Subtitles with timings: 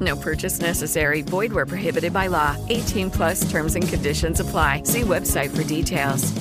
[0.00, 1.22] No purchase necessary.
[1.22, 2.56] Void where prohibited by law.
[2.68, 4.82] 18 plus terms and conditions apply.
[4.84, 6.32] See website for details.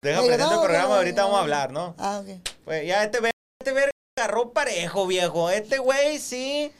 [0.00, 1.94] Deja no, el programa, ahorita vamos a hablar, ¿no?
[1.98, 2.38] Ah, ok.
[2.64, 5.50] Pues ya este ver, este ver agarró parejo, viejo.
[5.50, 6.70] Este güey sí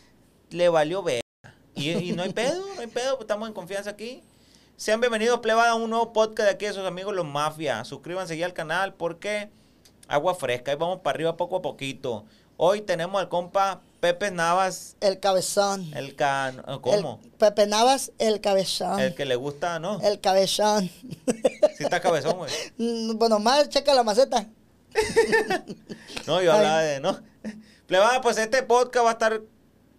[0.50, 1.20] le valió ver.
[1.74, 4.22] Y, y no hay pedo, no hay pedo, pues estamos en confianza aquí.
[4.76, 7.84] Sean bienvenidos, plebada, a un nuevo podcast de aquí de sus amigos los Mafia.
[7.84, 9.50] Suscríbanse ya al canal porque
[10.06, 10.70] agua fresca.
[10.70, 12.24] Ahí vamos para arriba poco a poquito.
[12.56, 15.92] Hoy tenemos al compa Pepe Navas, El cabezón.
[15.94, 16.62] el can...
[16.82, 17.20] ¿Cómo?
[17.24, 19.00] El Pepe Navas, el cabezón.
[19.00, 20.00] El que le gusta, ¿no?
[20.02, 20.88] El cabezón.
[21.76, 22.50] Sí está cabezón, güey.
[22.76, 24.46] Mm, bueno, más checa la maceta.
[26.26, 26.58] No, yo Ay.
[26.58, 27.18] hablaba de, ¿no?
[27.86, 29.40] Plebada, pues este podcast va a estar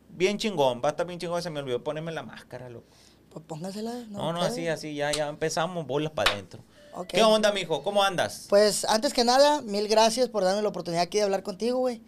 [0.09, 0.81] bien chingón.
[0.83, 1.41] Va a estar bien chingón.
[1.41, 2.87] Se me olvidó ponerme la máscara, loco.
[3.31, 3.93] Pues póngasela.
[4.09, 4.49] No, no, pedo.
[4.49, 6.63] así, así, ya, ya empezamos, bolas para adentro.
[7.07, 7.81] ¿Qué onda, mijo?
[7.83, 8.47] ¿Cómo andas?
[8.49, 12.01] Pues antes que nada, mil gracias por darme la oportunidad aquí de hablar contigo, güey.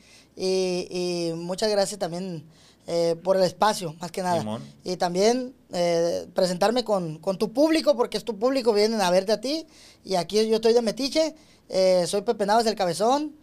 [0.44, 2.44] Y, y muchas gracias también
[2.88, 4.40] eh, por el espacio, más que nada.
[4.40, 4.64] Simón.
[4.84, 9.34] Y también eh, presentarme con, con tu público, porque es tu público, vienen a verte
[9.34, 9.68] a ti.
[10.04, 11.36] Y aquí yo estoy de Metiche,
[11.70, 13.36] eh, soy Pepe Navas del Cabezón.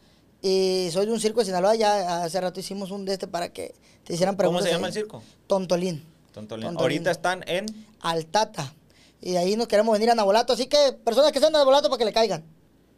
[0.42, 1.76] Y soy de un circo de Sinaloa.
[1.76, 4.64] Ya hace rato hicimos un de este para que te hicieran ¿Cómo preguntas.
[4.64, 4.92] se llama ahí.
[4.92, 5.22] el circo?
[5.46, 6.04] Tontolín.
[6.32, 6.66] Tontolín.
[6.66, 6.80] Tontolín.
[6.80, 7.66] Ahorita están en...
[8.00, 8.74] Altata.
[9.20, 10.52] Y de ahí nos queremos venir a Nabolato.
[10.52, 12.44] Así que personas que sean de Nabolato para que le caigan.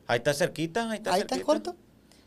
[0.07, 1.77] Ahí está cerquita, ahí está Ahí está corto.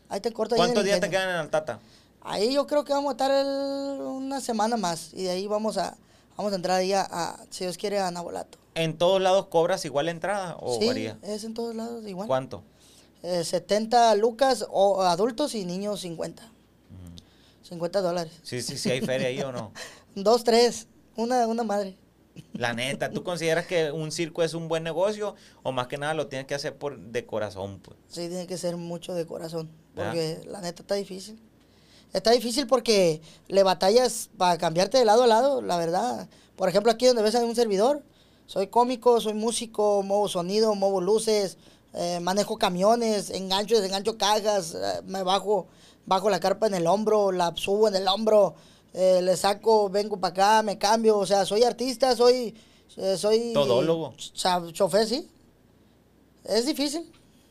[0.08, 0.56] Ahí está corto.
[0.56, 1.80] ¿Cuántos días te quedan en Altata?
[2.20, 5.12] Ahí yo creo que vamos a estar el- una semana más.
[5.12, 5.96] Y de ahí vamos a,
[6.36, 8.58] vamos a entrar ahí a, a, si Dios quiere, a Nabolato.
[8.74, 11.18] ¿En todos lados cobras igual la entrada o sí, varía?
[11.22, 12.26] es en todos lados igual.
[12.26, 12.62] ¿Cuánto?
[13.22, 16.50] Eh, 70 lucas o adultos y niños 50.
[17.62, 18.32] 50 dólares.
[18.42, 19.72] Sí, sí, sí hay feria ahí o no.
[20.14, 20.86] Dos, tres.
[21.16, 21.96] Una, una madre.
[22.52, 26.14] La neta, ¿tú consideras que un circo es un buen negocio o más que nada
[26.14, 27.96] lo tienes que hacer por de corazón, pues?
[28.08, 29.70] Sí, tiene que ser mucho de corazón.
[29.94, 31.38] Porque la neta está difícil.
[32.12, 36.28] Está difícil porque le batallas para cambiarte de lado a lado, la verdad.
[36.56, 38.02] Por ejemplo, aquí donde ves a un servidor,
[38.46, 41.58] soy cómico, soy músico, muevo sonido, muevo luces,
[41.92, 45.66] eh, manejo camiones, engancho, desengancho cajas, eh, me bajo,
[46.06, 48.54] bajo la carpa en el hombro, la subo en el hombro,
[48.92, 51.18] eh, le saco, vengo para acá, me cambio.
[51.18, 52.54] O sea, soy artista, soy...
[53.16, 54.14] soy Todólogo.
[54.72, 55.28] Chofer, sí.
[56.44, 57.10] Es difícil.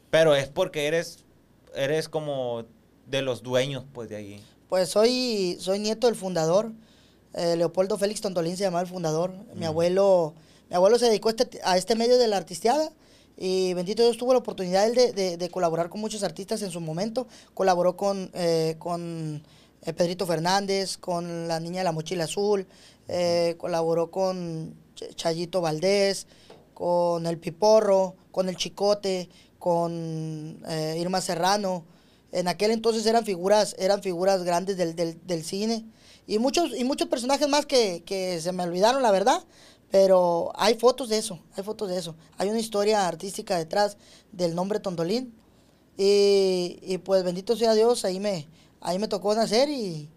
[0.09, 1.19] Pero es porque eres,
[1.75, 2.63] eres como
[3.07, 4.43] de los dueños, pues, de ahí.
[4.69, 6.71] Pues soy, soy nieto del fundador.
[7.33, 9.33] eh, Leopoldo Félix Tontolín se llamaba el fundador.
[9.55, 10.33] Mi abuelo,
[10.69, 12.91] mi abuelo se dedicó a este, a este medio de la artisteada.
[13.37, 16.79] Y bendito Dios tuvo la oportunidad de, de- de colaborar con muchos artistas en su
[16.79, 17.27] momento.
[17.55, 19.43] Colaboró con, eh, con
[19.81, 22.67] eh, Pedrito Fernández, con la niña de la mochila azul,
[23.07, 26.27] eh, colaboró con Ch- Chayito Valdés,
[26.75, 29.29] con el Piporro, con el Chicote,
[29.63, 31.85] con eh, Irma Serrano.
[32.33, 35.85] En aquel entonces eran figuras, eran figuras grandes del, del, del cine.
[36.27, 39.41] Y muchos, y muchos personajes más que, que se me olvidaron, la verdad.
[39.89, 42.13] Pero hay fotos de eso, hay fotos de eso.
[42.37, 43.95] Hay una historia artística detrás
[44.33, 45.33] del nombre Tontolín.
[45.97, 48.49] Y, y pues bendito sea Dios, ahí me,
[48.81, 50.09] ahí me tocó nacer y,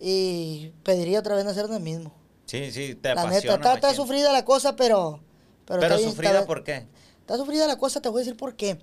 [0.00, 2.12] y pediría otra vez nacer de mismo.
[2.46, 3.56] Sí, sí, te La apasiona.
[3.56, 5.20] neta, está, sufrida la cosa, pero...
[5.66, 6.88] Pero, Pero sufrida, ¿por qué?
[7.30, 8.80] Está sufrida la cosa, te voy a decir por qué.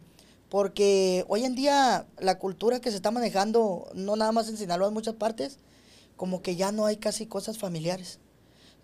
[0.48, 4.88] Porque hoy en día la cultura que se está manejando, no nada más en Sinaloa,
[4.88, 5.60] en muchas partes,
[6.16, 8.20] como que ya no hay casi cosas familiares.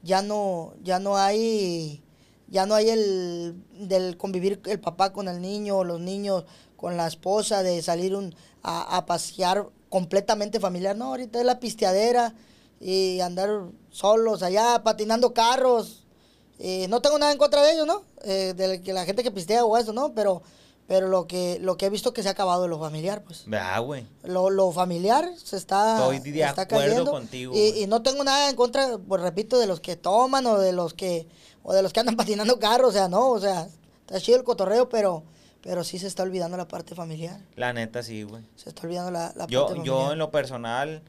[0.01, 2.03] Ya no, ya no hay,
[2.49, 6.43] ya no hay el del convivir el papá con el niño, los niños
[6.75, 10.97] con la esposa, de salir un, a, a pasear completamente familiar.
[10.97, 12.35] No, ahorita es la pisteadera
[12.81, 16.02] y andar solos allá, patinando carros.
[16.59, 18.03] Eh, no tengo nada en contra de ellos, ¿no?
[18.23, 20.13] Eh, de que la gente que pistea o eso, ¿no?
[20.13, 20.41] Pero,
[20.87, 23.43] pero lo que, lo que he visto que se ha acabado de lo familiar, pues.
[23.47, 24.05] Vea, güey.
[24.23, 27.11] Lo, lo familiar se está, Estoy de está acuerdo cayendo.
[27.11, 30.71] contigo, Y, no tengo nada en contra, pues repito, de los que toman o de
[30.73, 31.27] los que
[31.63, 33.67] o de los que andan patinando carros, o sea, no, o sea,
[34.05, 35.23] está chido el cotorreo, pero
[35.61, 37.39] Pero sí se está olvidando la parte familiar.
[37.55, 38.43] La neta sí, güey.
[38.57, 40.11] Se está olvidando la, la Yo, parte yo familiar.
[40.13, 41.01] en lo personal,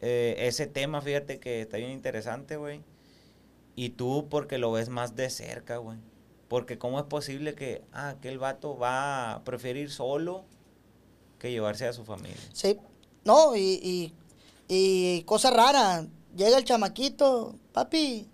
[0.00, 2.80] eh, ese tema, fíjate que está bien interesante, güey.
[3.74, 5.98] Y tú porque lo ves más de cerca, güey.
[6.48, 10.44] Porque cómo es posible que, ah, aquel vato va a preferir solo
[11.38, 12.36] que llevarse a su familia.
[12.52, 12.78] Sí.
[13.24, 14.12] No, y, y,
[14.68, 16.06] y cosa rara.
[16.36, 18.28] Llega el chamaquito, papi,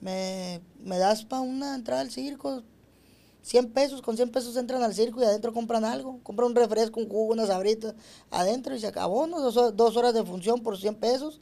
[0.00, 2.62] me, me das para una entrada al circo.
[3.42, 6.18] 100 pesos, con 100 pesos entran al circo y adentro compran algo.
[6.22, 7.94] Compran un refresco, un jugo, unas sabritas
[8.30, 9.40] adentro y se acabó, ¿no?
[9.40, 11.40] Dos, dos horas de función por 100 pesos.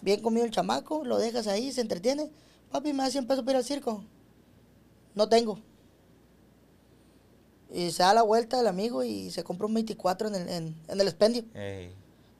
[0.00, 2.30] Bien comido el chamaco, lo dejas ahí, se entretiene.
[2.74, 4.02] Papi, me da 100 pesos para ir al circo.
[5.14, 5.60] No tengo.
[7.72, 10.76] Y se da la vuelta el amigo y se compra un 24 en el, en,
[10.88, 11.44] en el expendio.
[11.54, 11.94] Ey.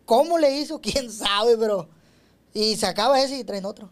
[0.05, 0.81] ¿Cómo le hizo?
[0.81, 1.89] ¿Quién sabe, pero...
[2.53, 3.91] Y se acaba ese y traen otro.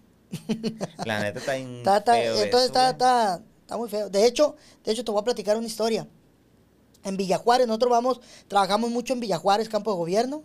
[1.04, 2.90] La neta está bien Está- está- feo entonces eso, está, güey.
[2.92, 4.10] está, está muy feo.
[4.10, 6.08] De hecho, de hecho, te voy a platicar una historia.
[7.04, 10.42] En Villajuárez, nosotros vamos, trabajamos mucho en Villajuárez, campo de gobierno.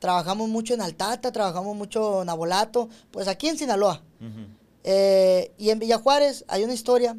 [0.00, 4.02] Trabajamos mucho en Altata, trabajamos mucho en Abolato, pues aquí en Sinaloa.
[4.20, 4.55] Ujú.
[4.88, 7.18] Eh, y en Villajuárez hay una historia,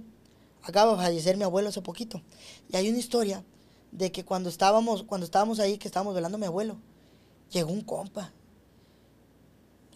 [0.64, 2.22] acaba de fallecer mi abuelo hace poquito,
[2.72, 3.44] y hay una historia
[3.92, 6.78] de que cuando estábamos, cuando estábamos ahí, que estábamos velando a mi abuelo,
[7.52, 8.31] llegó un compa.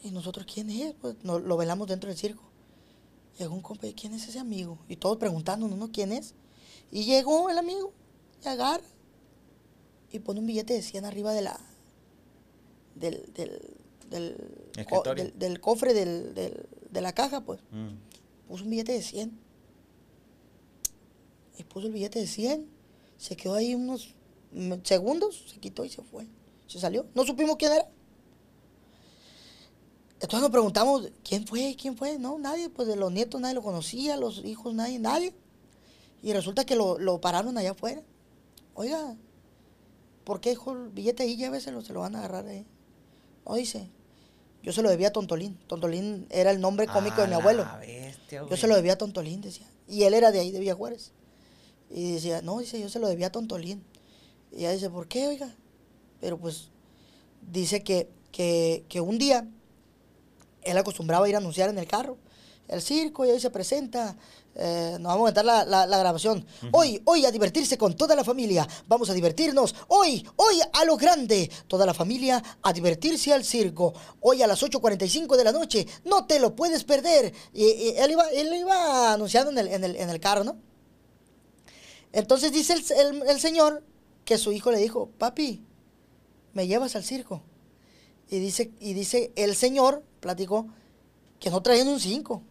[0.03, 0.93] Y nosotros, ¿quién es?
[0.99, 2.43] Pues no- lo velamos dentro del circo.
[3.39, 4.77] Llegó un compa, y ¿quién es ese amigo?
[4.89, 5.91] Y todos preguntándonos, ¿no?
[5.91, 6.33] ¿Quién es?
[6.91, 7.93] Y llegó el amigo,
[8.43, 8.83] y agarra,
[10.11, 11.57] y pone un billete de 100 arriba de la,
[12.95, 13.61] del, del,
[14.09, 14.35] del,
[14.89, 16.33] co- del- del cofre del-
[16.91, 17.95] de la caja, pues Mm.
[18.47, 19.39] puso un billete de 100.
[21.57, 22.67] Y puso el billete de 100.
[23.17, 24.15] Se quedó ahí unos
[24.83, 26.27] segundos, se quitó y se fue.
[26.67, 27.05] Se salió.
[27.15, 27.89] No supimos quién era.
[30.15, 31.75] Entonces nos preguntamos, ¿quién fue?
[31.79, 32.19] ¿Quién fue?
[32.19, 32.69] No, nadie.
[32.69, 35.33] Pues de los nietos nadie lo conocía, los hijos nadie, nadie.
[36.21, 38.03] Y resulta que lo, lo pararon allá afuera.
[38.75, 39.15] Oiga,
[40.23, 41.35] ¿por qué dejó el billete ahí?
[41.37, 42.65] Lléveselo, se lo van a agarrar ahí.
[43.47, 43.89] No, dice,
[44.63, 45.57] yo se lo debía a Tontolín.
[45.67, 47.65] Tontolín era el nombre cómico de mi abuelo.
[47.79, 49.67] bestia, Yo se lo debía a Tontolín, decía.
[49.87, 51.11] Y él era de ahí, de Villa Juárez.
[51.89, 53.83] Y decía, no, dice, yo se lo debía a Tontolín.
[54.51, 55.55] Y ella dice, ¿por qué, oiga?
[56.19, 56.69] Pero pues
[57.41, 59.47] dice que, que, que un día
[60.63, 62.17] él acostumbraba a ir a anunciar en el carro
[62.71, 64.15] el circo y ahí se presenta.
[64.55, 66.45] Eh, nos vamos a aventar la, la- la grabación.
[66.71, 68.67] Hoy, hoy a divertirse con toda la familia.
[68.87, 69.73] Vamos a divertirnos.
[69.87, 71.49] Hoy, hoy a lo grande.
[71.67, 73.93] Toda la familia a divertirse al circo.
[74.19, 75.87] Hoy a las 8.45 de la noche.
[76.05, 77.33] No te lo puedes perder.
[77.53, 80.57] Y, y él, iba, él iba anunciando en el, en el, en el carro, ¿no?
[82.11, 83.83] Entonces dice el, el- el señor
[84.25, 85.63] que su hijo le dijo, papi,
[86.53, 87.41] ¿me llevas al circo?
[88.29, 90.67] Y dice, y dice el señor, platicó,
[91.39, 92.43] que no traían un 5.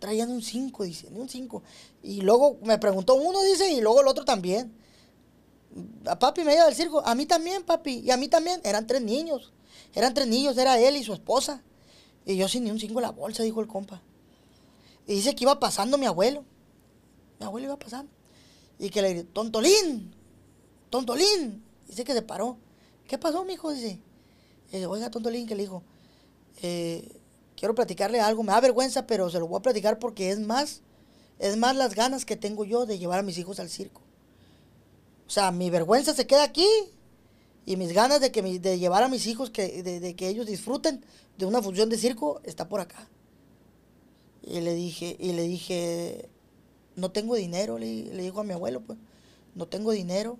[0.00, 1.62] Traían un 5, dice, ni un 5.
[2.02, 4.74] Y luego me preguntó uno, dice, y luego el otro también.
[6.06, 7.02] A papi me lleva al circo.
[7.06, 8.00] A mí también, papi.
[8.00, 8.60] Y a mí también.
[8.64, 9.52] Eran tres niños.
[9.94, 11.62] Eran tres niños, era él y su esposa.
[12.26, 14.02] Y yo sin ni un 5 en la bolsa, dijo el compa.
[15.06, 16.44] Y dice que iba pasando mi abuelo.
[17.38, 18.10] Mi abuelo iba pasando.
[18.78, 20.14] Y que le gritó, Tontolín,
[20.88, 21.62] Tontolín.
[21.86, 22.56] Dice que se paró.
[23.06, 23.70] ¿Qué pasó, mijo?
[23.70, 23.98] Dice.
[24.70, 25.82] Dice, oiga, Tontolín, que le dijo,
[26.62, 27.19] eh,
[27.60, 28.42] quiero platicarle algo.
[28.42, 30.80] Me da vergüenza, pero se lo voy a platicar porque es más,
[31.38, 34.00] es más las ganas que tengo yo de llevar a mis hijos al circo.
[35.26, 36.66] O sea, mi vergüenza se queda aquí
[37.66, 41.04] y mis ganas de, que de llevar a mis hijos, que, de, que ellos disfruten
[41.36, 43.08] de una función de circo, está por acá.
[44.42, 46.30] Y le dije, y le dije,
[46.96, 48.98] no tengo dinero, le, le dijo a mi abuelo, pues,
[49.54, 50.38] no tengo dinero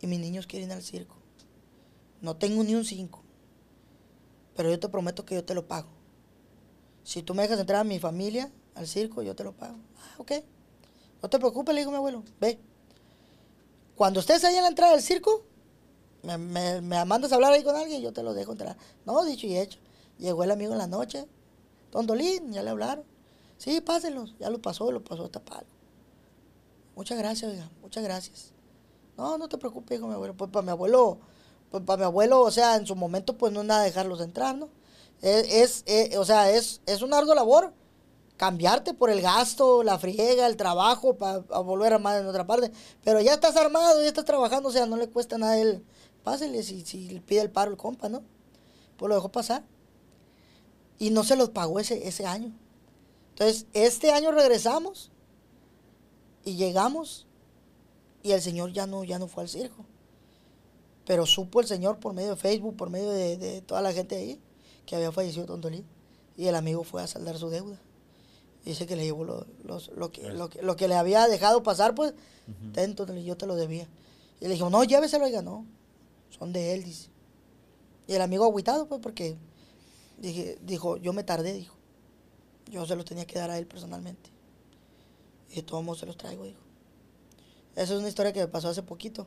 [0.00, 1.14] y mis niños quieren ir al circo.
[2.20, 3.21] No tengo ni un cinco,
[4.56, 5.88] pero yo te prometo que yo te lo pago.
[7.04, 9.76] Si tú me dejas entrar a mi familia al circo, yo te lo pago.
[9.98, 10.32] Ah, ok.
[11.22, 12.58] No te preocupes, le dijo mi abuelo, ve.
[13.96, 15.44] Cuando estés ahí en la entrada del circo,
[16.22, 18.76] me, me, me mandas a hablar ahí con alguien y yo te lo dejo entrar.
[19.04, 19.78] No, dicho y hecho.
[20.18, 21.26] Llegó el amigo en la noche,
[21.90, 23.04] Tondolín, ya le hablaron.
[23.58, 24.34] Sí, pásenlos.
[24.38, 25.66] Ya lo pasó, lo pasó hasta palo.
[26.96, 28.52] Muchas gracias, oiga, muchas gracias.
[29.16, 30.34] No, no te preocupes, dijo mi abuelo.
[30.34, 31.18] Pues para mi abuelo,
[31.72, 34.54] pues para mi abuelo, o sea, en su momento, pues no es nada dejarlos entrar,
[34.54, 34.68] ¿no?
[35.22, 37.72] Es, es, eh, o sea, es, es una ardua labor
[38.36, 42.70] cambiarte por el gasto, la friega, el trabajo, para volver a armar en otra parte.
[43.02, 45.82] Pero ya estás armado, ya estás trabajando, o sea, no le cuesta nada él.
[46.22, 48.22] Pásele si, si le pide el paro el compa, ¿no?
[48.98, 49.64] Pues lo dejó pasar.
[50.98, 52.52] Y no se los pagó ese, ese año.
[53.30, 55.10] Entonces, este año regresamos
[56.44, 57.26] y llegamos
[58.22, 59.86] y el señor ya no, ya no fue al circo.
[61.06, 64.16] Pero supo el señor por medio de Facebook, por medio de, de toda la gente
[64.16, 64.40] ahí,
[64.86, 65.84] que había fallecido Tontolín.
[66.36, 67.78] Y el amigo fue a saldar su deuda.
[68.64, 71.62] Dice que le llevó lo, los- lo, que, lo, que, lo que le había dejado
[71.62, 72.14] pasar, pues,
[72.72, 73.88] dentro yo te lo debía.
[74.40, 75.66] Y le dijo, no, lléveselo, oiga, no.
[76.30, 77.08] Son de él, dice.
[78.06, 79.36] Y el amigo agüitado, pues, porque
[80.18, 81.74] dije, dijo, yo me tardé, dijo.
[82.70, 84.30] Yo se los tenía que dar a él personalmente.
[85.50, 86.60] Y de todos modos se los traigo, dijo.
[87.74, 89.26] Esa es una historia que me pasó hace poquito.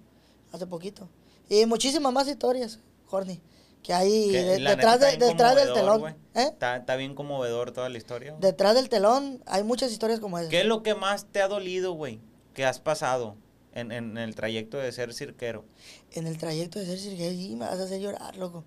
[0.51, 1.09] Hace poquito.
[1.49, 3.41] Y muchísimas más historias, Jorni.
[3.83, 6.07] Que hay de- detrás, de- detrás del telón.
[6.33, 6.47] ¿Eh?
[6.47, 8.35] Está, está bien conmovedor toda la historia.
[8.39, 10.49] Detrás del telón hay muchas historias como esa.
[10.49, 12.19] ¿Qué es lo que más te ha dolido, güey?
[12.55, 13.35] Que has pasado
[13.73, 15.65] en, en el trayecto de ser cirquero.
[16.13, 18.63] En el trayecto de ser cirujano, y me vas a hacer llorar, loco.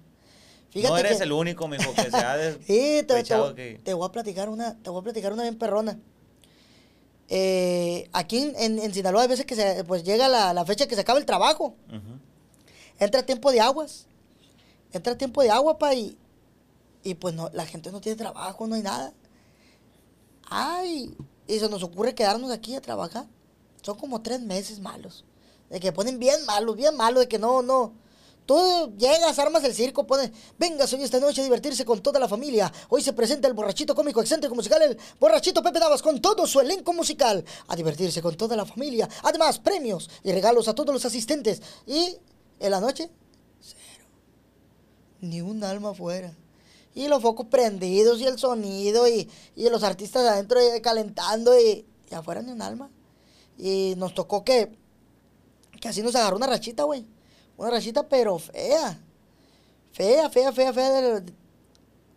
[0.75, 3.81] no eres que- el único, mijo, que se ha Sí, te, te, despechado que...
[3.83, 5.99] te voy a platicar una, te voy a platicar una bien perrona.
[7.31, 10.95] Eh, aquí en, en- Sinaloa hay veces que se, pues llega la, la fecha que
[10.95, 11.75] se acaba el trabajo.
[11.89, 12.19] Ujú.
[12.99, 14.07] Entra tiempo de aguas.
[14.93, 16.17] Entra tiempo de agua, pa, y,
[17.03, 19.13] y pues no, la gente no tiene trabajo, no hay nada.
[20.49, 21.15] Ay,
[21.47, 23.27] y se nos ocurre quedarnos aquí a trabajar.
[23.83, 25.25] Son como tres meses malos.
[25.71, 27.93] De que ponen bien malos, bien malos, de que no, no.
[28.47, 32.27] Tú llegas, armas el circo, pones, venga, hoy esta noche a divertirse con toda la
[32.27, 32.73] familia.
[32.89, 36.59] Hoy se presenta el borrachito cómico excéntrico musical, el borrachito Pepe Navas, con todo su
[36.59, 37.45] elenco musical.
[37.67, 39.07] A divertirse con toda la familia.
[39.23, 41.61] Además, premios y regalos a todos los asistentes.
[41.87, 42.17] Y
[42.61, 43.11] en la noche,
[45.21, 46.33] ni un alma afuera.
[46.95, 51.87] Y los focos prendidos y el sonido y, y los artistas adentro eh, calentando y,
[52.11, 52.91] y afuera ni un alma.
[53.57, 54.77] Y nos tocó que,
[55.81, 57.07] que así nos agarró una rachita, güey.
[57.57, 59.01] Una rachita pero fea.
[59.93, 61.23] Fea, fea, fea, fea.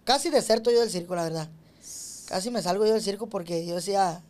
[0.04, 1.50] casi deserto yo del circo, la verdad.
[2.28, 4.24] Casi me salgo yo del circo porque yo decía,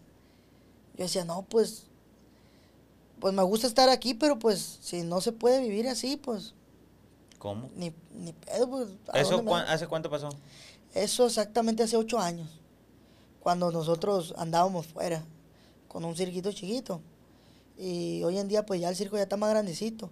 [0.96, 1.84] yo decía, no, pues,
[3.22, 6.54] pues me gusta estar aquí, pero pues si no se puede vivir así, pues
[7.40, 7.70] ¿Cómo?
[7.76, 8.90] ni, ni pedo, pues.
[9.14, 10.28] ¿a ¿Eso hace cuánto pasó?
[10.94, 12.50] Eso exactamente hace ocho años,
[13.40, 15.24] cuando nosotros andábamos fuera,
[15.88, 17.00] con un cirquito chiquito.
[17.78, 20.10] Y hoy en día, pues ya el circo ya está más grandecito.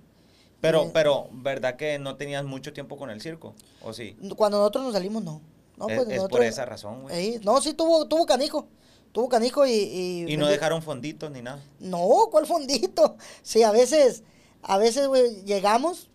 [0.62, 3.54] Pero, Eh, pero, ¿verdad que no tenías mucho tiempo con el circo?
[3.84, 4.16] ¿O sí?
[4.38, 5.42] Cuando nosotros nos salimos, no.
[5.78, 7.16] no es, pues, es nosotros- por esa razón, güey.
[7.16, 8.68] Ey, no, sí, tuvo, tuvo canijo.
[9.12, 9.72] Tuvo canijo y...
[9.72, 11.64] Y, Y no dejaron fonditos ni nada.
[11.80, 13.18] No, ¿cuál fondito?
[13.44, 14.24] Sí, a veces,
[14.62, 16.10] a veces, güey, llegamos,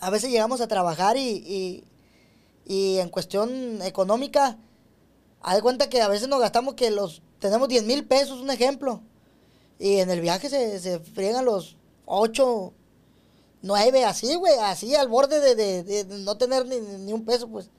[0.00, 1.84] a veces llegamos a trabajar y, y,
[2.66, 4.58] y en cuestión económica,
[5.42, 8.50] haz de cuenta que a veces nos gastamos que los, tenemos 10 mil pesos, un
[8.50, 9.00] ejemplo,
[9.78, 12.72] y en el viaje se, se friegan los 8,
[13.62, 17.46] 9, así, güey, así al borde de, de- de no tener ni, ni un peso,
[17.48, 17.70] pues,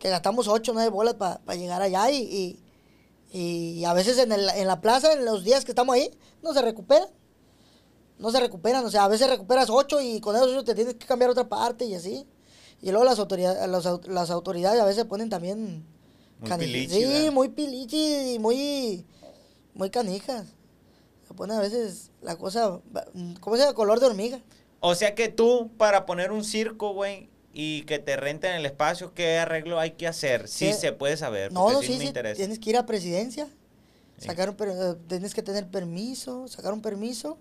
[0.00, 2.58] que gastamos 8, 9 bolas para llegar allá y, y,
[3.32, 6.10] y a veces en, el- en la plaza, en los días que estamos ahí,
[6.42, 7.08] no se recuperan.
[8.18, 10.94] No se recuperan, o sea, a veces recuperas 8 y con esos ocho te tienes
[10.94, 12.26] que cambiar a otra parte y así.
[12.80, 15.84] Y luego las autoridades, las, au- las autoridades a veces ponen también...
[16.40, 17.32] Muy pilichi, Sí, ¿verdad?
[17.32, 19.06] muy pilichi y muy,
[19.74, 20.46] muy canijas.
[21.26, 22.80] Se pone a veces la cosa,
[23.40, 23.74] ¿cómo se llama?
[23.74, 24.40] Color de hormiga.
[24.80, 29.12] O sea que tú, para poner un circo, güey, y que te renten el espacio,
[29.14, 30.48] ¿qué arreglo hay que hacer?
[30.48, 32.36] Sí, se puede saber, No, no, sí, sí, me interesa.
[32.36, 33.48] tienes que ir a presidencia,
[34.18, 37.38] sacar un per- eh, tienes que tener permiso, sacar un permiso,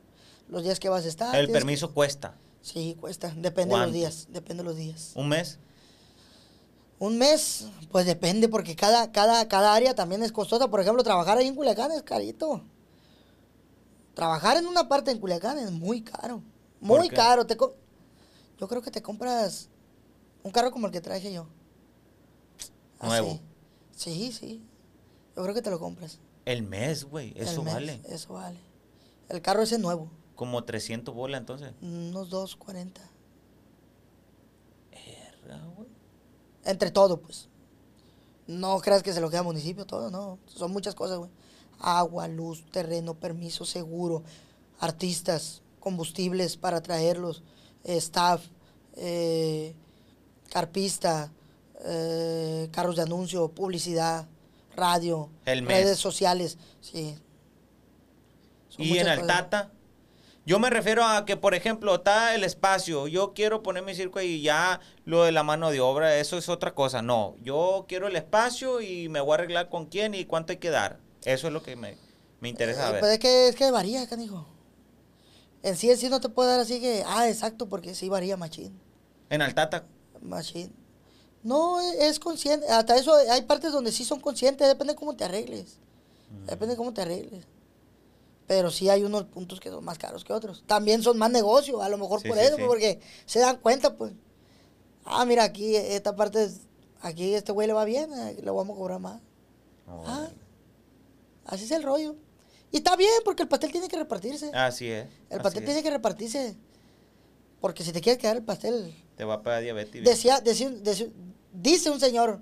[0.50, 1.36] los días que vas a estar.
[1.36, 2.36] El permiso cuesta.
[2.62, 5.12] sí, cuesta, depende de los días, depende de los días.
[5.16, 5.60] ¿Un mes?
[7.00, 10.68] Un mes, pues depende, porque cada, cada, cada área también es costosa.
[10.68, 12.62] Por ejemplo, trabajar ahí en Culiacán es carito.
[14.14, 16.44] Trabajar en una parte en Culiacán es muy caro.
[16.86, 17.48] ¿Por Muy caro.
[17.48, 17.76] Te co-
[18.60, 19.68] yo creo que te compras
[20.44, 21.48] un carro como el que traje yo.
[23.00, 23.08] Así.
[23.10, 23.40] Nuevo.
[23.96, 24.64] Sí, sí.
[25.36, 26.20] Yo creo que te lo compras.
[26.46, 28.02] El mes, güey, El eso mes, vale.
[28.08, 28.60] Eso vale.
[29.30, 30.12] El carro ese es nuevo.
[30.36, 31.74] Como 300 bolas entonces.
[31.82, 33.02] Unos 240.
[34.92, 35.88] Verga, güey.
[36.66, 37.48] Entre todo, pues.
[38.48, 40.40] No creas que se lo queda al municipio, todo, no.
[40.46, 41.32] Son muchas cosas, güey.
[41.80, 44.24] Agua, luz, terreno, permiso, seguro,
[44.80, 47.44] artistas, combustibles para traerlos,
[47.84, 48.46] staff,
[48.96, 49.76] eh,
[50.52, 51.32] carpista,
[51.86, 54.28] eh, carros de anuncio, publicidad,
[54.76, 57.16] radio, redes sociales, sí.
[58.70, 59.20] Son Y en cosas.
[59.20, 59.72] Altata,
[60.46, 63.08] yo me refiero a que, por ejemplo, está el espacio.
[63.08, 66.50] Yo quiero poner mi circo y ya lo de la mano de obra, eso es
[66.50, 67.02] otra cosa.
[67.02, 70.58] No, yo quiero el espacio y me voy a arreglar con quién y cuánto hay
[70.58, 71.00] que dar.
[71.24, 71.98] Eso es lo que me,
[72.40, 73.00] me interesa Eh, saber.
[73.00, 74.48] Pues es que, es que varía, canijo.
[75.64, 78.36] En sí, en sí no te puedo dar así que, ah, exacto, porque sí varía
[78.38, 78.80] machín.
[79.30, 79.86] En Altata,
[80.22, 80.72] Machine.
[81.44, 82.68] No, es consciente.
[82.68, 85.78] Hasta eso hay partes donde sí son conscientes, depende de cómo te arregles.
[86.46, 87.46] Depende de cómo te arregles.
[88.48, 90.64] Pero sí hay unos puntos que son más caros que otros.
[90.68, 92.64] También son más negocio, a lo mejor Sí, por sí, eso, sí.
[92.68, 94.14] porque se dan cuenta, pues.
[95.06, 96.50] Ah, mira, aquí, esta parte,
[97.02, 99.22] aquí este güey le va bien, eh, le vamos a cobrar más.
[99.88, 100.30] Ah,
[101.46, 102.16] Así es el rollo.
[102.72, 104.52] Y está bien, porque el pastel tiene que repartirse.
[104.54, 105.06] Así es.
[105.30, 105.66] el así pastel es.
[105.68, 106.56] tiene que repartirse.
[107.60, 108.94] Porque si te quieres quedar el pastel.
[109.22, 110.04] Te va diabetes.
[110.04, 111.12] Decía, decía, decía-
[111.54, 112.42] dice un señor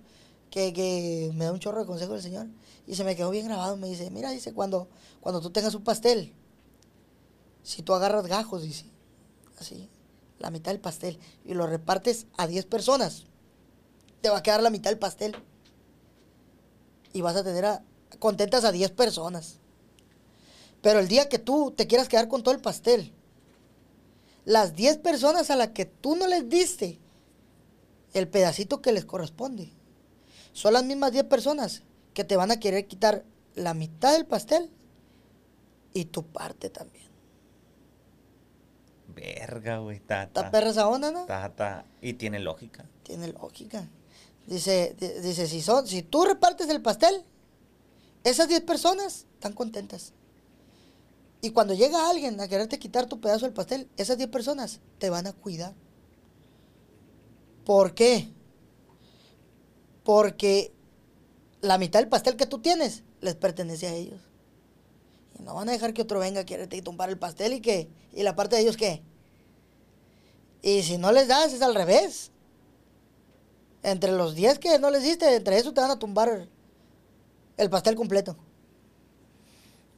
[0.49, 2.47] que, que me da un chorro de consejo el señor.
[2.87, 3.75] Y se me quedó bien grabado.
[3.75, 4.87] Me dice, mira, dice, cuando,
[5.19, 6.33] cuando tú tengas un pastel,
[7.63, 8.85] si tú agarras gajos, dice,
[9.59, 9.89] así,
[10.37, 13.25] la mitad del pastel, y lo repartes a 10 personas,
[14.21, 15.35] te va a quedar la mitad del pastel.
[17.11, 17.83] Y vas a tener a,
[18.19, 19.57] contentas a 10 personas.
[20.81, 23.11] Pero el día que tú te quieras quedar con todo el pastel,
[24.45, 26.97] las 10 personas a las que tú no les diste
[28.13, 29.71] el pedacito que les corresponde,
[30.53, 33.23] son las mismas 10 personas que te van a querer quitar
[33.55, 34.69] la mitad del pastel
[35.93, 37.05] y tu parte también.
[39.15, 39.97] Verga, güey.
[39.97, 41.21] Está, ¿Está está, perra esa onda, no?
[41.21, 42.85] está, está- Y tiene lógica.
[43.03, 43.87] Tiene lógica.
[44.47, 47.23] Dice, di- dice si, son, si tú repartes el pastel,
[48.23, 50.13] esas 10 personas están contentas.
[51.41, 55.09] Y cuando llega alguien a quererte quitar tu pedazo del pastel, esas 10 personas te
[55.09, 55.73] van a cuidar.
[57.65, 58.29] ¿Por qué?
[60.03, 60.73] Porque
[61.61, 64.19] la mitad del pastel que tú tienes les pertenece a ellos.
[65.37, 67.89] Y no van a dejar que otro venga a quererte tumbar el pastel y que
[68.13, 69.01] y la parte de ellos qué.
[70.61, 72.31] Y si no les das es al revés.
[73.81, 76.49] Entre los 10 que no les diste, entre eso te van a tumbar
[77.55, 78.35] el pastel completo.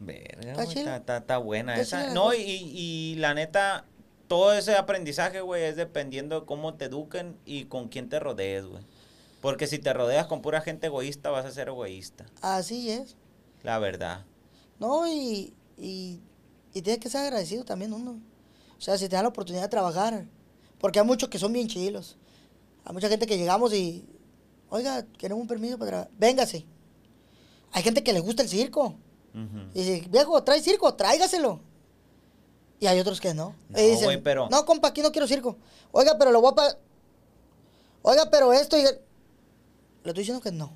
[0.03, 0.79] Verga, Está chido.
[0.81, 2.13] está, está- está buena esa.
[2.13, 3.85] No, y, y la neta,
[4.27, 8.65] todo ese aprendizaje, güey, es dependiendo de cómo te eduquen y con quién te rodees,
[8.65, 8.83] güey.
[9.41, 12.25] Porque si te rodeas con pura gente egoísta, vas a ser egoísta.
[12.41, 13.15] Así es.
[13.63, 14.25] La verdad.
[14.79, 16.19] No, y, y,
[16.73, 18.19] y tienes que ser agradecido también uno.
[18.77, 20.25] O sea, si te dan la oportunidad de trabajar.
[20.79, 22.17] Porque hay muchos que son bien chilos.
[22.85, 24.03] Hay mucha gente que llegamos y,
[24.69, 26.11] oiga, queremos un permiso para trabajar.
[26.17, 26.65] Véngase.
[27.71, 28.95] Hay gente que le gusta el circo.
[29.73, 30.93] Y dice, viejo, ¿trae circo?
[30.93, 31.59] Tráigaselo.
[32.79, 33.55] Y hay otros que no.
[33.69, 35.57] No, Y dicen, güey, pero- No, compa, aquí no quiero circo.
[35.91, 36.77] Oiga, pero lo voy a pagar.
[38.01, 38.77] Oiga, pero esto...
[38.77, 38.89] y- Le
[40.03, 40.73] estoy diciendo que no.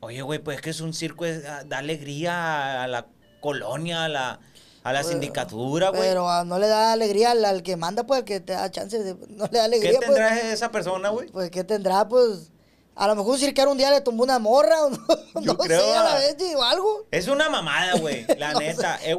[0.00, 3.06] Oye, güey, pues es que es un circo, es, ah, da alegría a la
[3.40, 4.40] colonia, a la,
[4.82, 6.00] a la sindicatura, güey.
[6.02, 8.70] Pero ah, no le da alegría al, al que manda, pues, al que te da
[8.70, 9.14] chance de...
[9.28, 10.06] No le da ¿Qué alegría, pues.
[10.06, 11.28] tendrá esa persona, güey?
[11.30, 12.06] Pues, ¿qué tendrá?
[12.08, 12.50] Pues,
[12.94, 14.98] a lo mejor un cirquero un día le tumbó una morra, o no,
[15.40, 16.18] no creo, sé, a la ah.
[16.18, 17.06] vez, o algo.
[17.10, 18.98] Es una mamada, güey, la No neta.
[18.98, 19.16] sé, Eh,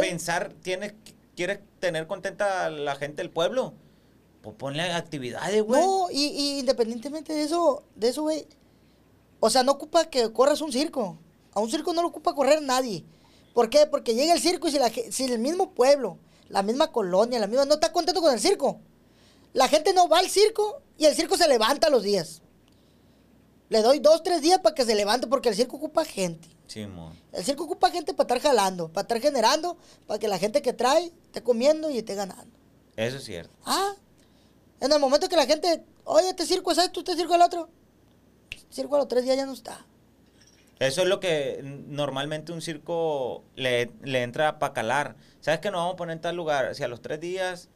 [0.00, 0.94] pensar, tienes,
[1.36, 3.74] quieres tener contenta a la gente del pueblo.
[4.42, 5.80] Pues ponle actividades, güey.
[5.80, 8.46] No, y, y independientemente de eso, de eso, güey.
[9.40, 11.18] O sea, no ocupa que corras un circo.
[11.52, 13.04] A un circo no lo ocupa correr nadie.
[13.52, 13.86] ¿Por qué?
[13.86, 17.46] Porque llega el circo y si, la, si el mismo pueblo, la misma colonia, la
[17.48, 18.80] misma, no está contento con el circo.
[19.52, 22.42] La gente no va al circo y el circo se levanta los días.
[23.68, 26.48] Le doy dos, tres días para que se levante porque el circo ocupa gente.
[26.66, 27.14] Simón.
[27.32, 29.76] El circo ocupa gente para estar jalando, para estar generando,
[30.06, 32.56] para que la gente que trae esté comiendo y esté ganando.
[32.96, 33.52] Eso es cierto.
[33.64, 33.92] Ah,
[34.80, 37.42] en el momento que la gente, oye, este circo es esto, este circo es el
[37.42, 37.68] otro.
[38.50, 39.86] El circo a los tres días ya no está.
[40.78, 45.16] Eso es lo que normalmente un circo le, le entra para calar.
[45.40, 46.74] ¿Sabes que nos vamos a poner en tal lugar?
[46.74, 47.68] Si a los tres días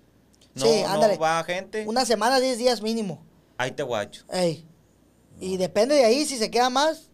[0.54, 3.22] no, Sí, no va gente, Una semana, diez días mínimo.
[3.58, 4.24] ahí te guacho.
[4.30, 4.66] Ey.
[5.42, 7.10] Y depende de ahí si se queda más,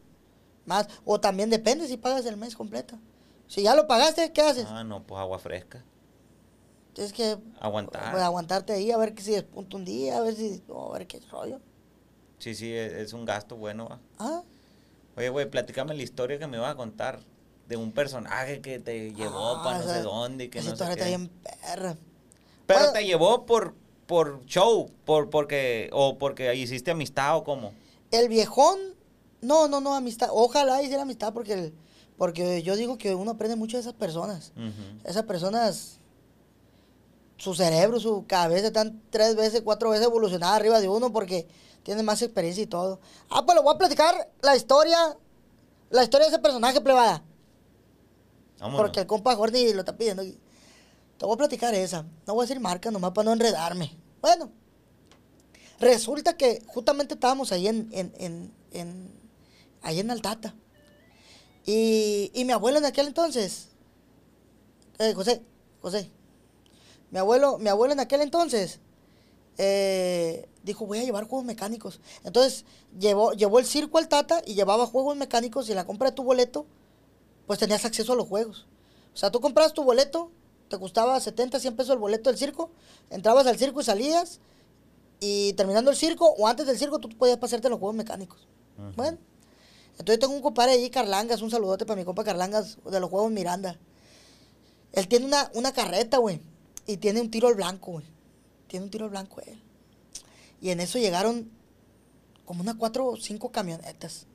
[0.67, 0.87] más.
[1.07, 2.99] O también depende si pagas el mes completo.
[3.47, 4.67] Si ya lo pagaste, ¿qué haces?
[4.69, 5.83] Ah, no, pues agua fresca.
[6.93, 8.11] Tienes que Aguantar.
[8.11, 11.07] pues, aguantarte ahí a ver si despunta un día, a ver si, no, a ver
[11.07, 11.59] qué rollo.
[12.39, 13.89] Sí, sí, es, es un gasto bueno.
[13.89, 13.99] va.
[14.19, 14.43] Ah,
[15.17, 17.21] Oye, güey, platícame la historia que me ibas a contar
[17.67, 20.77] de un personaje que te llevó ah, para no sé dónde y que esa no
[20.77, 20.91] sé qué.
[20.93, 21.97] está bien perra.
[22.67, 23.75] Pero Bueno, te llevó por,
[24.07, 27.73] por show, por, porque, o porque hiciste amistad o cómo.
[28.11, 28.79] El viejón,
[29.41, 30.29] no, no, no, amistad.
[30.33, 31.75] Ojalá hiciera amistad porque, el-
[32.17, 34.53] porque yo digo que uno aprende mucho de esas personas.
[35.05, 36.01] Esas personas,
[37.37, 41.47] su cerebro, su cabeza están tres veces, cuatro veces evolucionadas arriba de uno porque
[41.85, 42.99] tienen más experiencia y todo.
[43.31, 45.17] Ah, pues le voy a platicar la historia,
[45.91, 47.23] la historia de ese personaje plebada.
[48.59, 48.81] Vámonos.
[48.81, 50.23] Porque el compa Jordi lo está pidiendo.
[50.25, 52.03] Te voy a platicar esa.
[52.27, 53.97] No voy a decir marca nomás para no enredarme.
[54.21, 54.51] Bueno,
[55.81, 59.13] resulta que justamente estábamos ahí en, en, en, en-
[59.83, 60.55] ahí en Altata.
[61.67, 63.69] Y, y mi abuelo en aquel entonces,
[64.99, 65.43] eh, José,
[65.81, 66.11] José,
[67.11, 68.81] mi abuelo, mi abuelo en aquel entonces
[69.59, 72.01] eh, dijo, voy a llevar juegos mecánicos.
[72.25, 72.65] Entonces
[72.99, 76.17] llevó, llevó el circo al Tata y llevaba juegos mecánicos y en la compra de
[76.17, 76.67] tu boleto
[77.47, 78.67] pues tenías acceso a los juegos.
[79.15, 80.31] O sea, tú comprabas tu boleto,
[80.69, 82.71] te costaba 70, 100 pesos el boleto del circo,
[83.11, 84.41] entrabas al circo y salías,
[85.21, 88.47] y terminando el circo o antes del circo tú podías pasarte los juegos mecánicos.
[88.97, 89.19] Bueno,
[89.99, 93.33] Entonces tengo un compadre ahí, Carlangas, un saludote para mi compa Carlangas de los Juegos
[93.33, 93.77] Miranda.
[94.93, 96.41] Él tiene una, una carreta, güey,
[96.87, 98.07] y tiene un tiro al blanco, güey.
[98.69, 99.61] Tiene un tiro al blanco él.
[100.61, 101.51] Y en eso llegaron
[102.45, 104.27] como unas cuatro o cinco camionetas.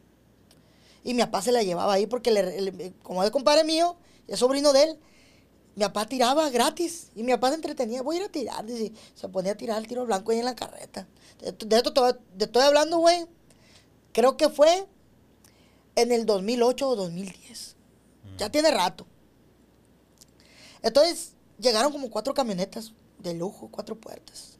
[1.06, 3.96] Y mi papá se la llevaba ahí porque, le- le- como es compadre mío,
[4.28, 5.00] es sobrino de él,
[5.75, 7.09] mi papá tiraba gratis.
[7.15, 8.65] Y mi papá se entretenía, voy a ir a tirar.
[8.65, 11.07] dice, se ponía a tirar el tiro blanco ahí en la carreta.
[11.39, 13.25] De, de esto te, estoy hablando, güey.
[14.12, 14.88] Creo que fue
[15.95, 17.75] en el 2008 o 2010.
[18.38, 19.05] Ya tiene rato.
[20.81, 24.57] Entonces, llegaron como cuatro camionetas de lujo, cuatro puertas.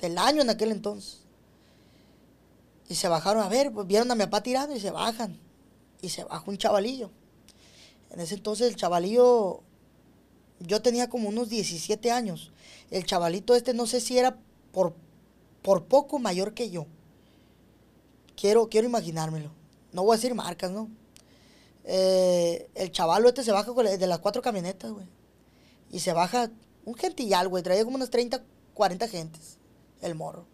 [0.00, 1.20] Del año en aquel entonces.
[2.88, 5.38] Y se bajaron a ver, pues vieron a mi papá tirando y se bajan.
[6.00, 7.10] Y se baja un chavalillo.
[8.10, 9.62] En ese entonces el chavalillo,
[10.60, 12.52] yo tenía como unos 17 años.
[12.90, 14.38] El chavalito este no sé si era
[14.72, 14.94] por,
[15.62, 16.86] por poco mayor que yo.
[18.36, 19.50] Quiero, quiero imaginármelo.
[19.92, 20.90] No voy a decir marcas, ¿no?
[21.84, 25.06] Eh, el chavalo este se baja de las cuatro camionetas, güey.
[25.90, 26.50] Y se baja
[26.84, 27.62] un gentillal, güey.
[27.62, 28.42] Traía como unas 30,
[28.74, 29.58] 40 gentes.
[30.00, 30.46] El morro.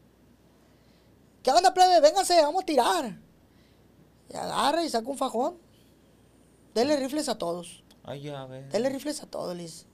[1.42, 2.00] ¿Qué onda, plebe?
[2.00, 3.18] Véngase, vamos a tirar.
[4.28, 5.58] Y agarra y saca un fajón.
[6.74, 7.82] Dele rifles a todos.
[8.04, 8.46] Ay, ya.
[8.46, 9.86] Dele rifles a todos, dice.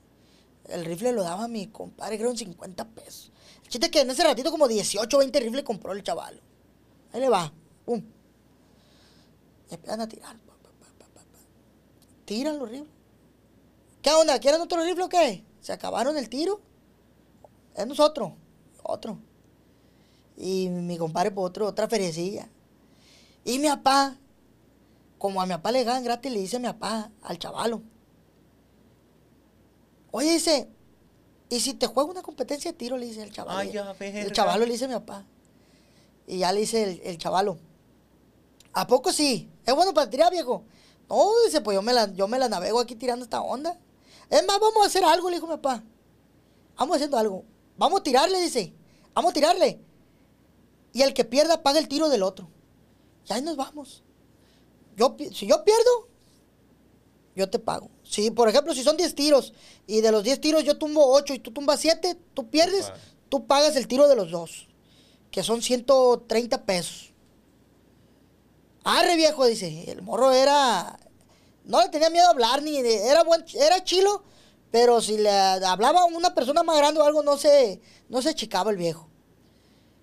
[0.69, 3.31] El rifle lo daba mi compadre, creo en 50 pesos.
[3.63, 6.41] El chiste que en ese ratito como 18 o 20 rifles compró el chaval.
[7.11, 7.51] Ahí le va.
[7.85, 8.03] Pum.
[9.69, 10.37] Y empiezan a tirar.
[12.25, 12.93] Tiran los rifles.
[14.03, 14.39] ¿Qué onda?
[14.39, 15.43] ¿Quieren otro rifle o qué?
[15.61, 16.61] ¿Se acabaron el tiro?
[17.75, 18.33] Es nosotros.
[18.83, 19.19] Otro.
[20.37, 22.47] Y mi compadre por otro, otra feriecilla.
[23.43, 24.15] Y mi papá,
[25.17, 27.81] como a mi papá le ganan gratis, le dice a mi papá, al chavalo.
[30.11, 30.67] Oye, dice,
[31.49, 32.97] ¿y si te juego una competencia de tiro?
[32.97, 33.31] Le dice el.
[33.47, 35.25] Ay, ya, el chavalo le dice a mi papá.
[36.27, 37.57] Y ya le dice el, el chavalo.
[38.73, 39.49] ¿A poco sí?
[39.65, 40.63] ¿Es bueno para tirar, viejo?
[41.09, 43.79] No, dice, pues yo me, la, yo me la navego aquí tirando esta onda.
[44.29, 45.83] Es más, vamos a hacer algo, le dijo mi papá.
[46.77, 47.43] Vamos haciendo algo.
[47.77, 48.73] Vamos a tirarle, dice.
[49.13, 49.79] Vamos a tirarle.
[50.93, 52.47] Y el que pierda paga el tiro del otro.
[53.27, 54.03] Y ahí nos vamos.
[54.95, 56.08] Yo, si yo pierdo,
[57.39, 57.89] yo te pago.
[58.03, 59.53] Si, por ejemplo, si son 10 tiros
[59.87, 62.91] y de los 10 tiros yo tumbo 8 y tú tumbas 7, tú pierdes,
[63.29, 64.67] tú pagas el tiro de los dos,
[65.31, 67.13] que son 130 pesos.
[68.83, 69.85] Arre viejo, dice.
[69.91, 70.99] El morro era.
[71.65, 74.23] No le tenía miedo a hablar, ni de- era buen, era chilo,
[74.71, 78.33] pero si le hablaba a una persona más grande o algo, no se, no se
[78.33, 79.07] chicaba el viejo.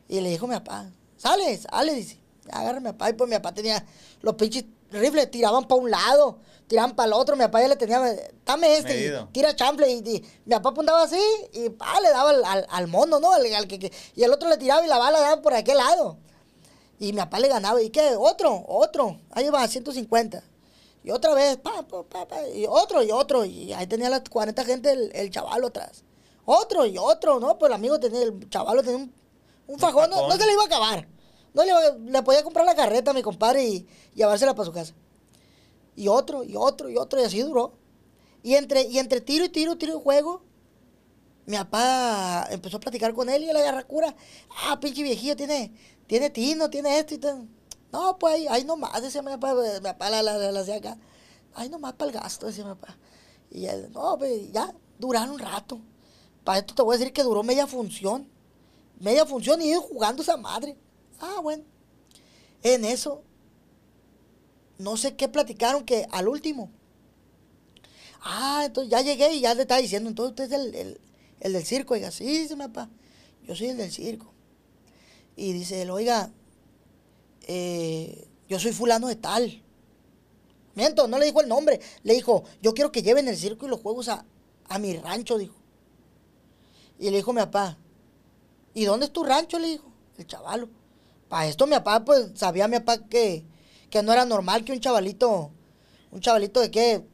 [0.09, 2.19] Y le dijo a mi papá, sale, sale, dice.
[2.53, 3.11] Agarra a papá.
[3.11, 3.85] Y pues mi papá tenía
[4.23, 7.37] los pinches rifles, tiraban para un lado, tiraban para el otro.
[7.37, 8.01] Mi papá ya le tenía,
[8.45, 9.91] dame este, y tira chanfle.
[9.91, 11.21] Y, y mi papá apuntaba así
[11.53, 13.33] y pa, le daba al, al, al mono, ¿no?
[13.33, 15.77] Al- al que- que- y el otro le tiraba y la bala daba por aquel
[15.79, 16.19] lado.
[16.99, 17.81] Y mi papá le ganaba.
[17.83, 18.15] ¿Y qué?
[18.19, 19.19] Otro, otro.
[19.33, 20.43] Ahí va, 150.
[21.05, 23.45] Y otra vez, pa, pa, pa, pa, y otro, y otro.
[23.45, 26.03] Y ahí tenía las 40 gente el, el chavalo atrás.
[26.45, 27.59] Otro y otro, ¿no?
[27.59, 29.15] Pues el amigo tenía, el chavalo tenía un,
[29.69, 31.09] un fajón, no, no se le iba a acabar.
[31.55, 31.73] No le,
[32.11, 33.75] le podía comprar la carreta a mi compadre y,
[34.15, 34.95] y llevársela para su casa.
[35.97, 37.73] Y otro, y otro, y otro, y así duró.
[38.43, 40.43] Y entre, y entre tiro y tiro, tiro y juego,
[41.47, 44.15] mi papá empezó a platicar con él y él agarra cura.
[44.65, 45.73] Ah, pinche viejillo, tiene,
[46.07, 47.45] tiene tino, tiene esto y todo.
[47.93, 50.77] No, pues ahí, ahí nomás, decía mi papá, mi papá la, la, la- la hacía
[50.77, 50.99] acá.
[51.55, 52.97] Ahí nomás para el gasto, decía mi papá.
[53.51, 55.81] Y él, no, pues ya, duraron un rato.
[56.45, 58.29] Para esto te voy a decir que duró media función.
[59.01, 60.77] Media función y ellos jugando esa madre.
[61.21, 61.65] Ah, bueno.
[62.63, 63.23] En eso,
[64.79, 66.71] no sé qué platicaron que al último.
[68.23, 71.01] Ah, entonces ya llegué y ya le estaba diciendo, entonces usted es el, el-
[71.41, 71.95] el del circo.
[71.95, 72.89] Oiga, sí, mi papá,
[73.47, 74.33] yo soy el del circo.
[75.37, 76.31] Y dice él, oiga,
[77.47, 79.63] eh, yo soy fulano de tal.
[80.75, 81.81] Miento, no le dijo el nombre.
[82.03, 84.25] Le dijo, yo quiero que lleven el circo y los juegos a,
[84.69, 85.55] a mi rancho, dijo.
[86.99, 87.77] Y le dijo mi papá,
[88.75, 89.59] ¿y dónde es tu rancho?
[89.59, 90.69] Le dijo, el chavalo.
[91.29, 93.45] Para esto mi papá, pues, sabía mi papá que,
[93.91, 95.51] que no era normal que un chavalito,
[96.11, 97.05] un chavalito de qué,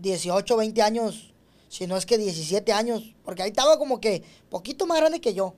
[0.00, 1.34] 18, 20 años,
[1.68, 5.34] si no es que 17 años, porque ahí estaba como que poquito más grande que
[5.34, 5.54] yo.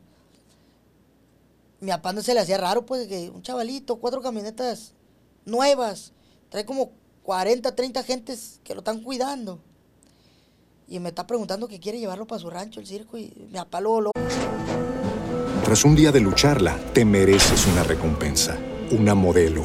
[1.80, 4.94] Mi papá no se le hacía raro, pues, que un chavalito, cuatro camionetas
[5.44, 6.12] nuevas,
[6.48, 9.60] trae como 40, 30 gentes que lo están cuidando.
[10.88, 13.80] Y me está preguntando que quiere llevarlo para su rancho, el circo, y mi papá
[13.80, 14.10] lo, lo
[15.64, 18.56] Tras un día de lucharla, te mereces una recompensa,
[18.92, 19.64] una modelo,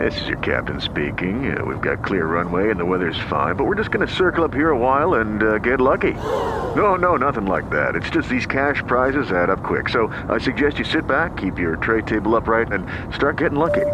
[0.00, 1.54] This is your captain speaking.
[1.54, 4.44] Uh, we've got clear runway and the weather's fine, but we're just going to circle
[4.44, 6.14] up here a while and uh, get lucky.
[6.74, 7.96] No, no, nothing like that.
[7.96, 9.90] It's just these cash prizes add up quick.
[9.90, 13.84] So I suggest you sit back, keep your tray table upright, and start getting lucky.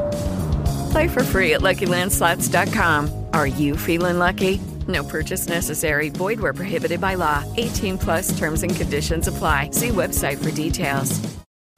[0.93, 3.25] Play for free at LuckyLandSlots.com.
[3.33, 4.61] Are you feeling lucky?
[4.87, 6.11] No purchase necessary.
[6.11, 7.43] Void where prohibited by law.
[7.57, 9.71] 18 plus terms and conditions apply.
[9.73, 11.21] See website for details.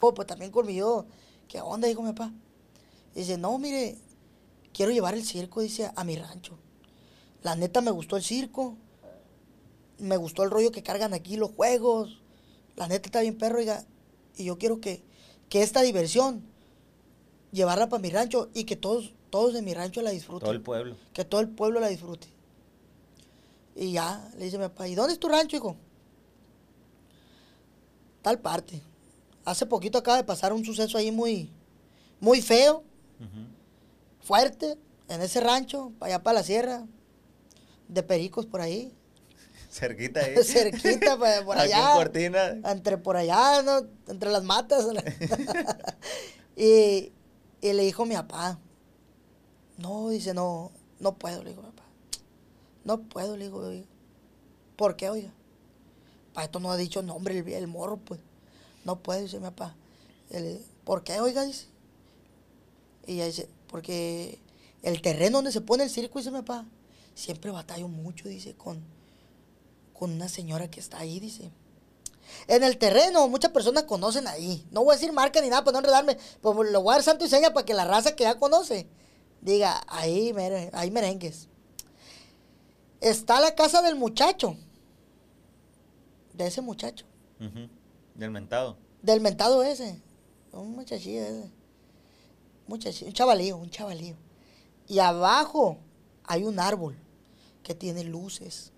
[0.03, 1.07] Oh, pues también conmigo,
[1.49, 1.89] ¿qué onda?
[1.89, 2.31] Dijo mi papá.
[3.15, 3.97] Dice, no, mire,
[4.79, 6.57] quiero llevar el circo, dice, a mi rancho.
[7.43, 8.77] La neta me gustó el circo.
[9.99, 12.21] Me gustó el rollo que cargan aquí los juegos.
[12.77, 13.85] La neta está bien perro, oiga.
[14.37, 15.03] Y yo quiero que,
[15.49, 16.45] que esta diversión,
[17.51, 20.47] llevarla para mi rancho y que todos, todos de mi rancho la disfruten.
[20.47, 20.97] Todo el pueblo.
[21.13, 22.29] Que todo el pueblo la disfrute.
[23.75, 25.75] Y ya, le dice mi papá, ¿y dónde es tu rancho, hijo?
[28.23, 28.81] Tal parte.
[29.45, 31.51] Hace poquito acaba de pasar un suceso ahí muy,
[32.21, 32.85] muy feo,
[34.29, 34.77] fuerte,
[35.09, 36.85] en ese rancho, para allá para la sierra,
[37.89, 38.93] de pericos por ahí.
[39.71, 40.35] Cerquita ahí.
[40.45, 41.93] Cerquita, pa- por Aquí allá.
[41.93, 42.49] en Cortina.
[42.71, 43.87] Entre por allá, ¿no?
[44.07, 44.85] Entre las matas.
[46.57, 47.11] y,
[47.63, 48.59] y le dijo mi papá,
[49.79, 51.85] no, dice, no, no puedo, le digo, papá.
[52.85, 53.87] No puedo, le digo, oiga.
[54.77, 55.33] ¿Por qué, oiga?
[56.35, 58.21] Para esto no ha dicho nombre el, el morro, pues.
[58.85, 59.75] No puedo, dice mi papá.
[60.31, 61.45] Le- ¿Por qué, oiga?
[61.45, 61.67] Dice.
[63.07, 64.41] Y ella dice, porque
[64.83, 66.65] el terreno donde se pone el circo, dice mi papá,
[67.15, 68.83] siempre batallo mucho, dice, con,
[69.93, 71.51] con una señora que está ahí, dice.
[72.47, 74.67] En el terreno, muchas personas conocen ahí.
[74.71, 76.19] No voy a decir marca ni nada para no enredarme.
[76.43, 78.87] Pues lo voy a dar santo y seña para que la raza que ya conoce
[79.41, 81.49] diga, ahí, mere- ahí merengues.
[83.01, 84.57] Está la casa del muchacho.
[86.35, 87.07] De ese muchacho.
[88.15, 88.77] Del mentado.
[89.03, 90.01] Del mentado ese.
[90.53, 91.51] Un muchachillo ese.
[92.69, 94.17] Un chavalío, un chavalío.
[94.87, 95.79] Y abajo
[96.25, 96.97] hay un árbol
[97.63, 98.73] que tiene luces.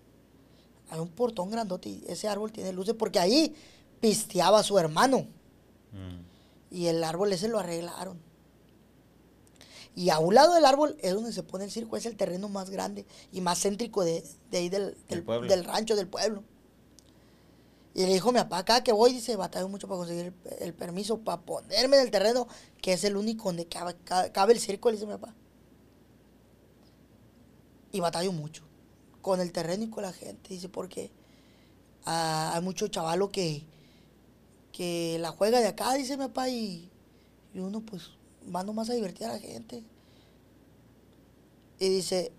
[0.89, 3.55] Hay un portón grandote y ese árbol tiene luces porque ahí
[3.99, 5.27] pisteaba su hermano.
[5.91, 6.75] Mm.
[6.75, 8.19] Y el árbol ese lo arreglaron.
[9.95, 12.47] Y a un lado del árbol es donde se pone el circo, es el terreno
[12.47, 16.43] más grande y más céntrico de, de ahí del, del rancho, del pueblo.
[17.93, 21.19] Y le dijo mi papá, cada que voy, dice, batallo mucho para conseguir el, permiso
[21.19, 22.47] para ponerme en el terreno,
[22.81, 25.35] que es el único donde cabe, ca- cabe el circo, le dice mi papá.
[27.91, 28.63] Y batallo mucho
[29.21, 31.11] con el terreno y con la gente, dice, porque
[32.05, 33.65] hay mucho chavalo que,
[34.71, 36.89] que la juega de acá, dice mi papá, y,
[37.53, 38.11] y uno pues
[38.53, 39.83] va nomás a divertir a la gente.
[41.79, 42.31] Y dice,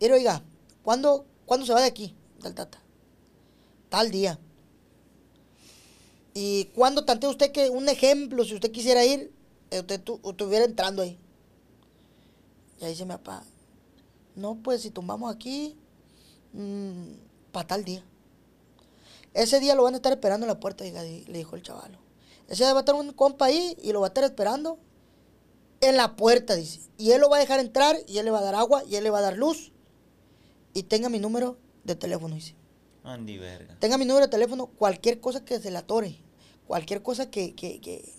[0.00, 0.42] mire, oiga,
[0.82, 2.78] ¿cuándo, ¿cuándo se va de aquí, del tata?
[3.88, 4.38] Tal día.
[6.34, 9.32] ¿Y cuándo tantea usted que, un ejemplo, si usted quisiera ir,
[9.72, 11.18] usted tu- estuviera entrando ahí?
[12.80, 13.44] Y ahí dice mi papá,
[14.36, 15.76] no, pues si tomamos aquí,
[17.52, 18.04] para tal día.
[19.34, 21.98] Ese día lo van a estar esperando en la puerta, le dijo el chavalo.
[22.48, 24.78] Ese día va a estar un compa ahí y lo va a estar esperando
[25.80, 26.80] en la puerta, dice.
[26.98, 28.96] Y él lo va a dejar entrar y él le va a dar agua y
[28.96, 29.72] él le va a dar luz.
[30.74, 32.54] Y tenga mi número de teléfono, dice.
[33.04, 33.76] Andy verga.
[33.78, 36.16] Tenga mi número de teléfono, cualquier cosa que se le atore,
[36.66, 38.12] cualquier cosa que, que, que,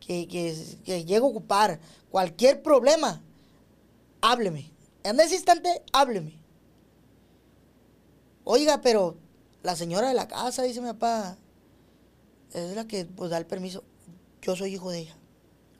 [0.00, 3.22] que, que- que llegue a ocupar, cualquier problema,
[4.20, 4.70] hábleme.
[5.02, 6.38] En ese instante, hábleme.
[8.44, 9.16] Oiga, pero
[9.62, 11.36] la señora de la casa, dice mi papá,
[12.52, 13.84] es la que pues, da el permiso.
[14.42, 15.16] Yo soy hijo de ella.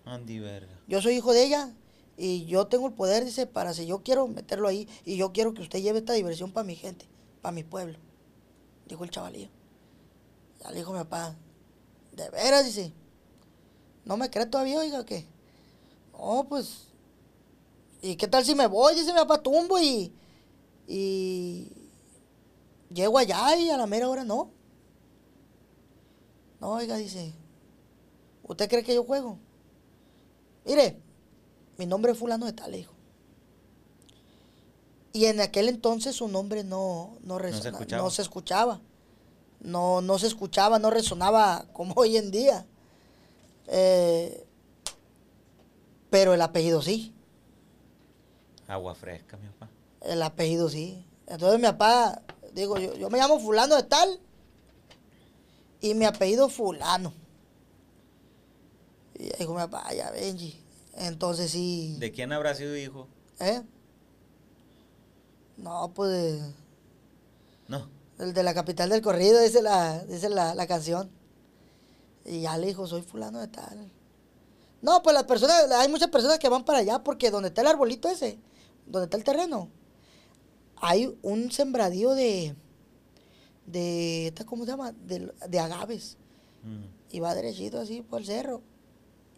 [0.04, 0.72] Andy verga.
[0.87, 1.70] Yo soy hijo de ella
[2.16, 5.54] y yo tengo el poder, dice, para si yo quiero meterlo ahí y yo quiero
[5.54, 7.06] que usted lleve esta diversión para mi gente,
[7.42, 7.98] para mi pueblo.
[8.88, 9.48] Dijo el chavalío.
[10.61, 11.37] Ya le dijo mi papá,
[12.12, 12.92] de veras, dice,
[14.05, 15.24] ¿no me cree todavía, oiga, o qué?
[16.12, 16.88] No, pues,
[18.03, 18.94] ¿y qué tal si me voy?
[18.94, 20.12] Dice mi papá, tumbo y,
[20.88, 21.70] y
[22.92, 24.51] llego allá y a la mera hora no.
[26.61, 27.33] No, oiga, dice,
[28.42, 29.38] ¿usted cree que yo juego?
[30.64, 31.01] Mire,
[31.77, 32.97] mi nombre es fulano de tal, le dijo.
[35.12, 38.02] Y en aquel entonces su nombre no, no, resona- se escuchaba.
[38.02, 38.80] no se escuchaba.
[39.60, 42.66] No, no se escuchaba, no resonaba como hoy en día.
[43.66, 44.46] Eh,
[46.10, 47.14] pero el apellido sí.
[48.66, 49.68] Agua fresca, mi papá.
[50.02, 51.04] El apellido sí.
[51.26, 54.20] Entonces mi papá, digo, yo, yo me llamo fulano de tal
[55.80, 57.12] y mi apellido fulano.
[59.18, 60.62] Y dijo mi papá, ya Benji.
[60.94, 61.96] Entonces sí.
[61.98, 63.08] ¿De quién habrá sido hijo?
[63.40, 63.62] ¿eh?
[65.58, 66.40] No, pues
[67.68, 67.88] No.
[68.18, 71.10] el de la capital del corrido, dice la, dice la, la canción.
[72.24, 73.90] Y ya le dijo, soy fulano de tal.
[74.80, 77.66] No, pues las personas, hay muchas personas que van para allá porque donde está el
[77.66, 78.38] arbolito ese,
[78.86, 79.68] donde está el terreno,
[80.76, 82.54] hay un sembradío de,
[83.66, 84.92] de, ¿cómo se llama?
[84.92, 86.16] De, de agaves.
[86.62, 86.84] Mm.
[87.10, 88.62] Y va derechito así por el cerro.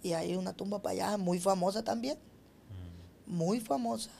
[0.03, 2.19] Y hay una tumba para allá, muy famosa también.
[3.27, 4.11] Muy famosa.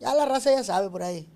[0.00, 1.28] Ya la raza ya sabe por ahí.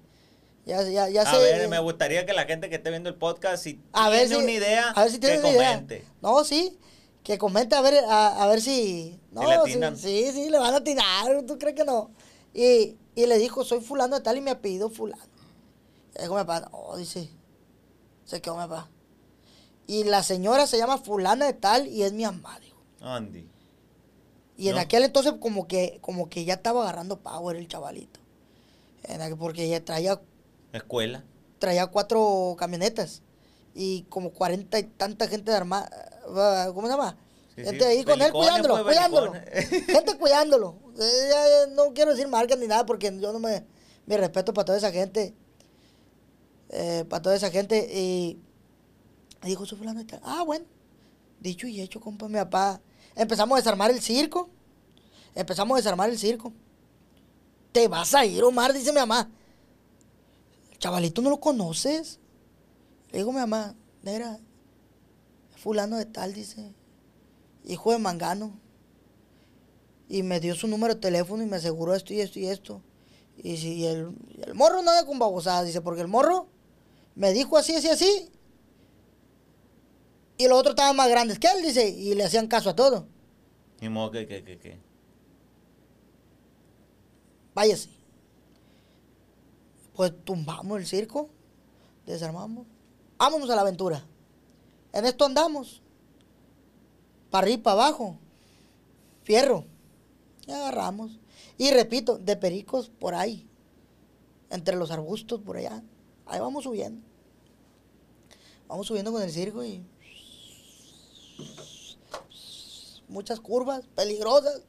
[0.68, 3.14] Ya, ya, ya A sé- ver, me gustaría que la gente que esté viendo el
[3.14, 5.70] podcast, si a ver tiene si, una idea, a ver si tiene que una idea.
[5.72, 6.04] comente.
[6.20, 6.78] No, sí.
[7.22, 9.18] Que comente a ver, a, a ver si.
[9.32, 11.42] No, le sí, sí, sí, le van a atinar.
[11.46, 12.10] ¿Tú crees que no?
[12.52, 15.22] Y, y le dijo, soy fulano de tal y mi apellido fulano.
[16.18, 17.30] Y dijo mi papá, oh, dice.
[18.26, 18.90] Se quedó mi papá.
[19.86, 22.76] Y la señora se llama fulana de tal y es mi mamá, dijo.
[23.00, 23.48] Andy.
[24.58, 28.20] Y en aquel entonces como que, como que ya estaba agarrando power el chavalito.
[29.04, 30.20] En aquel- porque ya traía
[30.72, 31.24] Escuela.
[31.58, 33.22] traía cuatro camionetas
[33.74, 35.88] y como cuarenta y tanta gente de armada,
[36.74, 37.16] ¿cómo se llama?
[37.54, 39.32] Sí, gente sí, ahí con él cuidándolo, pues, cuidándolo.
[39.86, 40.76] gente cuidándolo.
[41.74, 43.64] No quiero decir marcas ni nada porque yo no me...
[44.06, 45.34] Mi respeto para toda esa gente.
[46.70, 47.88] eh, para toda esa gente.
[47.92, 48.38] Y,
[49.42, 50.02] dijo, su fulano.
[50.22, 50.64] Ah, bueno.
[51.40, 52.80] Dicho y hecho, compa, mi papá.
[53.14, 54.48] Empezamos a desarmar el circo.
[55.34, 56.52] Empezamos a desarmar el circo.
[57.72, 59.30] Te vas a ir, Omar, dice mi mamá.
[60.78, 62.20] Chavalito no lo conoces.
[63.10, 64.38] Le digo a mi mamá, negra,
[65.56, 66.72] fulano de tal, dice,
[67.64, 68.58] hijo de Mangano.
[70.08, 72.82] Y me dio su número de teléfono y me aseguró esto y esto y esto.
[73.36, 76.48] Y si el, y el morro no anda con babosadas, dice, porque el morro
[77.14, 78.30] me dijo así, así, así.
[80.38, 83.06] Y los otros estaban más grandes que él, dice, y le hacían caso a todo.
[83.80, 84.78] Ni modo que, que, que, que.
[87.54, 87.97] Váyase.
[89.98, 91.28] Pues tumbamos el circo,
[92.06, 92.68] desarmamos.
[93.16, 94.06] Vámonos a la aventura.
[94.92, 95.82] En esto andamos.
[97.30, 98.16] Para arriba para abajo.
[99.24, 99.64] Fierro.
[100.46, 101.18] Y agarramos.
[101.56, 103.44] Y repito, de pericos por ahí.
[104.50, 105.82] Entre los arbustos por allá.
[106.26, 107.02] Ahí vamos subiendo.
[108.68, 109.84] Vamos subiendo con el circo y.
[113.08, 114.62] Muchas curvas, peligrosas.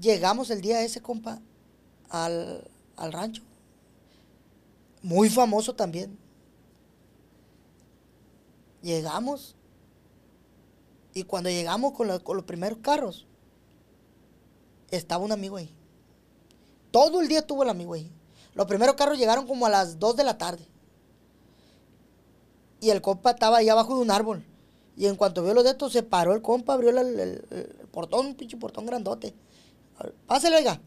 [0.00, 1.40] Llegamos el día ese, compa,
[2.10, 3.42] al, al rancho.
[5.06, 6.18] Muy famoso también.
[8.82, 9.54] Llegamos.
[11.14, 13.24] Y cuando llegamos con, con los primeros carros,
[14.90, 15.72] estaba un amigo ahí.
[16.90, 18.10] Todo el día estuvo el amigo ahí.
[18.54, 20.66] Los primeros carros llegaron como a las 2 de la tarde.
[22.80, 24.44] Y el compa estaba ahí abajo de un árbol.
[24.96, 27.86] Y en cuanto vio los de estos, se paró el compa, abrió el, el- el-
[27.92, 29.36] portón, un pinche portón grandote.
[30.26, 30.80] Pásale, oiga.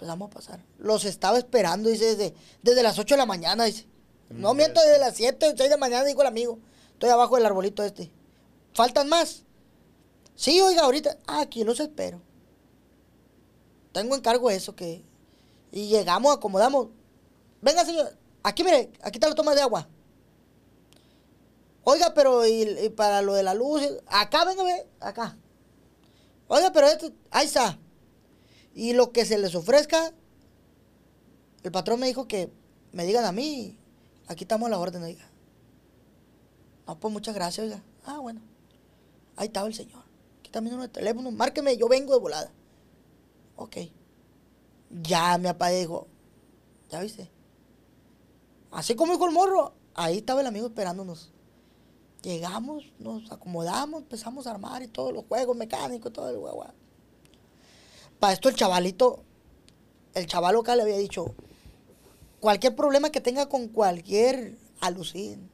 [0.00, 0.64] Empezamos a pasar.
[0.78, 3.86] Los estaba esperando, dice, desde, desde las 8 de la mañana, dice.
[4.30, 6.58] No miento, desde las 7, 6 de la mañana, dijo el amigo.
[6.94, 8.10] Estoy abajo del arbolito este.
[8.72, 9.42] ¿Faltan más?
[10.36, 11.18] Sí, oiga, ahorita.
[11.26, 12.22] Ah, aquí los espero.
[13.92, 15.04] Tengo encargo eso que...
[15.70, 16.88] Y llegamos, acomodamos.
[17.60, 18.16] Venga, señor.
[18.42, 19.86] Aquí, mire, aquí está la toma de agua.
[21.84, 25.36] Oiga, pero y, y para lo de la luz, acá, venga, ve, acá.
[26.48, 27.78] Oiga, pero esto, ahí está.
[28.74, 30.12] Y lo que se les ofrezca,
[31.62, 32.52] el patrón me dijo que
[32.92, 33.78] me digan a mí,
[34.26, 35.28] aquí estamos a la orden, oiga.
[36.86, 37.82] No, pues muchas gracias, oiga.
[38.04, 38.40] Ah, bueno.
[39.36, 40.02] Ahí estaba el señor.
[40.38, 42.52] Aquí mi número de teléfono, márqueme, yo vengo de volada.
[43.56, 43.76] Ok.
[45.02, 46.08] Ya mi papá dijo,
[46.90, 47.30] ¿ya viste?
[48.70, 51.32] Así como dijo el morro, ahí estaba el amigo esperándonos.
[52.22, 56.74] Llegamos, nos acomodamos, empezamos a armar y todos los juegos mecánicos, todo el guagua.
[58.20, 59.24] Para esto el chavalito,
[60.14, 61.34] el chaval local le había dicho,
[62.38, 65.50] cualquier problema que tenga con cualquier alucín,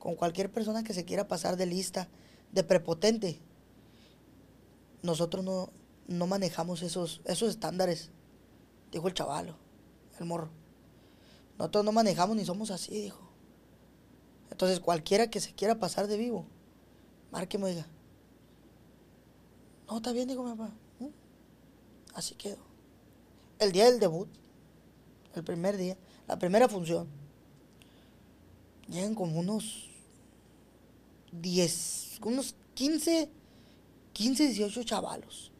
[0.00, 2.08] con cualquier persona que se quiera pasar de lista,
[2.50, 3.40] de prepotente,
[5.02, 5.70] nosotros no,
[6.08, 8.10] no manejamos esos, esos estándares,
[8.90, 9.56] dijo el chavalo,
[10.18, 10.50] el morro.
[11.58, 13.30] Nosotros no manejamos ni somos así, dijo.
[14.50, 16.46] Entonces, cualquiera que se quiera pasar de vivo,
[17.30, 17.86] márqueme, oiga.
[19.88, 20.72] No, está bien, dijo mi papá.
[22.14, 22.58] Así quedó.
[23.58, 24.28] El día del debut,
[25.34, 25.96] el primer día,
[26.26, 27.08] la primera función,
[28.88, 29.90] llegan como unos
[31.32, 33.28] 10, unos 15,
[34.12, 35.50] 15, 18 chavalos.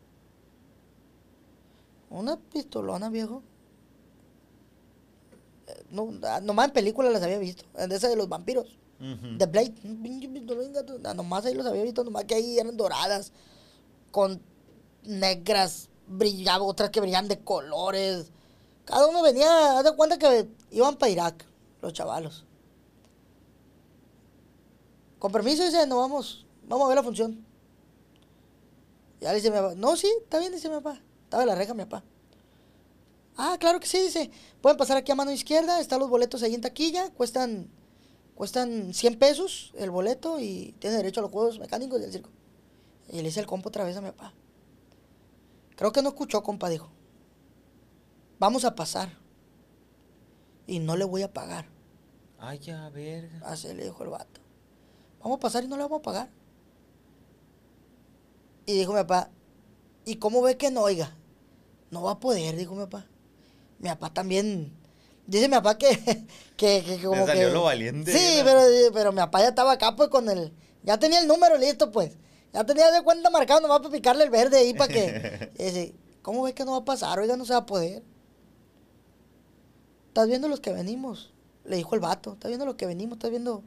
[2.11, 3.43] Una pistolona, viejo.
[5.67, 7.65] Eh, No, ah, nomás en películas las había visto.
[7.77, 8.79] En esa de los vampiros.
[9.01, 9.75] Blade.
[9.85, 10.99] un pinche pistolón, gato.
[11.05, 12.05] Ah, Nomás ahí los había visto.
[12.05, 13.33] Nomás que ahí eran doradas.
[14.13, 14.41] Con
[15.03, 15.89] negras.
[16.07, 16.69] Brillaban.
[16.69, 18.31] Otras que brillaban de colores.
[18.85, 21.47] Cada uno venía, haz de cuenta que iban para Irak,
[21.81, 22.45] los chavalos.
[25.19, 27.47] Con permiso, dice, no vamos, vamos a ver la función.
[29.21, 31.01] Ya le dice mi papá, no, sí, está bien, dice mi papá.
[31.25, 32.05] Estaba en la reja mi papá.
[33.37, 34.31] Ah, claro que sí, dice.
[34.61, 37.71] Pueden pasar aquí a mano izquierda, están los boletos ahí en taquilla, cuestan,
[38.35, 42.29] cuestan 100 pesos el boleto y tiene derecho a los juegos mecánicos del circo.
[43.09, 44.35] Y le hice el compo otra vez a mi papá.
[45.77, 46.89] Creo que no escuchó, compa, dijo.
[48.39, 49.11] Vamos a pasar.
[50.67, 51.67] Y no le voy a pagar.
[52.39, 53.41] Ay, ya, verga.
[53.45, 54.41] Así le dijo el vato.
[55.21, 56.29] Vamos a pasar y no le vamos a pagar.
[58.67, 59.31] Y dijo mi papá,
[60.05, 61.15] ¿y cómo ve que no, oiga?
[61.91, 63.07] No va a poder, dijo mi papá.
[63.79, 64.73] Mi papá también.
[65.27, 65.89] Dice mi papá que,
[66.57, 68.45] que, que como salió que- lo valiente, Sí, ¿no?
[68.45, 68.61] pero,
[68.93, 70.53] pero mi papá ya estaba acá pues con el...
[70.83, 72.17] Ya tenía el número listo pues.
[72.55, 75.51] Ya tenía de cuenta marcado nomás para picarle el verde ahí para que...
[75.59, 75.93] dice,
[76.23, 77.19] ¿cómo ve que no va a pasar?
[77.19, 78.05] Oiga, no se va a poder.
[80.07, 81.35] Estás viendo los que venimos.
[81.65, 82.35] Le dijo el vato.
[82.35, 83.17] Estás viendo los que venimos.
[83.17, 83.65] Estás viendo...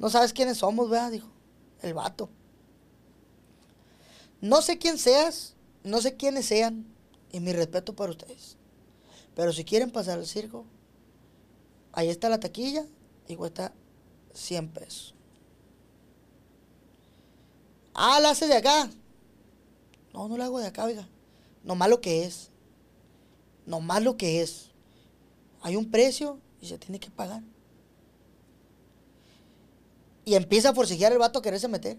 [0.00, 1.12] No sabes quiénes somos, ¿verdad?
[1.12, 1.28] Dijo.
[1.82, 2.30] El vato.
[4.40, 5.54] No sé quién seas.
[5.84, 6.92] No sé quiénes sean.
[7.30, 8.56] Y mi respeto para ustedes.
[9.36, 10.64] Pero si quieren pasar al circo,
[11.92, 12.86] ahí está la taquilla
[13.28, 13.72] y cuesta
[14.32, 15.13] 100 pesos.
[17.94, 18.90] Ah, la hace de acá.
[20.12, 21.08] No, no la hago de acá, oiga.
[21.62, 22.50] Nomás lo que es.
[23.66, 24.70] Nomás lo que es.
[25.62, 27.42] Hay un precio y se tiene que pagar.
[30.24, 31.96] Y empieza a forcejear el vato a quererse meter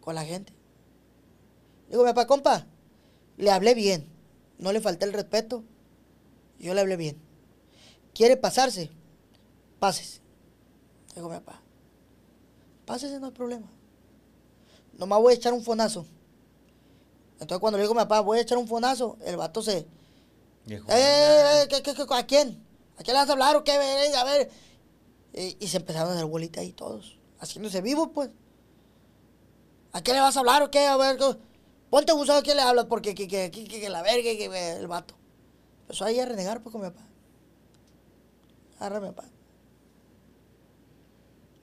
[0.00, 0.52] con la gente.
[1.88, 2.66] Digo, mi papá, compa,
[3.36, 4.06] le hablé bien.
[4.58, 5.62] No le falté el respeto.
[6.58, 7.18] Yo le hablé bien.
[8.14, 8.90] ¿Quiere pasarse?
[9.78, 10.20] Pásese.
[11.14, 11.60] Digo, mi papá.
[12.86, 13.68] Pásese, no hay problema.
[14.98, 16.06] Nomás voy a echar un fonazo.
[17.34, 19.86] Entonces cuando le digo a mi papá, voy a echar un fonazo, el vato se...
[20.64, 20.90] Viejo.
[20.90, 21.68] ¡Eh, eh, eh!
[21.68, 22.64] ¿qué, qué, qué, ¿A quién?
[22.96, 23.72] ¿A quién le vas a hablar o qué?
[23.72, 24.50] A ver.
[25.32, 28.30] Y, y se empezaron a dar bolita ahí todos, haciéndose vivos, pues.
[29.92, 30.86] ¿A quién le vas a hablar o qué?
[30.86, 31.36] A ver, ¿qué?
[31.90, 35.14] ponte abusado a quién le hablas, porque que, que, que, la verga, que, el vato.
[35.82, 37.06] Empezó ahí a renegar, pues, con mi papá.
[38.78, 39.28] Agarra mi papá.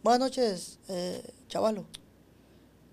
[0.04, 1.86] Buenas noches, eh, chavalo.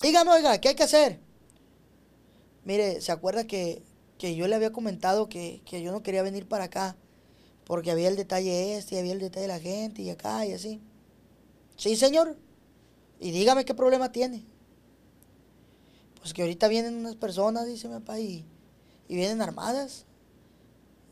[0.00, 1.20] Dígame, oiga, ¿qué hay que hacer?
[2.64, 3.82] Mire, ¿se acuerda que,
[4.16, 6.96] que yo le había comentado que, que yo no quería venir para acá?
[7.64, 10.52] Porque había el detalle este, y había el detalle de la gente, y acá, y
[10.52, 10.80] así.
[11.76, 12.38] Sí, señor.
[13.20, 14.46] Y dígame qué problema tiene.
[16.18, 18.46] Pues que ahorita vienen unas personas, dice mi papá, y,
[19.06, 20.06] y vienen armadas.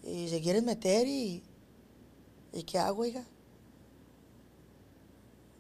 [0.03, 1.43] Y se quieren meter y...
[2.55, 3.27] ¿Y qué hago, oiga?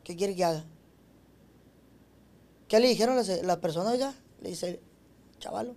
[0.02, 0.64] ¿Qué quiere que haga?
[2.68, 4.14] ¿Qué le dijeron las, las personas, oiga?
[4.40, 4.80] Le dice
[5.38, 5.74] chavalo.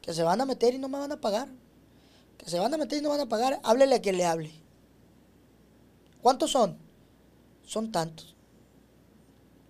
[0.00, 1.48] Que se van a meter y no me van a pagar.
[2.38, 3.60] Que se van a meter y no van a pagar.
[3.62, 4.50] Háblele a quien le hable.
[6.20, 6.76] ¿Cuántos son?
[7.64, 8.34] Son tantos.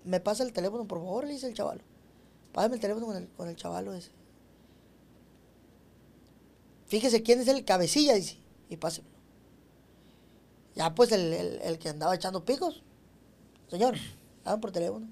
[0.04, 1.26] ¿Me pasa el teléfono, por favor?
[1.26, 1.82] Le dice el chavalo.
[2.52, 4.10] Pásame el teléfono con el, con el chavalo ese.
[6.86, 8.38] Fíjese quién es el cabecilla, dice.
[8.68, 9.14] Y pásemelo.
[10.74, 12.82] Ya pues el, el- el que andaba echando picos.
[13.68, 13.96] Señor,
[14.44, 15.06] hablan por teléfono.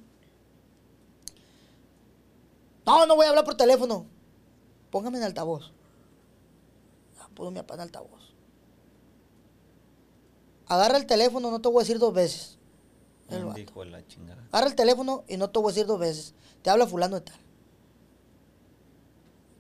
[2.86, 4.06] No, no voy a hablar por teléfono.
[4.90, 5.72] Póngame en altavoz.
[7.16, 8.20] Ya puso mi papá en altavoz.
[10.66, 12.58] Agarra el teléfono, no te voy a decir dos veces.
[13.28, 13.52] El.
[13.54, 14.42] Dijo la chingada.
[14.52, 16.34] Agarra el teléfono y no te voy a decir dos veces.
[16.62, 17.40] Te habla fulano de tal.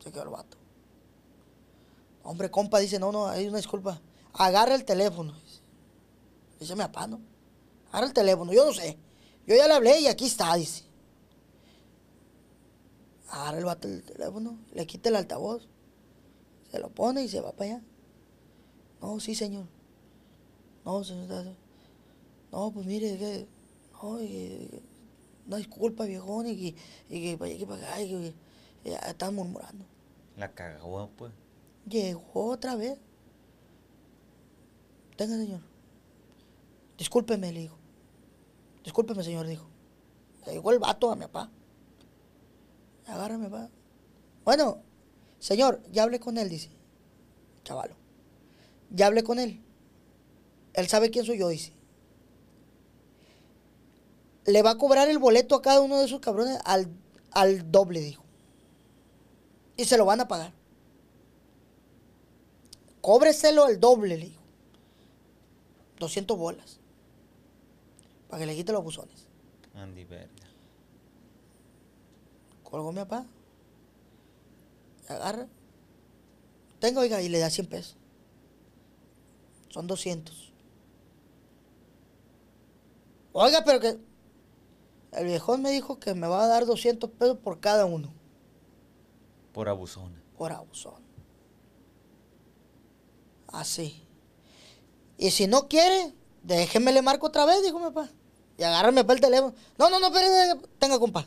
[0.02, 0.56] Se quedó el vato.
[2.22, 4.00] Hombre, compa, dice, no, no, hay una disculpa.
[4.32, 5.32] Agarra el teléfono.
[5.32, 5.60] Dice,
[6.58, 7.20] dice mi papá, ¿no?
[7.90, 8.96] Agarra el teléfono, yo no sé.
[9.46, 10.84] Yo ya le hablé y aquí está, dice.
[13.30, 15.68] Agarra el vato el teléfono, le quita el altavoz.
[16.70, 17.82] Se lo pone y se va para allá.
[19.00, 19.66] No, sí, señor.
[20.84, 21.54] No, señor.
[22.50, 23.46] No, pues mire, que.
[24.02, 24.82] No, y
[25.46, 26.76] una disculpa, viejón, y que,
[27.08, 28.34] y que para allá, que para acá, y que,
[28.90, 29.84] ya estaban murmurando.
[30.36, 31.32] La cagó, pues.
[31.88, 32.98] Llegó otra vez.
[35.16, 35.60] Tenga, señor.
[36.98, 37.76] Discúlpeme, le dijo.
[38.82, 39.66] Discúlpeme, señor, dijo.
[40.46, 41.50] Le llegó el vato a mi papá.
[43.10, 43.68] Agarra a mi papá.
[44.44, 44.82] Bueno,
[45.40, 46.70] señor, ya hablé con él, dice.
[47.64, 47.96] Chavalo.
[48.90, 49.60] Ya hablé con él.
[50.74, 51.72] Él sabe quién soy yo, dice.
[54.46, 56.88] Le va a cobrar el boleto a cada uno de esos cabrones al,
[57.32, 58.24] al doble, dijo.
[59.76, 60.52] Y se lo van a pagar.
[63.00, 64.42] Cóbreselo al doble, le dijo.
[65.98, 66.78] 200 bolas.
[68.28, 69.26] Para que le quite los buzones.
[69.74, 70.39] Andy, verga.
[72.70, 73.26] Colgó mi papá.
[75.08, 75.48] Agarra.
[76.78, 77.96] Tengo, oiga, y le da 100 pesos.
[79.68, 80.52] Son 200.
[83.32, 83.98] Oiga, pero que...
[85.12, 88.12] El viejón me dijo que me va a dar 200 pesos por cada uno.
[89.52, 90.22] Por abusona.
[90.38, 91.02] Por abusón.
[93.48, 94.04] Así.
[95.18, 96.14] Y si no quiere,
[96.44, 98.08] déjeme le marco otra vez, dijo mi papá.
[98.56, 99.54] Y agárrame para el teléfono.
[99.76, 101.26] No, no, no, espere, tenga compa.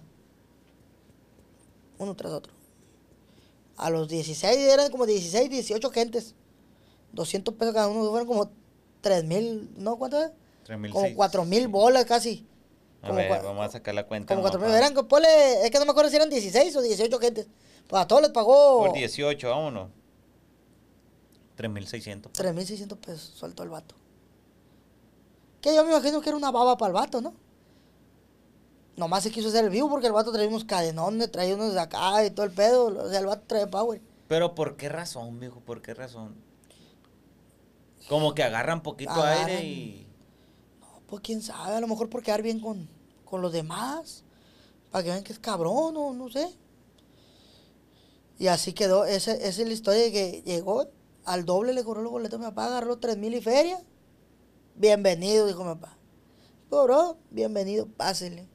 [1.98, 2.54] Uno tras otro.
[3.78, 6.36] A los 16 eran como 16, 18 gentes.
[7.14, 8.52] 200 pesos cada uno, fueron como
[9.02, 9.98] 3 mil, ¿no?
[9.98, 10.32] ¿Cuánto es?
[10.68, 10.92] 3.600.
[10.92, 12.48] Como 4 mil bolas casi.
[13.02, 14.34] A Como ver, vamos a sacar la cuenta.
[14.34, 14.70] Como 4 mil.
[14.70, 17.48] Eran, ponle, es que no me acuerdo si eran 16 o 18 gentes.
[17.88, 19.90] Pues a todos les pagó Por 18, vámonos.
[21.58, 22.32] 3.600.
[22.32, 23.96] 3.600 pesos, suelto el vato.
[25.62, 27.34] Que yo me imagino que era una baba para el vato, ¿no?
[28.96, 31.80] Nomás se quiso hacer el vivo porque el vato traía unos cadenones, traía unos de
[31.80, 32.86] acá y todo el pedo.
[32.86, 34.02] O sea, el vato traía power.
[34.28, 35.60] Pero ¿por qué razón, viejo?
[35.62, 36.36] ¿Por qué razón?
[38.08, 39.48] Como que agarran poquito Agarran.
[39.48, 40.08] aire y...
[40.80, 42.88] No, pues quién sabe, a lo mejor por quedar bien con,
[43.26, 44.24] con los demás.
[44.92, 46.48] Para que vean que es cabrón o no sé.
[48.38, 49.06] Y así quedó.
[49.06, 50.88] Esa, esa es la historia de que llegó
[51.26, 53.82] al doble, le cobró los boletos a mi papá, agarró tres mil y feria.
[54.76, 55.98] Bienvenido, dijo mi papá.
[56.70, 58.48] Cobró, bienvenido, pásele.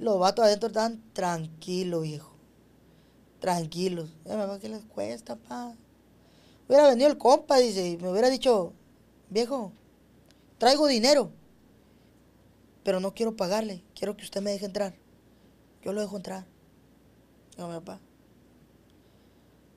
[0.00, 2.32] Los vatos adentro estaban tranquilos, viejo.
[3.38, 4.08] Tranquilos.
[4.24, 5.74] Eh, ¿qué les cuesta, pa?
[6.66, 8.72] Hubiera venido el compa, dice, y me hubiera dicho,
[9.28, 9.72] viejo,
[10.56, 11.32] traigo dinero,
[12.82, 14.94] pero no quiero pagarle, quiero que usted me deje entrar.
[15.82, 16.46] Yo lo dejo entrar.
[17.56, 18.00] Dijo mi papá.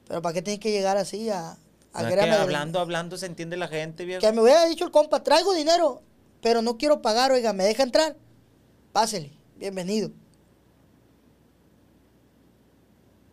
[0.08, 1.58] Pero ¿para qué tiene que llegar así a,
[1.92, 4.22] a No que hablando, hablando se entiende la gente, viejo.
[4.22, 6.02] que me hubiera dicho el compa, traigo dinero,
[6.42, 8.16] pero no quiero pagar, oiga, ¿me deja entrar?
[8.94, 10.12] Pásele, bienvenido.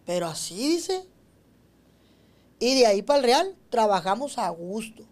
[0.07, 1.07] Pero así dice.
[2.59, 5.05] Y de ahí para el Real trabajamos a gusto.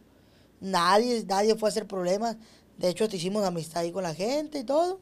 [0.61, 2.37] Nadie, nadie fue a hacer problemas.
[2.77, 5.01] De hecho, te hicimos amistad ahí con la gente y todo.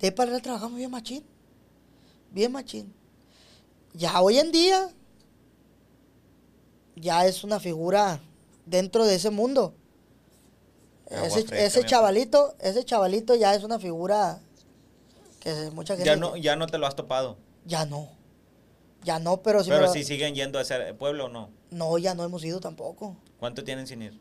[0.00, 1.24] De ahí para el Real trabajamos bien machín.
[2.30, 2.94] Bien machín.
[3.92, 4.88] Ya hoy en día,
[6.96, 8.20] ya es una figura
[8.66, 9.74] dentro de ese mundo.
[11.06, 14.40] Ese, ese chavalito, ese chavalito ya es una figura
[15.44, 17.36] que mucha gente Ya no, ya no te lo has topado.
[17.64, 18.08] ya no.
[19.04, 21.50] Ya no, pero si Pero si siguen yendo a ese pueblo o no.
[21.70, 23.16] no, ya no hemos ido tampoco.
[23.38, 24.18] ¿Cuánto tienen sin ir?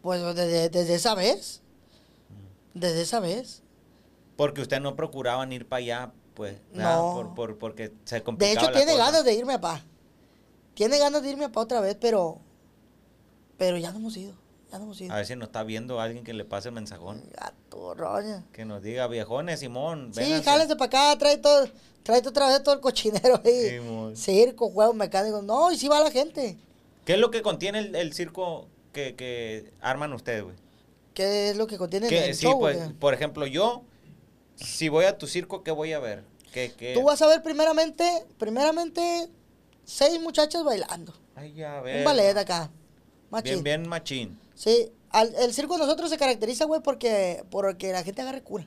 [0.00, 1.60] Pues desde, desde esa vez.
[2.72, 3.62] Desde esa vez.
[4.36, 6.56] Porque ustedes no procuraban ir para allá, pues.
[6.72, 7.12] No.
[7.14, 9.04] Por, por- porque se De complicaba hecho, la tiene cosa.
[9.04, 9.84] ganas de irme a pa.
[10.74, 12.38] Tiene ganas de irme a pa otra vez, pero.
[13.58, 14.34] Pero ya no hemos ido.
[14.70, 14.92] Ya no.
[14.92, 17.22] A ver si nos está viendo alguien que le pase el mensajón.
[17.32, 18.44] Gato, roña.
[18.52, 20.10] Que nos diga, viejones, Simón.
[20.12, 20.44] Sí, vénganse".
[20.44, 21.68] jálense para acá, trae todo,
[22.02, 23.80] trae otra vez todo el cochinero ahí.
[24.16, 25.44] Circo, juegos mecánicos.
[25.44, 26.58] No, y sí va la gente.
[27.04, 30.56] ¿Qué es lo que contiene el, el circo que, que arman ustedes, güey?
[31.14, 32.58] ¿Qué es lo que contiene el sí, show?
[32.58, 33.84] pues, por ejemplo, yo,
[34.56, 36.24] si voy a tu circo, ¿qué voy a ver?
[36.52, 36.92] ¿Qué, qué?
[36.92, 39.28] Tú vas a ver primeramente, primeramente,
[39.84, 41.14] seis muchachas bailando.
[41.34, 41.82] Ay, ya.
[41.82, 42.70] Un ballet acá.
[43.30, 43.62] Machín.
[43.62, 44.38] Bien, bien machín.
[44.54, 48.66] Sí, al- el circo de nosotros se caracteriza, güey, porque, porque la gente agarre cura.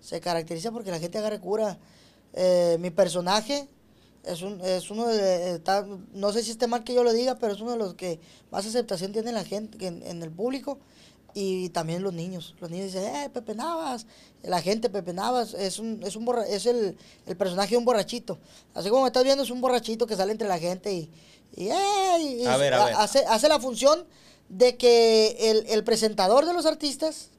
[0.00, 1.78] Se caracteriza porque la gente agarre cura.
[2.34, 3.66] Eh, mi personaje
[4.24, 5.54] es, un, es uno de...
[5.54, 7.94] está- no sé si esté mal que yo lo diga, pero es uno de los
[7.94, 10.78] que más aceptación tiene la gente en, en el público.
[11.38, 12.54] Y también los niños.
[12.60, 14.06] Los niños dicen, eh, Pepe Navas.
[14.42, 16.96] La gente, Pepe Navas, es, un, es, un borra- es el,
[17.26, 18.38] el personaje de un borrachito.
[18.74, 21.10] Así como me estás viendo, es un borrachito que sale entre la gente y...
[21.56, 22.94] y, eh, y- y A ver, a ver.
[22.96, 24.06] Hace, hace la función
[24.48, 27.30] de que el, el presentador de los artistas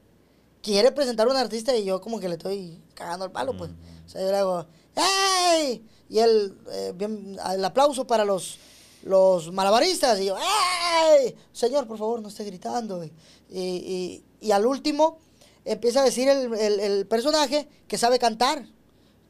[0.62, 3.70] quiere presentar a un artista y yo como que le estoy cagando el palo, pues.
[4.06, 4.66] O sea, yo le hago,
[4.96, 5.84] ¡Ey!
[6.10, 8.58] Y el, eh, bien, el aplauso para los,
[9.02, 10.18] los malabaristas.
[10.20, 11.34] Y yo, ¡Ey!
[11.52, 13.04] Señor, por favor, no esté gritando.
[13.04, 13.12] Y,
[13.50, 15.18] y, y al último
[15.64, 18.66] empieza a decir el, el- el personaje que sabe cantar.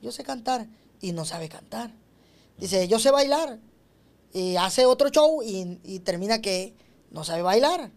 [0.01, 0.67] Yo sé cantar
[1.01, 1.93] y no sabe cantar.
[2.57, 3.59] Dice, yo sé bailar.
[4.33, 6.75] Y hace otro show y, y termina que
[7.11, 7.91] no sabe bailar.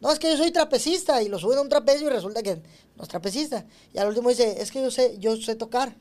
[0.00, 2.56] No, es que yo soy trapecista y lo suben a un trapecio y resulta que
[2.96, 3.64] no es trapecista.
[3.92, 5.96] Y al último dice, es que yo sé, yo sé tocar.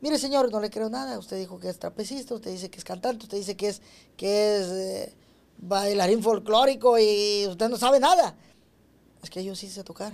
[0.00, 1.18] Mire, señor, no le creo nada.
[1.18, 3.80] Usted dijo que es trapecista, usted dice que es cantante, usted dice que es,
[4.16, 5.14] que es eh,
[5.58, 8.36] bailarín folclórico y usted no sabe nada.
[9.22, 10.12] Es que yo sí sé tocar.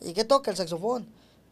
[0.00, 1.08] ¿Y qué toca el saxofón?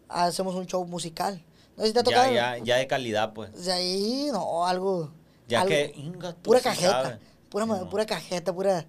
[0.09, 1.43] Hacemos un show musical.
[1.77, 2.33] No sé si te ha Ya, tocado.
[2.35, 3.51] ya, ya de calidad, pues.
[3.57, 5.11] Sea, ahí, no, algo.
[5.49, 7.03] Ya algo- que, inga, tú Pura cajeta.
[7.03, 7.19] sabes.
[7.51, 7.89] Pura, No.
[7.91, 8.87] pura cajeta, pura.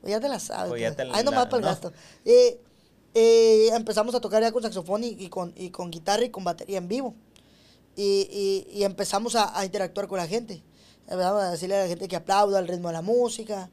[0.00, 0.70] pues Ya te la sabes.
[0.70, 0.96] Pues ya pues.
[0.96, 1.68] te la- Ahí nomás la- para el no.
[1.70, 1.92] gasto.
[2.24, 2.60] Eh,
[3.14, 6.42] eh, empezamos a tocar ya con saxofón y, y con, y con guitarra y con
[6.44, 7.14] batería en vivo.
[7.96, 10.62] Y, y- y empezamos a, a interactuar con la gente.
[11.06, 13.68] Empezamos a decirle a la gente que aplauda al ritmo de la música.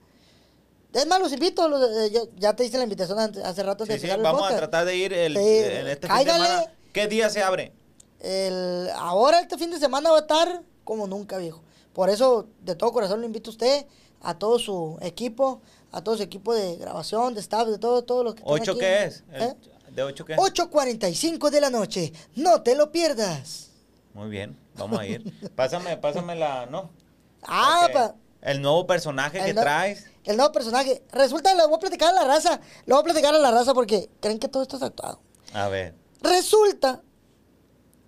[0.93, 1.67] Es más, los invito.
[1.69, 4.51] los- eh, yo- ya te hice la invitación hace rato Sí, de sí, el vamos
[4.51, 6.45] a tratar de ir el, Sí, en este fin de cáigale.
[6.47, 6.71] semana.
[6.93, 7.71] ¿Qué día se abre?
[8.19, 11.61] El, ahora este fin de semana va a estar como nunca, viejo.
[11.98, 13.88] Por eso, de todo corazón, lo invito a usted,
[14.22, 18.24] a todo su equipo, a todo su equipo de grabación, de staff, de todo, todos
[18.24, 18.82] los que ¿Ocho aquí.
[18.82, 19.24] qué es?
[19.32, 19.56] ¿Eh?
[19.89, 20.36] ¿De ocho qué?
[20.36, 22.14] 8.45 de la noche.
[22.36, 23.72] No te lo pierdas.
[24.14, 25.24] Muy bien, vamos a ir.
[25.56, 26.91] Pásame, pásame la, ¿no?
[27.41, 27.93] Ah, Ok.
[27.93, 30.06] pa- El nuevo personaje que no- traes.
[30.24, 31.02] El nuevo personaje.
[31.12, 32.62] Resulta, le voy a platicar a la raza.
[32.86, 35.20] Le voy a platicar a la raza porque creen que todo esto es actuado.
[35.52, 35.95] A ver.
[36.22, 37.02] Resulta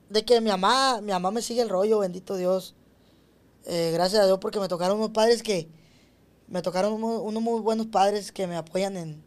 [0.10, 2.76] de que mi mamá, mi mamá me sigue el rollo, bendito Dios.
[3.72, 5.70] Eh, gracias a Dios porque me tocaron unos padres que,
[6.48, 9.24] me tocaron unos, unos muy buenos padres que me apoyan en,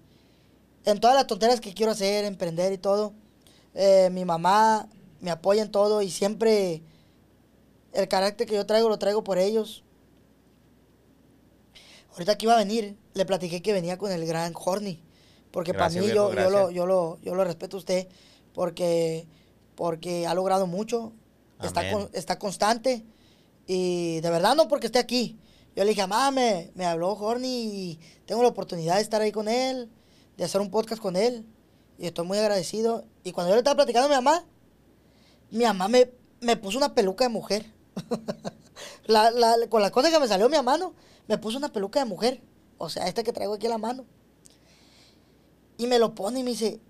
[0.85, 3.13] en todas las tonteras que quiero hacer, emprender y todo.
[3.75, 4.89] Eh, mi mamá
[5.21, 6.83] me apoya en todo y siempre
[7.93, 9.85] el carácter que yo traigo lo traigo por ellos.
[12.13, 15.01] Ahorita que iba a venir, le platiqué que venía con el gran Horny.
[15.53, 18.09] Porque para mí viejo, yo, yo, lo, yo, lo, yo lo respeto a usted
[18.55, 19.27] porque,
[19.77, 21.13] porque ha logrado mucho,
[21.69, 23.05] está, con- está constante
[23.67, 25.39] y de verdad no porque esté aquí.
[25.75, 29.33] Yo le dije, mamá, me, me habló Horny y tengo la oportunidad de estar ahí
[29.33, 29.91] con él,
[30.37, 31.47] de hacer un podcast con él
[31.99, 33.05] y estoy muy agradecido.
[33.25, 34.45] Y cuando yo le estaba platicando a mi mamá,
[35.51, 36.11] mi mamá me,
[36.41, 37.65] me puso una peluca de mujer.
[39.07, 40.95] La- la- con la cosa que me salió mi mano,
[41.29, 42.41] me puso una peluca de mujer.
[42.79, 44.05] O sea, esta que traigo aquí en la mano.
[45.79, 46.81] Y me lo pone y me dice,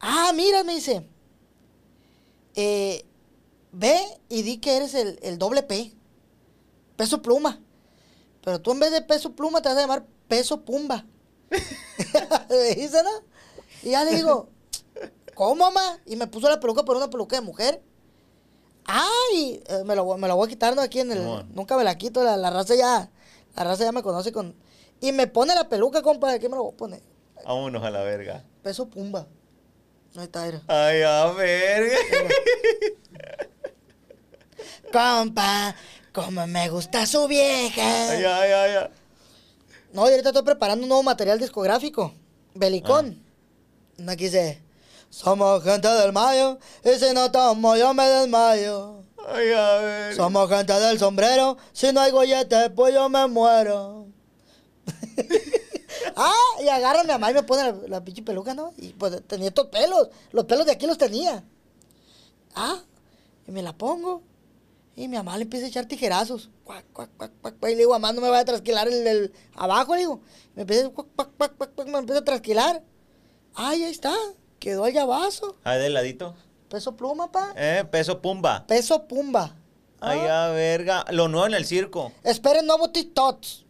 [0.00, 1.06] ah, mira, me dice,
[2.54, 3.04] eh,
[3.72, 3.98] ve
[4.28, 5.92] y di que eres el, el doble P,
[6.96, 7.60] peso pluma.
[8.42, 11.04] Pero tú en vez de peso pluma te vas a llamar peso pumba.
[12.48, 13.10] ¿no?
[13.82, 14.48] Y ya le digo,
[15.34, 16.00] ¿cómo, mamá?
[16.06, 17.82] Y me puso la peluca por una peluca de mujer.
[18.84, 19.62] ¡Ay!
[19.66, 20.82] Eh, me, lo, voy- me lo voy a quitar ¿no?
[20.82, 21.24] aquí en el.
[21.54, 23.10] Nunca me la quito, la, la raza ya.
[23.56, 24.54] La raza ya me conoce con.
[25.00, 26.30] Y me pone la peluca, compa.
[26.32, 27.02] ¿De qué me lo voy a poner?
[27.44, 28.44] Vámonos a la verga.
[28.62, 29.26] Peso pumba.
[30.16, 30.62] Ahí está, mira.
[30.68, 31.96] Ay, a verga.
[34.92, 35.74] Compa,
[36.16, 38.10] como me gusta su vieja.
[38.10, 38.88] Ay, ay, ay, ay.
[39.92, 42.14] No, y ahorita estoy preparando un nuevo material discográfico.
[42.54, 43.22] Belicón.
[44.00, 44.12] Ah.
[44.12, 44.62] Aquí dice.
[45.10, 46.58] Somos gente del mayo.
[46.82, 49.02] Y si no tomo, yo me desmayo.
[49.28, 50.16] Ay, a ver.
[50.16, 51.58] Somos gente del sombrero.
[51.74, 54.06] Si no hay gollete, pues yo me muero.
[56.16, 58.72] ah, y agarra a mi mamá y me pone la, la pinche peluca, ¿no?
[58.78, 60.08] Y pues tenía estos pelos.
[60.32, 61.44] Los pelos de aquí los tenía.
[62.54, 62.80] Ah,
[63.46, 64.22] y me la pongo.
[64.98, 66.48] Y mi mamá le empieza a echar tijerazos.
[66.64, 67.10] Cuac, cuac,
[67.42, 67.54] cuac.
[67.64, 70.20] Y le digo, mamá, no me vaya a trasquilar el, el- abajo, le digo.
[70.54, 72.82] Me empieza, cuac, cuac, cuac, cuac, cuac, me empieza a trasquilar.
[73.54, 74.14] Ay, ahí está.
[74.58, 75.56] Quedó el llavazo.
[75.64, 76.34] Ay, de ladito.
[76.70, 77.52] Peso pluma, pa.
[77.56, 78.66] Eh, peso pumba.
[78.66, 79.54] Peso pumba.
[80.00, 80.46] Ay, Ah.
[80.46, 81.04] a verga.
[81.10, 82.12] Lo nuevo en el circo.
[82.24, 83.64] Esperen nuevos TikToks.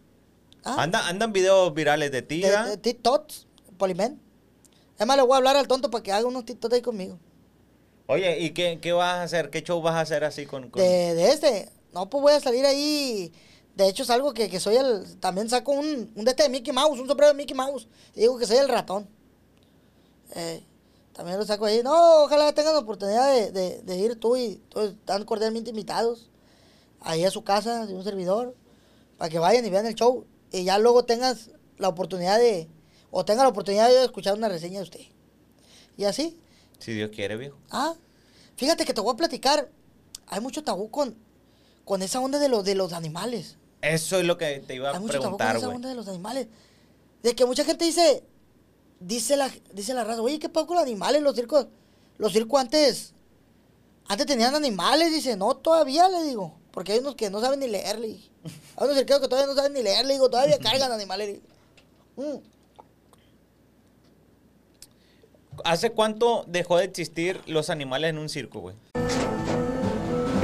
[0.65, 3.47] Ah, Anda, andan videos virales de ti, de TikToks,
[3.79, 4.21] Polimen.
[4.99, 7.19] Es más, le voy a hablar al tonto para que haga unos TikToks ahí conmigo.
[8.09, 9.51] Oye, ¿y qué, qué vas a hacer?
[9.51, 10.71] ¿Qué show vas a hacer así con...?
[10.71, 11.69] con- De, de este.
[11.93, 13.33] No, pues voy a salir ahí.
[13.75, 15.19] De hecho, es algo que, que soy el.
[15.19, 17.89] También saco un, un de este de Mickey Mouse, un sombrero de Mickey Mouse.
[18.15, 19.09] Y digo que soy el ratón.
[20.35, 20.63] Eh,
[21.13, 21.83] también lo saco ahí.
[21.83, 26.31] No, ojalá tengan la oportunidad de, de- de ir tú y todos están cordialmente invitados.
[27.01, 28.55] Ahí a su casa, de un servidor.
[29.19, 30.25] Para que vayan y vean el show.
[30.53, 32.69] Y ya luego tengas la oportunidad de.
[33.11, 35.01] O tenga la oportunidad de escuchar una reseña de usted.
[35.97, 36.39] Y así.
[36.79, 37.57] Si Dios quiere, viejo.
[37.71, 37.95] Ah,
[38.57, 39.71] fíjate que te voy a platicar.
[40.27, 41.17] Hay mucho tabú con,
[41.85, 43.57] con esa onda de, los de los animales.
[43.81, 45.95] Eso es lo que te iba a Hay mucho tabú con preguntar, esa onda de
[45.95, 46.49] los animales.
[47.23, 48.23] De que mucha gente dice,
[49.01, 51.23] dice la, dice la raza, oye, ¿qué pasa con los animales?
[51.23, 51.67] Los circos,
[52.19, 53.15] los circos antes,
[54.09, 55.13] antes tenían animales.
[55.13, 56.55] Dice, no, todavía le digo.
[56.73, 58.31] Porque hay unos que no saben ni leer, le dije.
[58.77, 61.27] Hay unos cirqueros que todavía no saben ni leer, le digo, todavía cargan animales.
[61.27, 61.47] le digo.
[62.17, 62.56] Mm.
[65.65, 68.77] ¿Hace cuánto dejó de existir los animales en un circo, güey?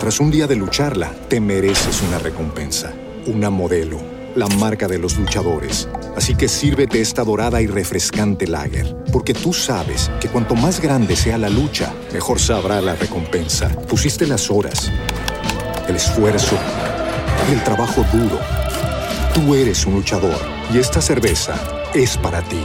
[0.00, 2.92] Tras un día de lucharla, te mereces una recompensa,
[3.26, 3.98] una modelo,
[4.34, 5.88] la marca de los luchadores.
[6.16, 11.14] Así que sírvete esta dorada y refrescante lager, porque tú sabes que cuanto más grande
[11.14, 13.68] sea la lucha, mejor sabrá la recompensa.
[13.88, 14.90] Pusiste las horas,
[15.88, 16.56] el esfuerzo,
[17.52, 18.40] el trabajo duro.
[19.34, 20.38] Tú eres un luchador
[20.74, 21.54] Y esta cerveza
[21.94, 22.64] es para ti.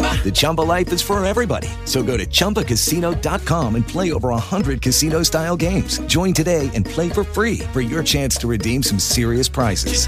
[0.00, 1.68] The Chumba life is for everybody.
[1.84, 5.98] So go to ChumbaCasino.com and play over 100 casino style games.
[6.06, 10.06] Join today and play for free for your chance to redeem some serious prizes.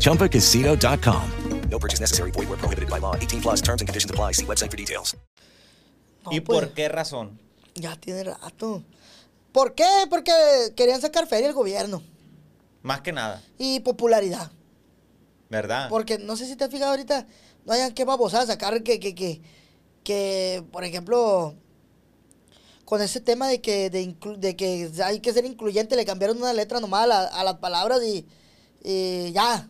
[0.00, 1.22] ChumbaCasino.com.
[1.70, 2.30] No purchase necessary.
[2.32, 3.14] Void where prohibited by law.
[3.16, 4.32] 18 plus terms and conditions apply.
[4.32, 5.16] See website for details.
[6.30, 6.60] ¿Y pues.
[6.60, 7.38] por qué razón?
[7.74, 8.82] Ya tiene rato.
[9.52, 10.06] ¿Por qué?
[10.10, 10.32] Porque
[10.76, 12.02] querían sacar feria el gobierno.
[12.82, 14.50] Más que nada, Y popularidad.
[15.52, 15.88] ¿verdad?
[15.90, 17.26] Porque no sé si te has fijado ahorita,
[17.64, 19.40] no hayan que babosada sacar que, que, que,
[20.04, 21.54] que, por ejemplo,
[22.84, 26.38] con ese tema de que, de, inclu- de que hay que ser incluyente, le cambiaron
[26.38, 28.26] una letra nomás a, a las palabras y,
[28.82, 29.68] y ya,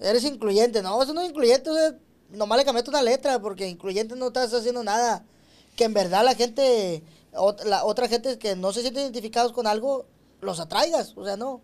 [0.00, 0.82] eres incluyente.
[0.82, 1.94] No, eso no es incluyente, o sea,
[2.30, 5.24] nomás le cambiaste una letra porque incluyente no estás haciendo nada.
[5.76, 7.02] Que en verdad la gente,
[7.32, 10.06] ot- la otra gente que no se siente identificados con algo,
[10.40, 11.60] los atraigas, o sea, no.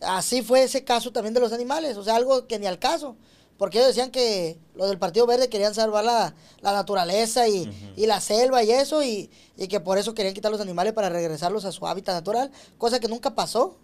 [0.00, 3.16] Así fue ese caso también de los animales, o sea, algo que ni al caso.
[3.58, 8.06] Porque ellos decían que los del Partido Verde querían salvar la, la naturaleza y, y
[8.06, 11.64] la selva y eso, y, y que por eso querían quitar los animales para regresarlos
[11.64, 13.76] a su hábitat natural, cosa que nunca pasó.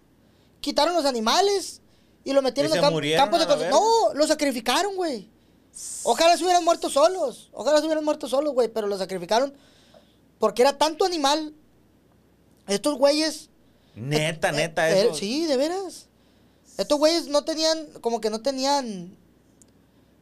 [0.61, 1.81] Quitaron los animales
[2.23, 3.69] y los metieron ¿Y en camp- campos de verga?
[3.69, 5.29] No, los sacrificaron, güey.
[6.03, 9.53] Ojalá se hubieran muerto solos, ojalá se hubieran muerto solos, güey, pero los sacrificaron
[10.39, 11.53] porque era tanto animal.
[12.67, 13.49] Estos güeyes
[13.93, 15.13] Neta, eh, neta, eh, eso.
[15.15, 16.07] sí, de veras.
[16.77, 19.15] Estos güeyes no tenían, como que no tenían,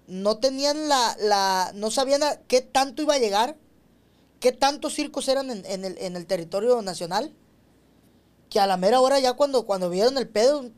[0.07, 3.57] no tenían la, la, no sabían a qué tanto iba a llegar,
[4.39, 7.33] qué tantos circos eran en, en el, en el territorio nacional,
[8.49, 10.69] que a la mera hora ya cuando, cuando vieron el pedo,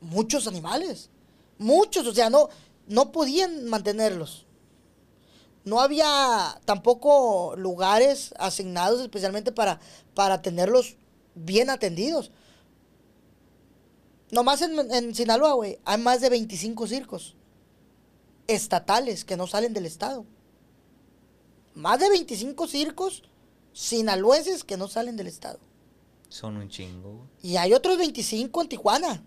[0.00, 1.10] muchos animales,
[1.58, 2.48] muchos, o sea, no,
[2.86, 4.46] no podían mantenerlos.
[5.62, 9.78] No había tampoco lugares asignados especialmente para,
[10.14, 10.96] para tenerlos
[11.34, 12.30] bien atendidos.
[14.30, 17.36] Nomás en, en Sinaloa, güey, hay más de 25 circos
[18.54, 20.24] estatales que no salen del estado.
[21.74, 23.22] Más de 25 circos
[23.72, 25.58] sinaloenses que no salen del estado.
[26.28, 27.26] Son un chingo.
[27.42, 29.22] Y hay otros 25 en Tijuana.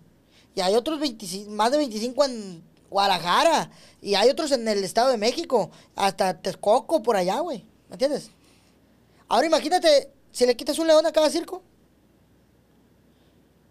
[0.54, 3.70] Y hay otros 25, más de 25 en Guadalajara.
[4.00, 5.70] Y hay otros en el Estado de México.
[5.96, 7.64] Hasta Texcoco, por allá, güey.
[7.88, 8.30] ¿Me entiendes?
[9.28, 11.62] Ahora imagínate, si le quitas un león a cada circo.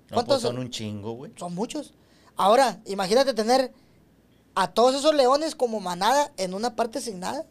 [0.09, 0.65] No, ¿Cuántos pues son son?
[0.65, 1.31] un chingo, güey.
[1.37, 1.93] Son muchos.
[2.35, 3.71] Ahora, imagínate tener
[4.55, 7.45] a todos esos leones como manada en una parte asignada.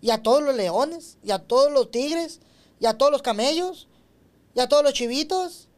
[0.00, 2.40] Y a todos los leones, y a todos los tigres,
[2.78, 3.86] y a todos los camellos,
[4.54, 5.68] y a todos los chivitos,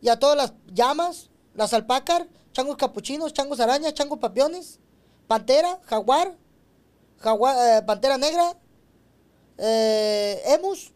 [0.00, 4.78] y a todas las llamas, las alpacas, changos capuchinos, changos arañas, changos papiones,
[5.26, 6.36] pantera, jaguar,
[7.18, 8.56] jaguar eh, pantera negra,
[9.58, 10.92] eh, emus,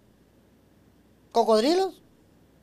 [1.33, 2.01] cocodrilos,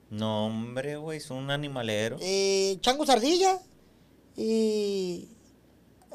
[0.10, 2.18] No, hombre, güey, son un animalero.
[2.22, 3.60] eh, changos ardilla
[4.38, 5.28] y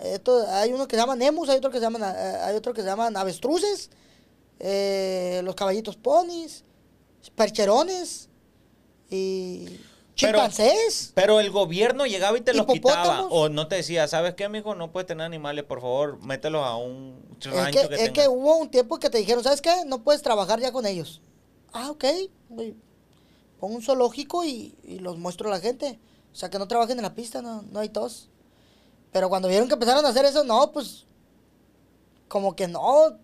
[0.01, 2.73] esto, hay uno que se llaman emus, hay otro que se llaman, eh, hay otro
[2.73, 3.91] que se llaman avestruces,
[4.59, 6.65] eh, los caballitos ponis,
[7.35, 8.29] percherones
[9.11, 9.81] y
[10.15, 11.13] chimpancés.
[11.15, 13.27] Pero el gobierno llegaba y te los quitaba.
[13.27, 14.75] O no te decía, ¿sabes qué, amigo?
[14.75, 18.29] No puedes tener animales, por favor, mételos a un Es rancho que, que, es que
[18.29, 19.85] hubo un tiempo que te dijeron, ¿sabes qué?
[19.87, 21.21] No puedes trabajar ya con ellos.
[21.73, 22.05] Ah, ok.
[23.59, 25.99] Pongo un zoológico y, y los muestro a la gente.
[26.33, 28.29] O sea, que no trabajen en la pista, no, no hay tos.
[29.13, 31.05] Pero cuando vieron que empezaron a hacer eso, no, pues,
[32.29, 33.19] como que no.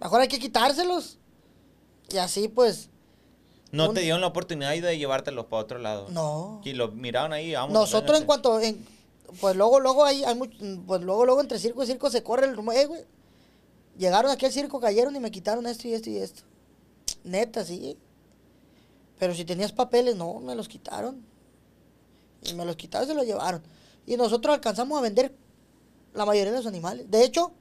[0.00, 1.18] Mejor hay que quitárselos.
[2.10, 2.88] Y así, pues,
[3.72, 6.08] No un- te dieron la oportunidad de llevártelos para otro lado.
[6.10, 6.60] no.
[6.64, 7.72] Y los miraban ahí, vamos.
[7.72, 8.84] Nosotros en cuanto, en-
[9.40, 12.46] pues luego, luego hay, hay much- pues luego, luego entre circo y circo se corre
[12.46, 13.04] el rumor, eh, güey.
[13.98, 16.42] Llegaron aquí al circo, cayeron y me quitaron esto y esto y esto.
[17.24, 17.98] Neta, sí.
[19.18, 21.22] Pero si tenías papeles, no, me los quitaron.
[22.42, 23.62] Y me los quitaron y se los llevaron.
[24.06, 25.34] Y nosotros alcanzamos a vender
[26.14, 27.10] la mayoría de los animales.
[27.10, 27.52] De hecho,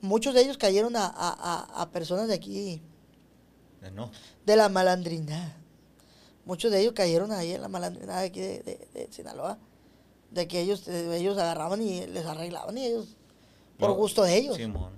[0.00, 2.82] muchos de ellos cayeron a, a- a- personas de aquí,
[3.94, 4.10] No.
[4.46, 5.56] de la malandrina.
[6.44, 9.58] Muchos de ellos cayeron ahí en la malandrina de aquí de, de- de Sinaloa.
[10.30, 13.16] De que ellos, ellos agarraban y les arreglaban y ellos,
[13.78, 14.56] por No, gusto de ellos.
[14.56, 14.92] Simón.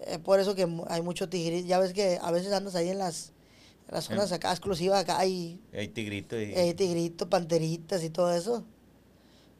[0.00, 1.66] Eh, por eso que hay mucho tigris.
[1.66, 3.32] Ya ves que a veces andas ahí en las,
[3.88, 8.32] en las zonas acá exclusivas, acá hay Hay tigrito y eh, tigritos, panteritas y todo
[8.34, 8.64] eso.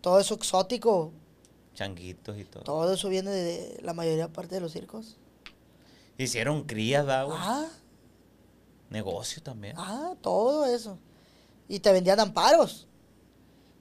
[0.06, 1.10] Todo eso exótico.
[1.74, 2.62] changuitos y todo.
[2.62, 5.16] Todo eso viene de la mayoría parte de los circos.
[6.16, 7.26] Hicieron crías, ¿da?
[7.28, 7.66] Ah,
[8.88, 9.74] Negocio también.
[9.76, 10.96] ah, todo eso.
[11.68, 12.86] Y te vendían amparos.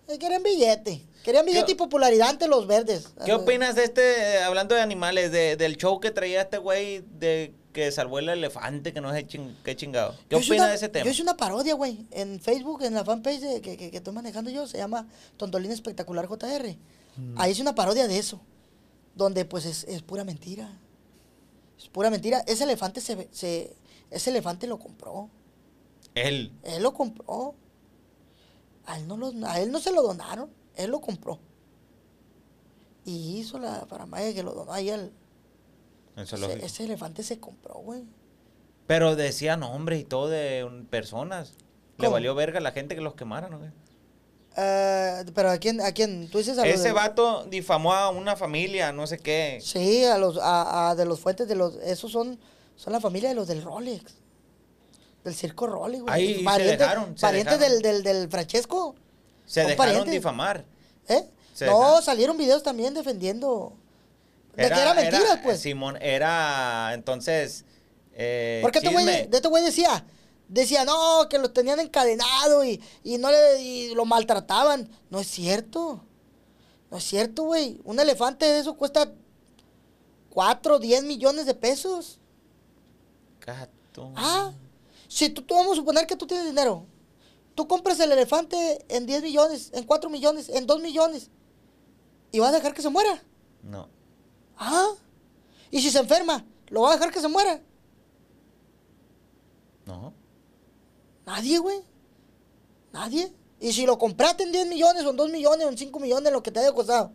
[0.08, 1.06] Eh, Querían billete.
[1.24, 3.10] Querían billete ¿Qué- y popularidad ante los verdes.
[3.24, 6.58] ¿Qué Ah, opinas de este, eh, hablando de animales, de- del show que traía este
[6.58, 10.16] güey de que salvó el elefante, que no sé ching- qué chingado?
[10.30, 11.04] ¿Qué opinas una- de ese tema?
[11.06, 14.14] Yo hice una parodia, güey, en Facebook, en la fanpage de- que, que, que estoy
[14.14, 16.78] manejando yo, se llama Tontolín Espectacular JR.
[17.18, 17.36] Mm.
[17.38, 18.40] Ahí hice una parodia de eso,
[19.14, 20.70] donde pues es, es pura mentira.
[21.78, 22.40] Es pura mentira.
[22.48, 23.76] Ese elefante se, se
[24.10, 25.30] ese elefante lo compró.
[26.16, 26.54] Él.
[26.64, 27.56] Él lo compró.
[28.86, 31.40] A él no, lo- a él no se lo donaron, él lo compró.
[33.04, 35.12] Y hizo la paramaya que lo donó ahí al...
[36.16, 38.04] Ese, elefante se compró, güey.
[38.88, 41.54] Pero decía nombres y todo de un- personas.
[41.98, 42.12] Le ¿Cómo?
[42.12, 43.60] valió verga a la gente que los quemaran, ¿no?
[44.58, 46.30] Eh, pero ¿a quién, a quién?
[46.30, 49.60] ¿Tú dices a Ese del- vato difamó a una familia, no sé qué.
[49.62, 52.40] Sí, a los, a, a de los fuentes de los, esos son,
[52.76, 54.16] son la familia de los del Rolex.
[55.26, 56.14] Del circo Rolex, güey.
[56.14, 57.82] Ahí se Pariente- dejaron, se Parientes dejaron.
[57.82, 58.96] del, del, del Francesco.
[59.46, 60.12] Se dejaron parientes.
[60.14, 60.64] difamar.
[61.08, 61.24] ¿Eh?
[61.54, 62.04] Se no, dejaron.
[62.04, 63.74] salieron videos también defendiendo.
[64.56, 65.60] De que era mentira, pues.
[65.60, 67.66] Simón, era entonces.
[68.14, 70.06] Eh, Porque este güey, este güey decía,
[70.48, 74.90] decía, no, que lo tenían encadenado y, y no le, y lo maltrataban.
[75.10, 76.04] No es cierto.
[76.90, 77.82] No es cierto, güey.
[77.84, 79.12] Un elefante de eso cuesta
[80.30, 82.20] 4, 10 millones de pesos.
[83.46, 84.12] Gato.
[84.16, 84.54] Ah,
[85.08, 86.86] si tú, tú vamos a suponer que tú tienes dinero.
[87.56, 91.30] Tú compras el elefante en 10 millones, en 4 millones, en 2 millones.
[92.32, 93.24] ¿Y vas a dejar que se muera?
[93.64, 93.88] No.
[94.58, 94.92] Ah.
[95.72, 96.46] ¿Y si se enferma?
[96.68, 97.62] ¿Lo vas a dejar que se muera?
[99.86, 100.14] No.
[101.26, 101.82] Nadie, güey.
[102.92, 103.34] Nadie.
[103.60, 106.32] Y si lo compraste en 10 millones, o en 2 millones, o en 5 millones,
[106.32, 107.12] lo que te haya costado.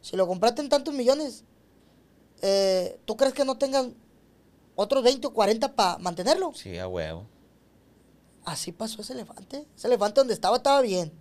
[0.00, 1.44] Si lo compraste en tantos millones,
[2.42, 3.94] eh, ¿tú crees que no tengan
[4.74, 6.52] otros 20 o 40 para mantenerlo?
[6.54, 7.26] Sí, a huevo.
[8.44, 9.66] Así pasó ese elefante.
[9.76, 11.12] Ese elefante donde estaba, estaba bien.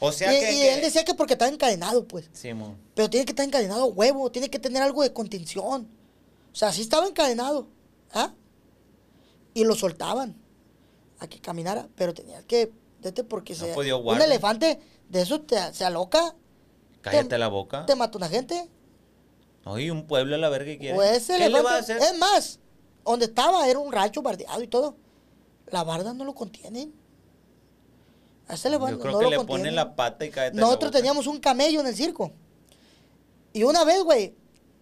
[0.00, 0.52] O sea y que.
[0.52, 2.28] y que- él decía que porque estaba encadenado, pues.
[2.32, 2.76] Simón.
[2.94, 5.88] Pero tiene que estar encadenado a huevo, tiene que tener algo de contención.
[6.52, 7.68] O sea, sí estaba encadenado.
[8.12, 8.34] ¿Ah?
[9.54, 10.36] Y lo soltaban
[11.18, 12.72] a que caminara, pero tenía que,
[13.02, 16.34] vete porque se, pues dio un elefante de eso te, se aloca,
[17.02, 17.86] Cállate Te- la boca.
[17.86, 18.68] te mata una gente.
[19.64, 21.16] Oye, un pueblo a la verga que quiere.
[21.16, 21.98] Ese ¿Qué le va a hacer?
[21.98, 22.58] Es más,
[23.04, 24.96] donde estaba era un rancho bardeado y todo.
[25.66, 26.92] La barda no lo contienen.
[28.50, 30.90] A ese elefante Yo creo no que lo le ponen la pata y la Nosotros
[30.90, 32.32] teníamos un camello en el circo.
[33.52, 34.34] Y una vez, güey,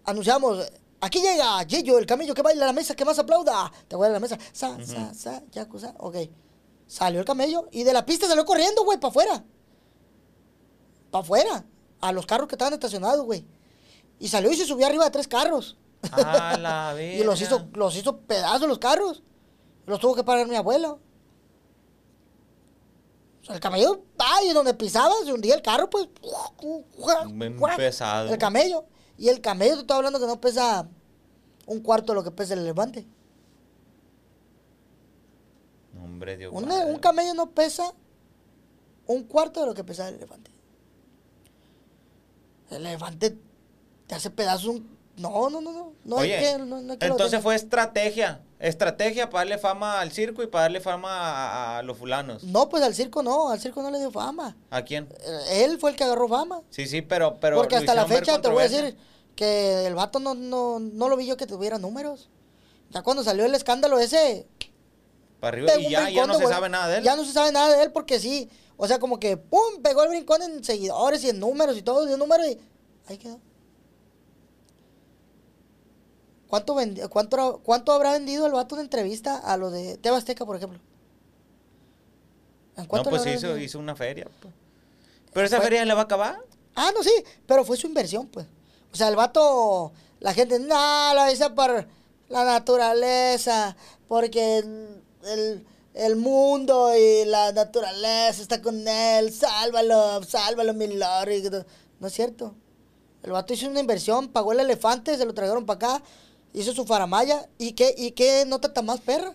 [0.05, 0.67] anunciamos,
[1.03, 3.71] aquí llega Gillo, el camello que baila a la mesa, que más aplauda.
[3.87, 4.39] ¿Te acuerdas de la mesa?
[4.53, 5.95] Sa, sa, sa, yakuza.
[5.99, 6.17] Ok.
[6.87, 9.45] Salió el camello y de la pista salió corriendo, güey, para afuera.
[11.11, 11.65] Para afuera.
[12.01, 13.45] A los carros que estaban estacionados, güey.
[14.19, 15.77] Y salió y se subió arriba de tres carros.
[16.11, 19.23] A la y los hizo, los hizo pedazos los carros.
[19.85, 21.01] Los tuvo que parar mi abuelo.
[23.49, 26.09] El camello, ay, donde pisaba, se hundía el carro, pues.
[27.33, 28.31] Bien pesado.
[28.31, 28.85] El camello.
[29.17, 30.89] Y el camello, te estoy hablando que no pesa
[31.67, 33.07] un cuarto de lo que pesa el elefante.
[36.03, 37.93] Hombre, Dios Un, un camello no pesa
[39.07, 40.51] un cuarto de lo que pesa el elefante.
[42.71, 43.37] El elefante
[44.07, 44.98] te hace pedazos un...
[45.19, 45.93] No, no, no, no.
[46.05, 46.59] No Oye, hay que...
[46.59, 48.41] No, no hay que entonces fue estrategia.
[48.59, 52.43] Estrategia para darle fama al circo y para darle fama a, a los fulanos.
[52.45, 53.51] No, pues al circo no.
[53.51, 54.57] Al circo no le dio fama.
[54.71, 55.09] ¿A quién?
[55.21, 56.63] Eh, Él fue el que agarró fama.
[56.71, 57.39] Sí, sí, pero...
[57.41, 58.97] pero Porque hasta la fecha te voy a decir
[59.37, 62.29] que el vato no, no, no lo vi yo que tuviera números.
[62.91, 64.47] Ya cuando salió el escándalo ese,
[65.39, 67.05] Para arriba y ya, no de se sabe nada de él.
[67.05, 68.49] Ya no se sabe nada de él porque sí.
[68.77, 69.83] O sea, como que, ¡pum!
[69.83, 72.59] Pegó el brincón en seguidores y en números y todo, y en números y
[73.07, 73.39] ahí quedó.
[76.49, 80.47] ¿Cuánto, vendi- cuánto, ¿Cuánto habrá vendido el vato de entrevista a lo de Teba Azteca,
[80.47, 80.79] por ejemplo?
[82.77, 83.59] ¿En No, cuánto le pues hizo, vendido?
[83.59, 84.29] hizo una feria.
[84.41, 84.55] pues.
[85.33, 86.41] Pero esa Fue- feria le va a acabar.
[86.75, 87.13] Ah, no, sí,
[87.47, 88.47] pero fue su inversión, pues.
[88.93, 91.87] O sea, el vato, la gente, no, lo hizo por
[92.29, 93.77] la naturaleza,
[94.07, 101.67] porque el, el- el mundo y la naturaleza está con él, sálvalo, sálvalo, mi todo.
[101.99, 102.55] No es cierto.
[103.25, 106.05] El vato hizo una inversión, pagó el elefante, se lo trajeron para acá,
[106.55, 109.35] hizo su faramaya, ¿y qué, y qué nota tan más perra?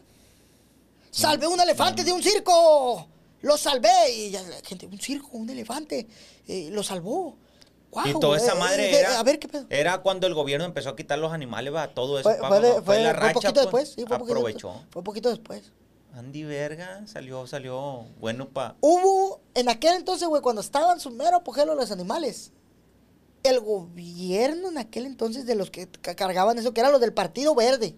[1.11, 3.07] ¡Salvé un elefante de un circo!
[3.41, 4.11] ¡Lo salvé!
[4.16, 6.07] Y ya la gente, un circo, un elefante,
[6.47, 7.36] eh, lo salvó.
[7.91, 9.68] Guau, y toda esa eh, madre eh, era, A ver, ¿qué pedo?
[9.70, 12.28] era cuando el gobierno empezó a quitar los animales, va, todo eso.
[12.28, 14.18] Fue, pa, fue, pa, de- pa, fue- la fue racha, poquito pues, después, sí, fue
[14.18, 14.84] poquito aprovechó.
[14.89, 15.72] Fue poquito después.
[16.16, 18.76] Andy Verga salió, salió bueno pa.
[18.82, 22.51] Hubo, en aquel entonces, güey, cuando estaban su mero apogeo los animales,
[23.44, 27.14] el gobierno en aquel entonces de los que ca- cargaban eso, que eran los del
[27.14, 27.96] Partido Verde.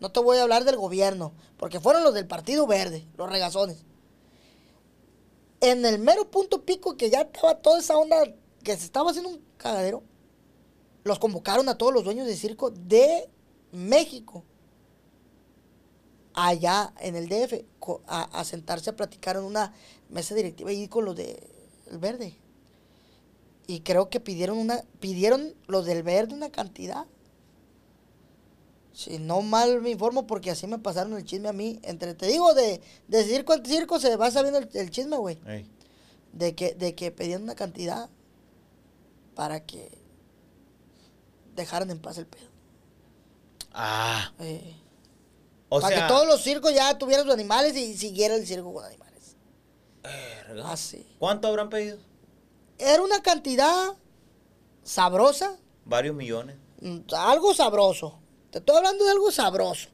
[0.00, 3.84] No te voy a hablar del gobierno, porque fueron los del Partido Verde, los regazones.
[5.60, 8.16] En el mero punto pico que ya estaba toda esa onda,
[8.62, 10.02] que se estaba haciendo un cagadero,
[11.04, 13.28] los convocaron a todos los dueños de circo de
[13.72, 14.44] México,
[16.34, 17.64] allá en el DF,
[18.06, 19.72] a, a sentarse a platicar en una
[20.08, 21.48] mesa directiva ahí con los de
[21.90, 22.36] El Verde.
[23.66, 27.06] Y creo que pidieron una, pidieron los del Verde una cantidad.
[28.92, 31.80] Si no mal me informo, porque así me pasaron el chisme a mí.
[31.82, 35.38] Entre, te digo, de, de circo en circo se va sabiendo el, el chisme, güey.
[35.46, 35.66] Ey.
[36.32, 38.08] De que, de que pedían una cantidad
[39.34, 39.90] para que
[41.56, 42.48] dejaran en paz el pedo.
[43.72, 44.76] Ah, Eh,
[45.68, 48.72] o para sea, que todos los circos ya tuvieran sus animales y siguiera el circo
[48.72, 49.36] con animales.
[50.02, 50.70] verga.
[50.70, 51.04] Así.
[51.18, 51.98] ¿Cuánto habrán pedido?
[52.78, 53.94] Era una cantidad
[54.82, 56.56] sabrosa, Varios millones.
[56.80, 58.18] mm, algo sabroso.
[58.50, 59.88] Te estoy hablando de algo sabroso.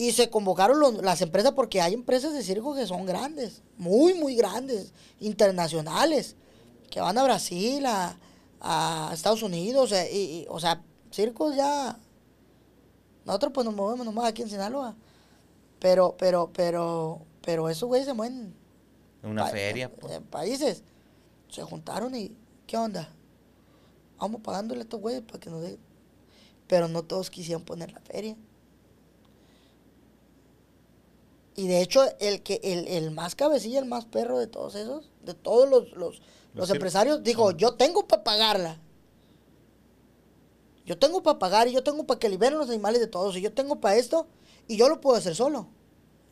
[0.00, 4.14] Y se convocaron los- las empresas porque hay empresas de circo que son grandes, muy,
[4.14, 6.36] muy grandes, internacionales,
[6.90, 8.16] que van a Brasil, a,
[8.60, 11.98] a Estados Unidos, eh, y, y, o sea, circos ya.
[13.24, 14.94] Nosotros pues nos movemos nomás aquí en Sinaloa.
[15.80, 18.54] Pero, pero, pero, pero esos güeyes se mueven
[19.22, 19.86] Una pa- feria.
[19.86, 20.12] en- pues.
[20.14, 20.82] en países.
[21.48, 22.36] Se juntaron y,
[22.66, 23.12] ¿qué onda?
[24.18, 25.78] Vamos pagándole a estos güeyes para que nos den.
[26.66, 28.36] Pero no todos quisieron poner la feria.
[31.56, 35.10] Y de hecho, el que el, el más cabecilla, el más perro de todos esos,
[35.24, 36.22] de todos los, los,
[36.54, 38.80] los empresarios, dijo, yo tengo para pagarla.
[40.84, 43.36] Yo tengo para pagar y yo tengo para que liberen los animales de todos.
[43.36, 44.26] Y yo tengo para esto
[44.68, 45.68] y yo lo puedo hacer solo.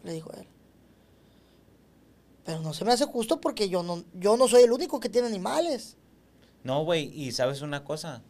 [0.03, 0.47] Le dijo él.
[2.47, 5.09] Pero no se me hace justo porque yo no, yo no soy el único que
[5.09, 5.97] tiene animales.
[6.63, 8.23] No, güey, y sabes una cosa.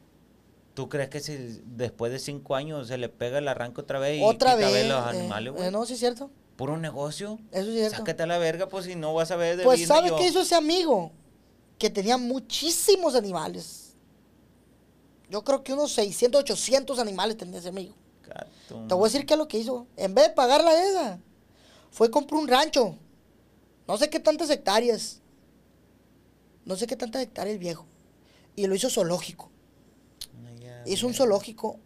[0.74, 4.18] ¿Tú crees que si después de cinco años se le pega el arranque otra vez
[4.20, 4.88] y Otra quita vez.
[4.88, 5.64] los eh, animales, güey?
[5.66, 6.30] eh, no, sí es cierto.
[6.56, 7.38] Puro negocio.
[7.52, 7.96] Eso es cierto.
[7.98, 10.16] Sácate a la verga, pues si no vas a ver de Pues business, ¿sabe yo-
[10.16, 11.12] qué hizo ese amigo?
[11.78, 13.94] Que tenía muchísimos animales.
[15.28, 17.94] Yo creo que unos 600, 800 animales tenía ese amigo.
[18.26, 18.86] Gato.
[18.88, 19.86] Te voy a decir qué es lo que hizo.
[19.96, 21.18] En vez de pagar la esa,
[21.90, 22.96] fue y compró un rancho.
[23.88, 25.20] No sé qué tantas hectáreas.
[26.64, 27.86] No sé qué tantas hectáreas el viejo.
[28.56, 29.50] Y lo hizo zoológico.
[30.86, 31.18] Hizo un güey.
[31.18, 31.78] zoológico.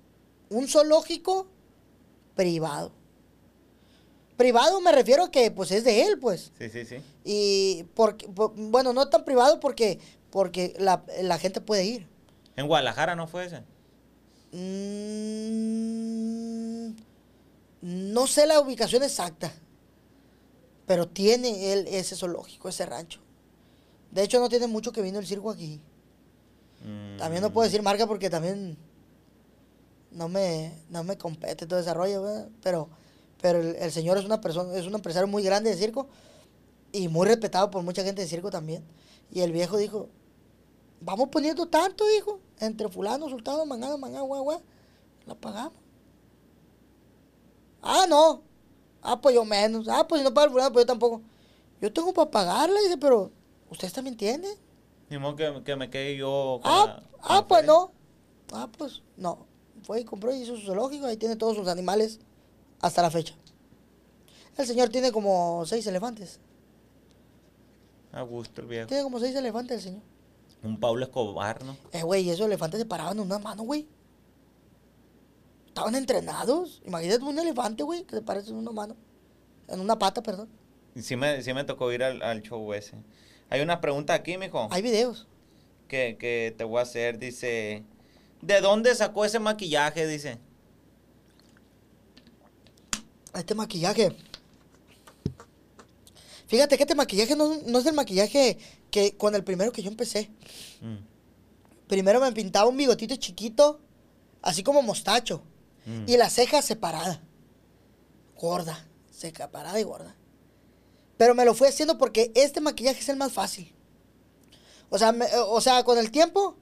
[0.48, 1.46] Un zoológico
[2.34, 2.92] privado.
[4.36, 6.50] Privado me refiero a que pues es de él, pues.
[6.58, 6.96] Sí, sí, sí.
[7.24, 9.98] Y porque, po- bueno, no tan privado porque,
[10.30, 12.06] porque la, la gente puede ir.
[12.56, 13.62] En Guadalajara no fue ese.
[15.70, 16.92] Mm,
[17.82, 19.52] no sé la ubicación exacta,
[20.90, 23.20] pero tiene él ese zoológico, ese rancho.
[24.10, 25.80] De hecho, no tiene mucho que vino el circo aquí.
[27.16, 28.76] También no puedo decir marca porque también
[30.10, 32.48] no me, no me compete todo ese rollo, ¿verdad?
[32.60, 32.88] pero,
[33.40, 36.08] pero el, señor es una persona, es un empresario muy grande de circo
[36.90, 38.82] y muy respetado por mucha gente de circo también.
[39.30, 40.08] Y el viejo dijo,
[41.00, 44.60] vamos poniendo tanto, dijo, entre fulano, sultano, mangano, guau, guau,
[45.24, 45.78] la pagamos.
[47.80, 48.49] Ah, no.
[49.02, 49.88] Ah, pues yo menos.
[49.88, 51.22] Ah, pues si no paga el fulano, pues yo tampoco.
[51.80, 53.30] Yo tengo para pagarla, dice, pero
[53.70, 54.52] ustedes también tienen.
[55.08, 57.72] Ni modo que, que me quede yo con Ah, la- con ah, la pues feria.
[57.74, 57.92] no.
[58.52, 59.46] Ah, pues no.
[59.82, 62.20] Fue y compró y hizo su zoológico, ahí tiene todos sus animales
[62.80, 63.34] hasta la fecha.
[64.56, 66.38] El señor tiene como seis elefantes.
[68.12, 68.88] A gusto el viejo.
[68.88, 70.02] Tiene como seis elefantes el señor.
[70.62, 71.76] Un Pablo Escobar, ¿no?
[71.92, 73.88] Eh, güey, esos elefantes se paraban en una mano, güey.
[75.80, 76.82] Estaban entrenados.
[76.84, 78.96] Imagínate un elefante, güey, que se parece en una mano.
[79.66, 80.46] En una pata, perdón.
[81.00, 82.96] Sí me, sí me tocó ir al, al show ese.
[83.48, 85.26] Hay una pregunta aquí, mijo, Hay videos.
[85.88, 87.18] que, que te voy a hacer.
[87.18, 87.82] Dice,
[88.42, 90.06] ¿de dónde sacó ese maquillaje?
[90.06, 90.36] Dice.
[93.34, 94.14] Este maquillaje.
[96.46, 98.58] Fíjate que este maquillaje no, no es el maquillaje
[98.90, 100.30] que con el primero que yo empecé.
[100.82, 100.96] Mm,
[101.88, 103.80] Primero me pintaba un bigotito chiquito,
[104.42, 105.42] así como mostacho.
[105.86, 106.04] Mm.
[106.06, 107.22] Y la ceja separada.
[108.36, 108.86] Gorda.
[109.10, 110.16] Separada y gorda.
[111.16, 113.74] Pero me lo fui haciendo porque este maquillaje es el más fácil.
[114.88, 116.56] O sea, me- o sea con el tiempo,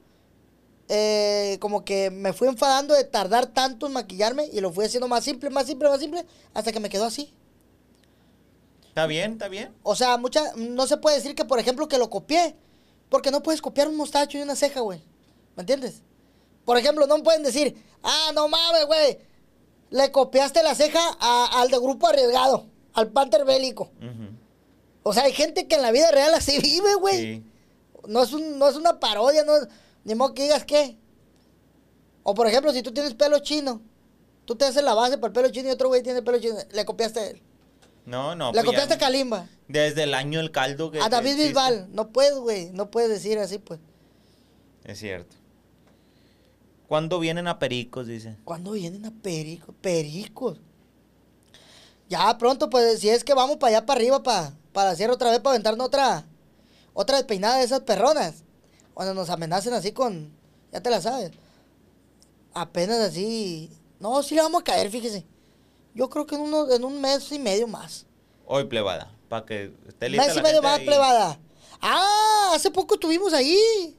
[0.89, 5.07] eh, como que me fui enfadando de tardar tanto en maquillarme y lo fui haciendo
[5.07, 7.33] más simple, más simple, más simple, hasta que me quedó así.
[8.89, 9.33] ¿Está bien?
[9.33, 9.73] ¿Está bien?
[9.83, 12.55] O sea, mucha, no se puede decir que, por ejemplo, que lo copié.
[13.09, 15.01] Porque no puedes copiar un mostacho y una ceja, güey.
[15.55, 16.01] ¿Me entiendes?
[16.65, 19.19] Por ejemplo, no pueden decir, ah, no mames, güey.
[19.91, 23.91] Le copiaste la ceja a- al de grupo arriesgado, al Panther bélico.
[25.03, 27.17] O sea, hay gente que en la vida real así vive, güey.
[27.17, 27.43] Sí.
[28.07, 29.67] No, es un- no es una parodia, no es-
[30.03, 30.97] ni modo que digas qué.
[32.23, 33.81] O por ejemplo, si tú tienes pelo chino,
[34.45, 36.55] tú te haces la base para el pelo chino y otro güey tiene pelo chino,
[36.71, 37.41] le copiaste a él.
[38.05, 38.47] No, no.
[38.47, 39.47] Le pues copiaste a Kalimba.
[39.67, 40.99] Desde el año el caldo que.
[40.99, 41.35] A David.
[41.37, 41.87] Bisbal.
[41.91, 42.71] No puedes, güey.
[42.71, 43.79] No puedes decir así, pues.
[44.83, 45.35] Es cierto.
[46.89, 48.07] ¿Cuándo vienen a Pericos?
[48.07, 48.35] Dice.
[48.43, 49.75] ¿Cuándo vienen a Pericos?
[49.79, 50.57] Pericos.
[52.09, 55.29] Ya pronto, pues, si es que vamos para allá para arriba, para, para hacer otra
[55.29, 56.25] vez, para aventarnos otra,
[56.93, 58.43] otra despeinada de esas perronas.
[58.95, 60.33] Cuando nos amenacen así con,
[60.71, 61.29] ya te la sabes.
[62.55, 63.69] Apenas así.
[63.99, 65.27] No, sí le vamos a caer, fíjese.
[65.93, 68.07] Yo creo que en, uno, en un mes y medio más.
[68.47, 69.15] Hoy plebada.
[69.29, 70.85] Para que esté lista mes y medio más, ahí.
[70.87, 71.39] plebada.
[71.81, 73.95] Ah, hace poco estuvimos ahí.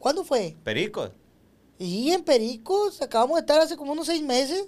[0.00, 0.56] ¿Cuándo fue?
[0.64, 1.12] Pericos.
[1.78, 4.66] Y en Pericos, acabamos de estar hace como unos seis meses.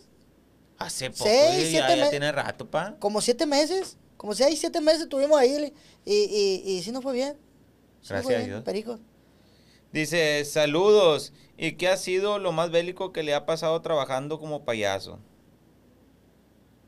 [0.78, 1.24] Hace poco.
[1.24, 2.96] Seis, siete ya, ya me- tiene rato, pa.
[2.98, 5.72] como siete meses, como seis, siete meses estuvimos ahí
[6.04, 7.36] y, y, y sí nos fue bien.
[8.02, 8.64] Sí Gracias fue a Dios.
[8.64, 8.98] Perico.
[9.92, 11.32] Dice, saludos.
[11.56, 15.20] ¿Y qué ha sido lo más bélico que le ha pasado trabajando como payaso?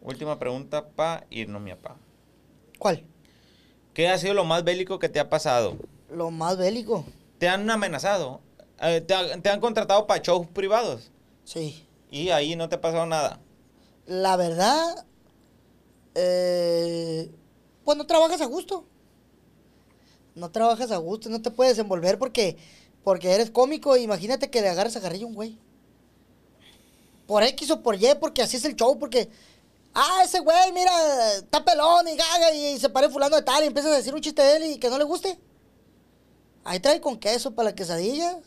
[0.03, 1.97] Última pregunta pa irnos, mi papá.
[2.79, 3.05] ¿Cuál?
[3.95, 5.77] ¿Qué ha sido lo más bélico que te ha pasado?
[6.11, 7.05] Lo más bélico.
[7.39, 8.41] ¿Te han amenazado?
[8.81, 11.11] Eh, ¿Te, ha- te han contratado para shows privados?
[11.45, 11.87] Sí.
[12.11, 13.41] Y ahí no te ha pasado nada.
[14.07, 15.07] La verdad,
[16.15, 17.31] eh,
[17.85, 18.85] pues no trabajas a gusto.
[20.35, 22.57] No trabajas a gusto, no te puedes envolver porque,
[23.03, 23.97] porque eres cómico.
[23.97, 25.59] Imagínate que le agarras a carrillo un güey.
[27.27, 29.29] Por X o por Y, porque así es el show, porque...
[29.99, 30.93] Ah, ese güey, mira,
[31.37, 34.21] está pelón y gaga y, se pare fulano de tal y empiezas a decir un
[34.21, 35.39] chiste de él y que no le guste.
[36.65, 38.39] Ahí trae con queso para la quesadilla.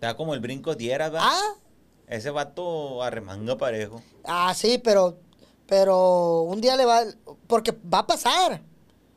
[0.00, 1.28] Da como el brinco diera, ¿verdad?
[1.30, 1.54] Ah,
[2.06, 4.02] Ese vato arremanga parejo.
[4.24, 5.18] ah, sí, pero,
[5.66, 7.02] pero un día le va,
[7.46, 8.62] porque va a pasar.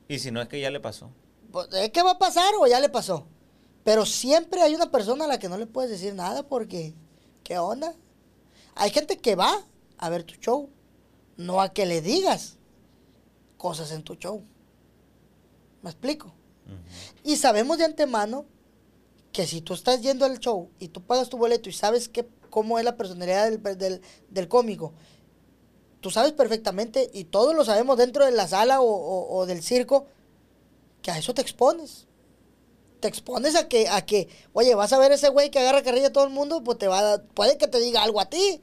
[0.08, 1.12] Y si no es que ya le pasó.
[1.52, 3.28] Pues, ¿Es que va a pasar o ya le pasó?
[3.84, 6.94] Pero siempre hay una persona a la que no le puedes decir nada porque,
[7.44, 7.94] ¿qué onda?
[8.76, 9.64] Hay gente que va
[9.98, 10.70] a ver tu show,
[11.38, 12.58] no a que le digas
[13.58, 14.44] cosas en tu show.
[15.82, 16.34] ¿Me explico?
[17.24, 18.46] Y sabemos de antemano
[19.32, 22.26] que si tú estás yendo al show y tú pagas tu boleto y sabes que,
[22.50, 24.92] cómo es la personalidad del, del- del cómico,
[26.02, 30.08] tú sabes perfectamente y todos lo sabemos dentro de la sala o- o- del circo,
[31.02, 32.08] que a eso te expones.
[33.00, 36.08] Te expones a que, a que, oye, vas a ver ese güey que agarra carrilla
[36.08, 38.62] a todo el mundo, pues te va a puede que te diga algo a ti.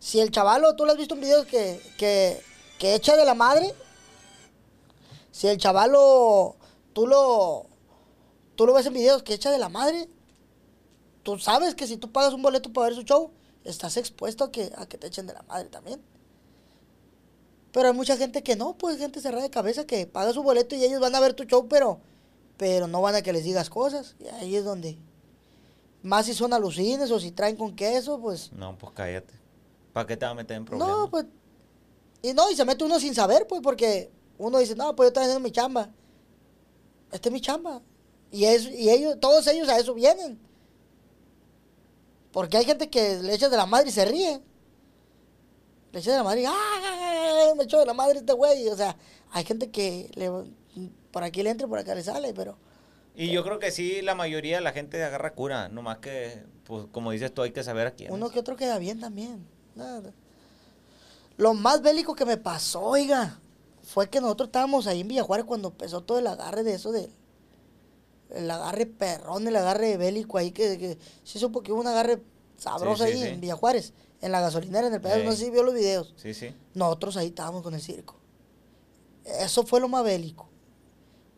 [0.00, 2.40] Si el chavalo, tú lo has visto en videos que, que,
[2.78, 3.72] que echa de la madre,
[5.30, 6.56] si el chavalo,
[6.92, 7.66] tú lo,
[8.60, 10.06] tú lo ves en videos que echa de la madre,
[11.22, 13.30] tú sabes que si tú pagas un boleto para ver su show,
[13.64, 16.02] estás expuesto a que, a que te echen de la madre también.
[17.72, 20.74] Pero hay mucha gente que no, pues gente cerrada de cabeza que paga su boleto
[20.76, 22.00] y ellos van a ver tu show, pero,
[22.58, 24.14] pero no van a que les digas cosas.
[24.20, 24.98] Y ahí es donde,
[26.02, 29.32] más si son alucines o si traen con queso, pues, No, pues cállate.
[29.94, 30.98] ¿Para qué te va a meter en problemas?
[30.98, 31.24] no, pues,
[32.20, 35.08] y no, y se mete uno sin saber, pues, porque uno dice, no, pues yo
[35.08, 35.88] estoy haciendo mi chamba.
[37.10, 37.80] Esta es mi chamba.
[38.30, 40.38] Y, es, y ellos, todos ellos a eso vienen.
[42.32, 44.40] Porque hay gente que le echa de la madre y se ríe.
[45.92, 47.52] Le echa de la madre y, ¡ah!
[47.56, 48.68] Me echó de la madre este güey.
[48.68, 48.96] O sea,
[49.32, 50.30] hay gente que le,
[51.10, 52.56] por aquí le entra y por acá le sale, pero...
[53.16, 55.68] Y yo creo que sí, la mayoría de la gente agarra cura.
[55.68, 58.12] Nomás que, pues, como dices tú, hay que saber a quién.
[58.12, 59.46] Uno que otro queda bien también.
[59.74, 60.12] Nada.
[61.36, 63.40] Lo más bélico que me pasó, oiga,
[63.82, 67.10] fue que nosotros estábamos ahí en Villajuárez cuando empezó todo el agarre de eso del
[68.34, 72.22] el agarre perrón, el agarre bélico ahí que, que se supo que hubo un agarre
[72.56, 73.28] sabroso Sí, sí, ahí sí.
[73.34, 76.12] en Villajuárez, en la gasolinera, en el pedazo, no sé si vio los videos.
[76.16, 76.54] Sí, sí.
[76.74, 78.16] Nosotros ahí estábamos con el circo.
[79.24, 80.48] Eso fue lo más bélico.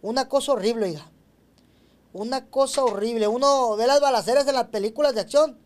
[0.02, 1.10] Una cosa horrible, oiga.
[2.12, 3.26] Una cosa horrible.
[3.28, 5.58] Uno ve las balaceras en las películas de acción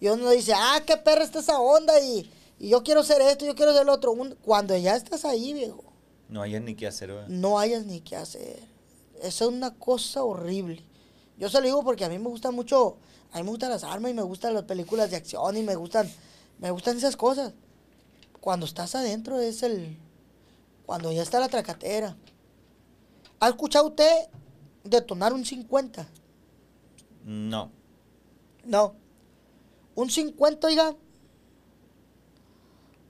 [0.00, 3.44] y uno dice, ah, qué perra está esa onda y, y yo quiero ser esto,
[3.44, 4.12] yo quiero ser lo otro.
[4.12, 5.84] Un- cuando ya estás ahí, viejo,
[6.28, 7.24] No hayas ni qué hacer, güey.
[7.28, 8.58] no hayas ni qué hacer.
[9.22, 10.82] Esa es una cosa horrible.
[11.38, 12.96] Yo se lo digo porque a mí me gustan mucho,
[13.30, 15.76] a mí me gustan las armas y me gustan las películas de acción y me
[15.76, 16.10] gustan,
[16.58, 17.54] me gustan esas cosas.
[18.40, 19.96] Cuando estás adentro es el,
[20.86, 22.16] cuando ya está la tracatera.
[23.38, 24.28] ¿Ha escuchado usted
[24.82, 26.08] detonar un 50?
[27.24, 27.70] No.
[28.64, 28.94] No.
[29.94, 30.96] Un 50, oiga.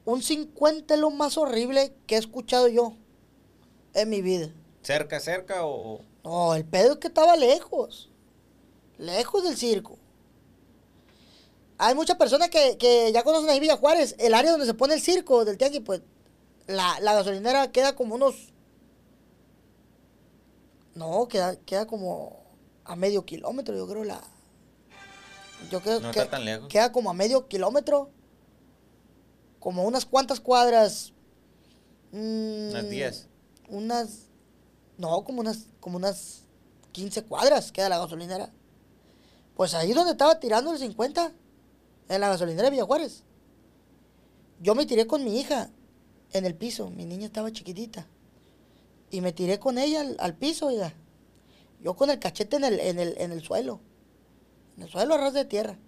[0.05, 2.97] Un 50 es lo más horrible que he escuchado yo
[3.95, 4.53] en mi vida.
[4.83, 6.01] ¿Cerca, cerca o...?
[6.25, 8.11] No, el pedo es que estaba lejos.
[8.99, 9.99] Lejos del circo.
[11.79, 14.95] Hay muchas personas que, que ya conocen ahí Villa Juárez, el área donde se pone
[14.95, 16.03] el circo del tianguis, pues
[16.67, 18.53] la, la gasolinera queda como unos...
[20.95, 22.43] No, queda, queda como
[22.85, 24.21] a medio kilómetro, yo creo la...
[25.71, 26.69] Yo creo No que está tan lejos.
[26.69, 28.11] queda como a medio kilómetro,
[29.61, 31.13] como unas cuantas cuadras
[32.15, 33.29] Mm, Unas 10.
[33.71, 34.27] Unas.
[35.03, 36.45] No, como unas, como unas
[36.93, 38.53] 15 cuadras queda la gasolinera.
[39.57, 41.33] Pues ahí donde estaba tirando el 50,
[42.09, 43.25] en la gasolinera de Villa Juárez.
[44.61, 45.71] Yo me tiré con mi hija
[46.33, 46.89] en el piso.
[46.91, 48.07] Mi niña estaba chiquitita.
[49.11, 50.95] Y me tiré con ella al, al piso, oiga.
[51.81, 53.81] Yo con el cachete en el, en el, en el suelo.
[54.77, 55.81] En el suelo a ras de tierra.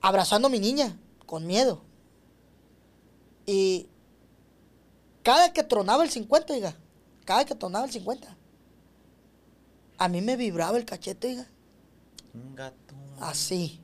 [0.00, 1.82] Abrazando a mi niña, con miedo.
[3.44, 3.86] Y
[5.22, 6.74] cada que tronaba el 50, oiga.
[7.30, 8.36] Cada que tronaba el 50.
[9.98, 11.46] A mí me vibraba el cachete,
[12.56, 12.94] gato.
[13.20, 13.80] Así.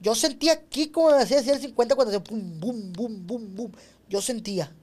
[0.00, 3.72] Yo sentía aquí como me hacía el 50 cuando hacía pum, bum, bum, bum, bum.
[4.08, 4.74] Yo sentía.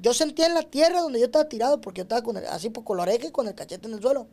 [0.00, 2.70] Yo sentía en la tierra donde yo estaba tirado porque yo estaba con el- así
[2.70, 4.26] por y con el cachete en el suelo.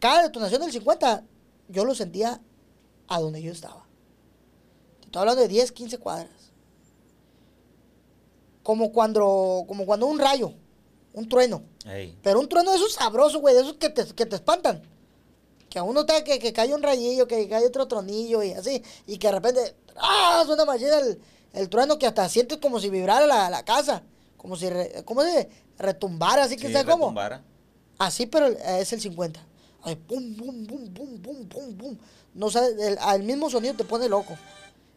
[0.00, 1.22] Cada detonación del 50,
[1.68, 2.40] yo lo sentía
[3.08, 3.84] a donde yo estaba.
[5.00, 6.30] Te Estoy hablando de 10, 15 cuadras.
[8.62, 10.54] Como cuando, como cuando un rayo,
[11.16, 11.62] un trueno.
[11.84, 12.16] Ey.
[12.22, 14.80] Pero un trueno de esos sabrosos, güey, de esos que te, que te espantan.
[15.68, 18.80] Que a uno está que, que cae un rayillo, que cae otro tronillo y así.
[19.08, 20.44] Y que de repente, ¡ah!
[20.46, 21.20] Suena machina el,
[21.54, 24.02] el trueno que hasta sientes como si vibrara la, la casa.
[24.36, 25.48] Como si, re- ¿cómo se
[25.78, 27.06] retumbara, así que Sí, ¿sabes cómo?
[27.98, 29.44] Así, pero es el 50.
[29.82, 31.98] Ay, pum, pum, pum, pum, pum, pum, pum.
[32.34, 34.36] No sabes, el, el mismo sonido te pone loco.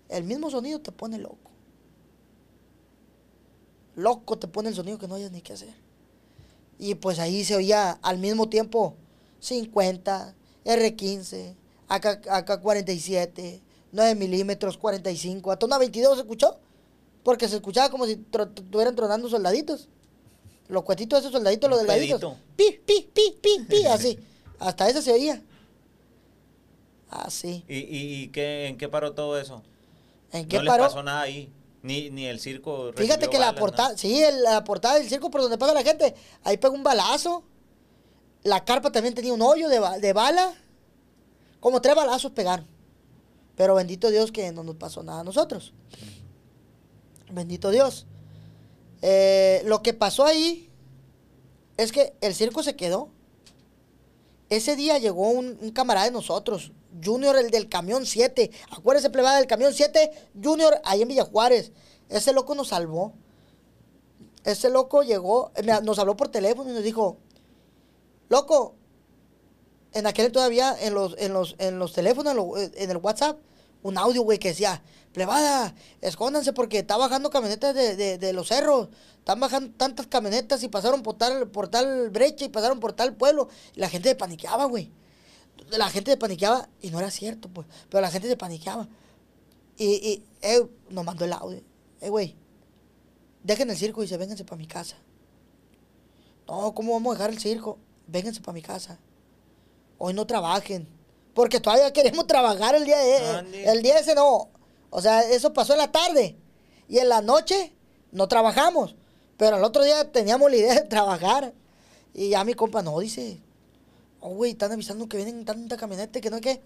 [0.09, 1.49] El mismo sonido te pone loco.
[3.95, 5.73] Loco te pone el sonido que no hayas ni qué hacer.
[6.80, 8.95] Y pues ahí se oía al mismo tiempo
[9.41, 10.34] 50,
[10.65, 11.56] R15,
[11.89, 13.60] AK, AK-47,
[13.91, 16.57] 9 milímetros, 45, hasta una 22 se escuchó.
[17.22, 19.89] Porque se escuchaba como si estuvieran tronando soldaditos.
[20.69, 22.35] Los cuetitos de esos soldaditos, los delgaditos.
[22.56, 24.18] Pi, pi, pi, pi, pi, así.
[24.57, 25.41] Hasta eso se oía.
[27.10, 27.65] Así.
[27.68, 29.64] ¿Y, y, y qué, en qué paró todo eso?
[30.31, 30.84] ¿En qué no les paró?
[30.84, 31.51] pasó nada ahí.
[31.81, 32.91] Ni, ni el circo.
[32.95, 36.14] Fíjate que la portada, sí, el- la portada del circo por donde pasa la gente,
[36.43, 37.43] ahí pega un balazo.
[38.43, 40.53] La carpa también tenía un hoyo de, de bala.
[41.60, 42.68] Como tres balazos pegaron.
[43.56, 45.73] Pero bendito Dios que no nos pasó nada a nosotros.
[47.31, 48.06] Bendito Dios.
[49.01, 50.69] Eh, lo que pasó ahí
[51.77, 53.10] es que el circo se quedó.
[54.49, 56.72] Ese día llegó un, un camarada de nosotros,
[57.03, 58.51] Junior, el del camión 7.
[58.71, 60.11] Acuérdese, plebada, del camión 7,
[60.43, 61.71] Junior, ahí en Villa Juárez.
[62.09, 63.13] Ese loco nos salvó.
[64.43, 67.17] Ese loco llegó, eh, nos habló por teléfono y nos dijo,
[68.29, 68.75] loco,
[69.91, 73.37] en aquel todavía, en los, en los, en los teléfonos, en, lo- en el WhatsApp,
[73.81, 74.81] un audio, güey, que decía,
[75.13, 78.89] plebada, escóndanse porque está bajando camionetas de, de- de los cerros.
[79.17, 83.15] Están bajando tantas camionetas y pasaron por tal, por tal brecha y pasaron por tal
[83.15, 83.49] pueblo.
[83.75, 84.91] Y la gente paniqueaba, güey.
[85.72, 87.68] La gente se paniqueaba y no era cierto, pues.
[87.90, 88.88] Pero la gente se paniqueaba.
[89.77, 91.61] Y, y eh, nos mandó el audio.
[92.02, 92.36] Eh, güey,
[93.44, 94.98] dejen el circo y se vénganse para mi casa.
[96.48, 97.77] No, ¿cómo vamos a dejar el circo?
[98.07, 98.98] Vénganse para mi casa.
[99.98, 100.88] Hoy no trabajen.
[101.34, 103.69] Porque todavía queremos trabajar el día de Ande.
[103.69, 104.49] El día ese no.
[104.90, 106.36] O sea, eso pasó en la tarde.
[106.88, 107.73] Y en la noche
[108.11, 108.95] no trabajamos.
[109.38, 111.53] Pero al otro día teníamos la idea de trabajar.
[112.14, 113.40] Y ya mi compa no, dice.
[114.21, 116.61] Oh, güey, están avisando que vienen tanta camioneta que no es que.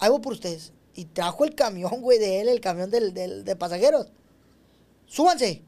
[0.00, 0.72] Voy por ustedes.
[0.94, 4.08] Y trajo el camión, güey, de él, el camión del, del- de pasajeros.
[5.06, 5.62] Súbanse.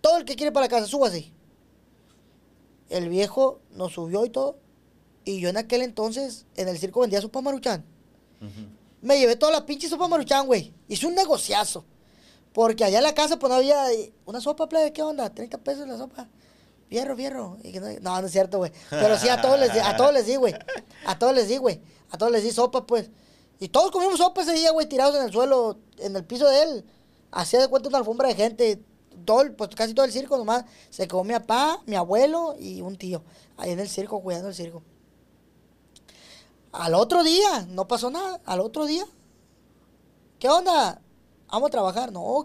[0.00, 1.32] Todo el que quiere para la casa, súbase.
[2.90, 4.56] El viejo nos subió y todo.
[5.24, 7.84] Y yo en aquel entonces, en el circo vendía sopa maruchan.
[9.00, 10.72] Me llevé toda la pinche sopa maruchan, güey.
[10.88, 11.84] Hice un negociazo.
[12.52, 15.30] Porque allá en la casa, pues no había eh, una sopa, plebe, ¿qué onda?
[15.32, 16.28] 30 pesos la sopa.
[16.92, 17.56] Fierro, fierro.
[18.02, 18.70] No, no, es cierto, güey.
[18.90, 20.54] Pero sí, a todos les a todos les di, güey.
[21.06, 21.80] A todos les di, güey.
[22.10, 23.08] A todos les di sopa, pues.
[23.58, 26.62] Y todos comimos sopa ese día, güey, tirados en el suelo, en el piso de
[26.62, 26.84] él.
[27.30, 28.84] Hacía de cuenta una alfombra de gente.
[29.24, 30.66] Todo, pues casi todo el circo nomás.
[30.90, 33.24] Se quedó mi papá, mi abuelo y un tío.
[33.56, 34.82] Ahí en el circo, cuidando el circo.
[36.72, 38.38] Al otro día, no pasó nada.
[38.44, 39.06] Al otro día.
[40.38, 41.00] ¿Qué onda?
[41.48, 42.12] Vamos a trabajar.
[42.12, 42.44] No,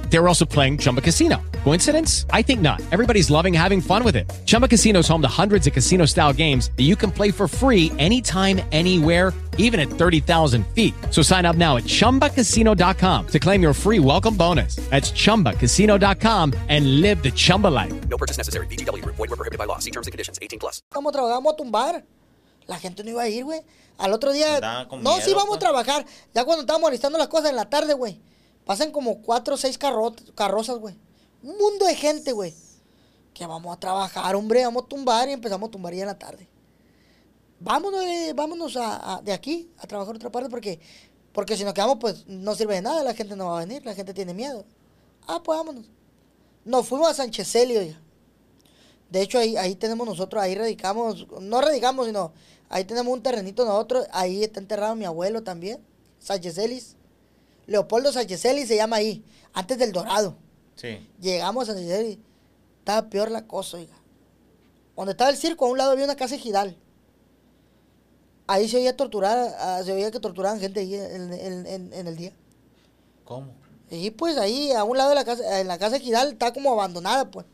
[0.11, 1.41] They were also playing Chumba Casino.
[1.63, 2.25] Coincidence?
[2.31, 2.81] I think not.
[2.91, 4.29] Everybody's loving having fun with it.
[4.45, 7.47] Chumba Casino is home to hundreds of casino style games that you can play for
[7.47, 10.93] free anytime, anywhere, even at 30,000 feet.
[11.11, 14.75] So sign up now at chumbacasino.com to claim your free welcome bonus.
[14.89, 17.93] That's chumbacasino.com and live the Chumba life.
[18.09, 18.67] No purchase necessary.
[18.67, 19.15] VGW Group.
[19.15, 19.79] Void were prohibited by law.
[19.79, 20.39] See terms and conditions.
[20.41, 20.81] 18 plus.
[20.93, 22.03] Vamos a trabajar, vamos a tumbar.
[22.67, 23.61] La gente no iba a ir, güey.
[23.97, 24.55] Al otro día.
[24.55, 25.57] Andaba no, miedo, sí, vamos pues.
[25.57, 26.05] a trabajar.
[26.33, 28.19] Ya cuando estábamos listando las cosas en la tarde, güey.
[28.65, 30.95] Pasan como cuatro o seis carro- carrozas, güey.
[31.43, 32.53] Un mundo de gente, güey.
[33.33, 34.63] Que vamos a trabajar, hombre.
[34.65, 36.47] Vamos a tumbar y empezamos a tumbar ya en la tarde.
[37.59, 40.79] Vámonos, eh, vámonos a- de aquí a trabajar otra parte porque,
[41.31, 43.03] porque si nos quedamos, pues no sirve de nada.
[43.03, 44.65] La gente no va a venir, la gente tiene miedo.
[45.27, 45.85] Ah, pues vámonos.
[46.65, 48.01] Nos fuimos a Sánchez ya.
[49.09, 52.31] De hecho, ahí, ahí tenemos nosotros, ahí radicamos, no radicamos, sino
[52.69, 55.85] ahí tenemos un terrenito nosotros, ahí está enterrado mi abuelo también,
[56.19, 56.95] Sánchez Celis.
[57.71, 59.23] Leopoldo Sánchez Celis se llama ahí,
[59.53, 60.35] antes del Dorado.
[60.75, 61.07] Sí.
[61.19, 62.17] Llegamos a Sánchez Celis,
[62.79, 63.95] estaba peor la cosa, oiga.
[64.95, 66.77] Donde estaba el circo, a un lado había una casa ejidal.
[68.47, 72.07] Ahí se oía torturar, ah, se oía que torturaban gente ahí en, en- en- en
[72.07, 72.33] el día.
[73.23, 73.53] ¿Cómo?
[73.89, 76.71] Y pues ahí, a un lado de la casa, en la casa ejidal, está como
[76.71, 77.45] abandonada, pues.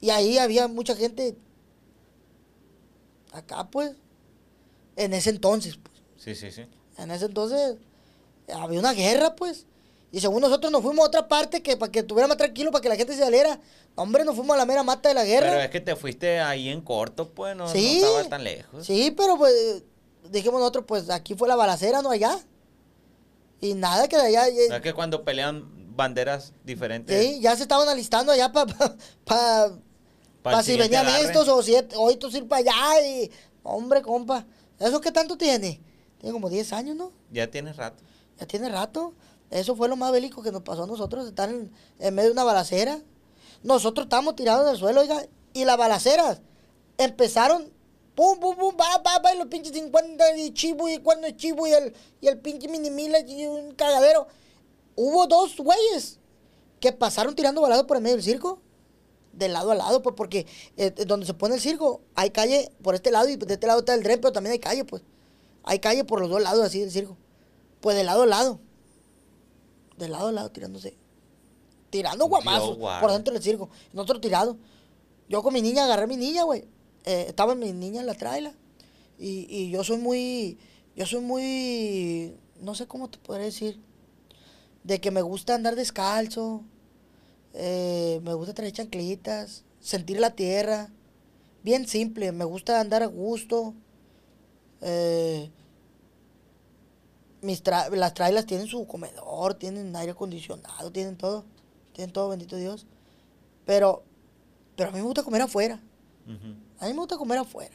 [0.00, 1.36] Y ahí había mucha gente.
[3.32, 3.92] Acá, pues.
[4.96, 5.94] En ese entonces, pues.
[6.16, 6.66] Sí, sí, sí.
[6.98, 7.76] En ese entonces
[8.52, 9.66] había una guerra, pues.
[10.10, 12.82] Y según nosotros nos fuimos a otra parte que para que estuviera más tranquilo, para
[12.82, 13.58] que la gente se saliera.
[13.94, 15.48] Hombre, nos fuimos a la mera mata de la guerra.
[15.50, 17.96] Pero es que te fuiste ahí en corto, pues, no, no Sí.
[18.02, 18.84] estaba tan lejos.
[18.86, 19.82] Sí, pero pues
[20.30, 22.38] dijimos nosotros, pues aquí fue la balacera, no allá.
[23.60, 24.48] Y nada que de allá.
[24.48, 25.66] eh, No es que cuando pelean
[25.96, 27.18] banderas diferentes.
[27.22, 29.72] Sí, ya se estaban alistando allá para pa, pa-
[30.42, 33.30] Pa' pa si venían estos o si hoy estos ir para allá y
[33.62, 34.44] hombre, compa,
[34.80, 35.80] ¿eso qué tanto tiene?
[36.18, 37.12] Tiene como 10 años, ¿no?
[37.30, 38.02] Ya tienes rato.
[38.38, 39.14] Ya tiene rato.
[39.50, 41.70] Eso fue lo más bélico que nos pasó a nosotros, estar en,
[42.14, 43.00] medio de una balacera.
[43.62, 46.40] Nosotros estábamos tirados en el suelo, oiga, y las balaceras
[46.96, 47.70] empezaron,
[48.14, 51.36] pum, pum, pum, va, va, va, y los pinches 50 y chivo y cuando es
[51.36, 54.26] chivo y el, y el pinche minimila y un cagadero.
[54.96, 56.18] Hubo dos güeyes
[56.80, 58.58] que pasaron tirando balazos por el medio del circo,
[59.32, 60.46] de lado a lado, pues porque
[60.76, 63.66] eh, eh, donde se pone el circo hay calle por este lado y de este
[63.66, 65.02] lado está el dren, pero también hay calle, pues.
[65.64, 67.16] Hay calle por los dos lados así del circo.
[67.82, 68.60] Pues de lado a lado.
[69.98, 70.96] De lado a lado tirándose.
[71.90, 73.68] Tirando guamazos por dentro del circo.
[73.92, 74.56] Nosotros tirados.
[75.28, 76.64] Yo con mi niña agarré a mi niña, güey.
[77.04, 78.54] Eh, estaba mi niña en la traila.
[79.18, 80.58] Y, y yo soy muy.
[80.96, 82.34] Yo soy muy.
[82.60, 83.78] No sé cómo te podría decir.
[84.84, 86.62] De que me gusta andar descalzo.
[87.52, 89.64] eh, me gusta traer chanclitas.
[89.80, 90.90] Sentir la tierra.
[91.62, 92.32] Bien simple.
[92.32, 93.74] Me gusta andar a gusto.
[94.80, 95.50] Eh,
[97.42, 101.44] mis tra- las trailas tienen su comedor, tienen aire acondicionado, tienen todo.
[101.92, 102.86] Tienen todo, bendito Dios.
[103.66, 104.02] Pero,
[104.76, 105.78] pero a mí me gusta comer afuera.
[106.80, 107.74] A mí me gusta comer afuera.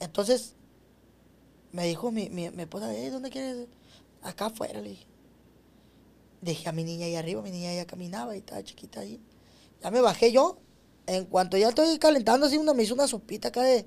[0.00, 0.54] Entonces,
[1.72, 3.66] me dijo mi, mi, mi esposa, "Eh, ¿dónde quieres?
[4.22, 5.06] Acá afuera, le dije.
[6.40, 9.20] Dejé a mi niña ahí arriba, mi niña ya caminaba y estaba chiquita ahí.
[9.82, 10.58] Ya me bajé yo.
[11.06, 13.86] En cuanto ya estoy calentando así, una, me hizo una sopita acá de,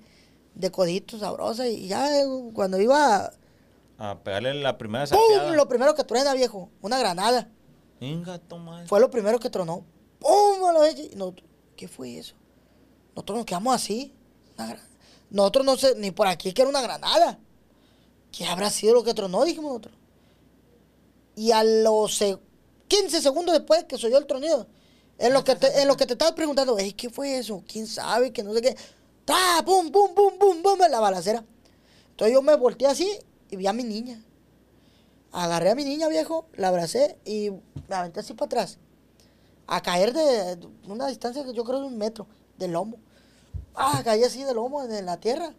[0.55, 1.67] de coditos sabrosa.
[1.67, 3.31] Y ya eh, cuando iba,
[4.03, 5.19] A pegarle la primera ¡pum!
[5.19, 5.51] sapeada.
[5.55, 6.71] Lo primero que truena, viejo.
[6.81, 7.51] Una granada.
[7.99, 8.83] Venga, toma.
[8.87, 9.85] Fue lo primero que tronó.
[10.17, 11.35] ¡Pum!
[11.75, 12.33] ¿Qué fue eso?
[13.15, 14.11] Nosotros nos quedamos así.
[14.57, 14.75] Una
[15.29, 17.37] Nosotros no sé, ni por aquí que era una granada.
[18.31, 19.43] ¿Qué habrá sido lo que tronó?
[19.45, 19.95] Dijimos nosotros.
[21.35, 22.39] Y a los se-
[22.87, 24.65] 15 segundos después que se oyó el tronido,
[25.19, 27.63] en lo que te, en lo que te estabas preguntando, "Ey, ¿qué fue eso?
[27.67, 28.33] ¿Quién sabe?
[28.33, 28.75] Que no sé qué.
[29.25, 29.61] ¡Ta!
[29.63, 30.81] ¡Pum, pum, pum, pum, pum!
[30.81, 31.45] En la balacera.
[32.09, 33.19] Entonces yo me volteé así
[33.51, 34.23] y vi a mi niña.
[35.31, 37.51] Agarré a mi niña, viejo, la abracé y
[37.87, 38.79] me aventé así para atrás.
[39.67, 42.97] A caer de una distancia que yo creo de un metro del lomo.
[43.75, 45.53] Ah, caí así del lomo en la tierra.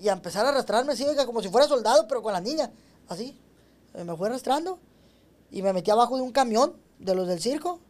[0.00, 2.70] Y a empezar a arrastrarme así, como si fuera soldado, pero con la niña.
[3.08, 3.38] Así.
[3.94, 4.78] Eh, Me fue arrastrando.
[5.50, 7.80] Y me metí abajo de un camión de los del circo.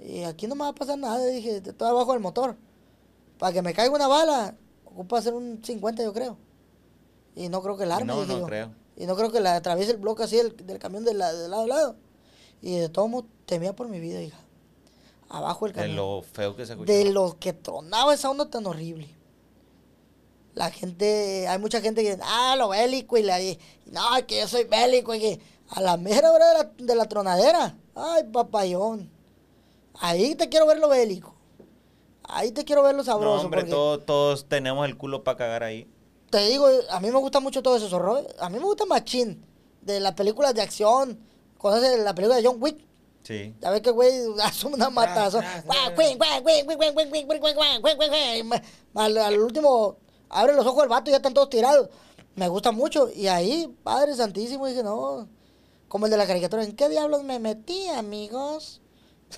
[0.00, 2.56] Y aquí no me va a pasar nada, dije, estoy abajo del motor.
[3.38, 6.36] Para que me caiga una bala, ocupa hacer un 50, yo creo.
[7.36, 8.46] Y no creo que el arme, No, no yo.
[8.46, 8.72] creo.
[8.96, 11.48] Y no creo que la atraviese el bloque así del, del camión de, la- de
[11.48, 11.96] lado a lado.
[12.62, 14.38] Y de todo modo temía por mi vida, hija.
[15.28, 15.96] Abajo del De camión.
[15.96, 16.90] lo feo que se escuchó.
[16.90, 19.08] De lo que tronaba esa onda tan horrible.
[20.54, 24.40] La gente, hay mucha gente que dice, ah, lo bélico, y, la, y no, que
[24.40, 28.24] yo soy bélico, y que a la mera hora de la, de la tronadera, ay,
[28.32, 29.10] papayón.
[30.00, 31.34] Ahí te quiero ver lo bélico.
[32.22, 33.44] Ahí te quiero verlo No, sabroso.
[33.44, 35.86] hombre, porque todo- todos tenemos el culo para cagar ahí
[36.36, 38.22] te digo, a mí me gusta mucho todo eso, zorro.
[38.40, 39.42] A mí me gusta Machín,
[39.80, 41.18] de las películas de acción,
[41.56, 42.78] cosas de la película de John Wick.
[43.22, 43.54] Sí.
[43.58, 45.40] Ya ves que, güey, hace una matazo.
[48.94, 49.96] Al último,
[50.28, 51.88] abre los ojos del vato y ya están todos tirados.
[52.34, 53.08] Me gusta mucho.
[53.10, 55.26] Y ahí, Padre Santísimo, dije, no.
[55.88, 58.82] Como el de la caricatura, ¿en qué diablos me metí, amigos?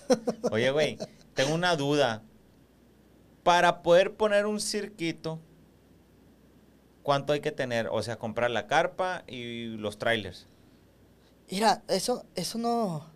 [0.50, 0.98] Oye, güey,
[1.34, 2.24] tengo una duda.
[3.44, 5.38] Para poder poner un circuito,
[7.08, 7.88] ¿cuánto hay que tener?
[7.90, 10.46] O sea, comprar la carpa y los trailers.
[11.50, 13.06] Mira, eso, eso no.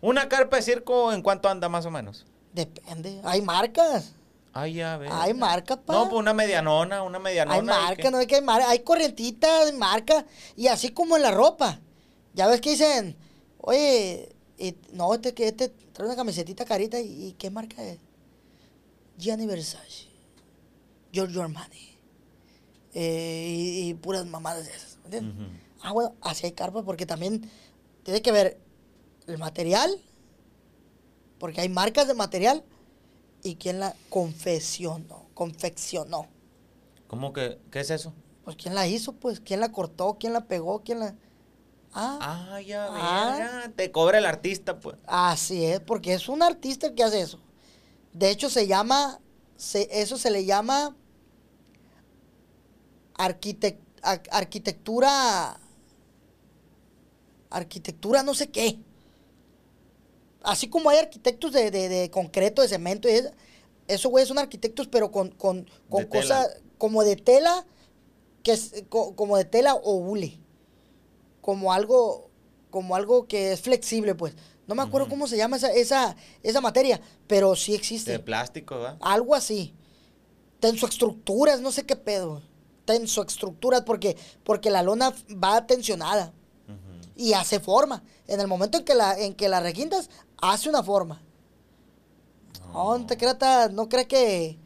[0.00, 2.24] Una carpa de circo, ¿en cuánto anda más o menos?
[2.52, 3.20] Depende.
[3.24, 4.14] Hay marcas.
[4.52, 5.10] Ay, ya ves.
[5.12, 5.92] Hay marcas, pa.
[5.92, 7.56] No, pues una medianona, una medianona.
[7.56, 10.24] Hay ¿y marca, no hay que hay marca, hay corrientitas de marca
[10.54, 11.80] y así como en la ropa.
[12.34, 13.16] Ya ves que dicen,
[13.58, 17.98] oye, y- no, este que este trae una camisetita carita y, y ¿qué marca es?
[19.18, 20.06] Gianni Versace,
[21.10, 21.91] Giorgio Armani
[22.94, 25.48] eh, y, y puras mamadas de esas, ¿me entiendes?
[25.82, 27.50] Ah, bueno, así hay carpa porque también
[28.04, 28.60] tiene que ver
[29.26, 29.90] el material,
[31.38, 32.62] porque hay marcas de material
[33.42, 36.28] y quién la confeccionó, confeccionó.
[37.08, 37.58] ¿Cómo que?
[37.70, 38.12] ¿Qué es eso?
[38.44, 41.14] Pues quién la hizo, pues, quién la cortó, quién la pegó, quién la...
[41.94, 42.18] Ah,
[42.54, 43.68] Ah, ya, Ah.
[43.76, 44.96] Te cobra el artista, pues.
[45.06, 47.38] así es, porque es un artista el que hace eso.
[48.12, 49.20] De hecho, se llama,
[49.56, 50.96] se- eso se le llama
[53.14, 55.58] arquitec- ar- arquitectura,
[57.50, 58.78] arquitectura no sé qué.
[60.42, 63.30] Así como hay arquitectos de, de- de concreto, de cemento, y eso,
[63.86, 67.64] eso, güey, son arquitectos, pero con, con, con cosas como de tela,
[68.42, 70.38] que es co- como de tela o hule.
[71.40, 72.30] Como algo,
[72.70, 74.34] como algo que es flexible, pues.
[74.66, 78.12] No me acuerdo cómo se llama esa, esa, esa materia, pero sí existe.
[78.12, 78.96] De plástico, ¿va?
[79.00, 79.74] Algo así.
[80.60, 82.42] Tensoestructuras, no sé qué pedo.
[82.84, 86.32] Tensoestructuras, porque, porque la lona va tensionada
[87.16, 88.02] y hace forma.
[88.26, 91.22] En el momento en que la, en que la requintas, hace una forma.
[92.72, 94.58] No, no te creas, no creas que.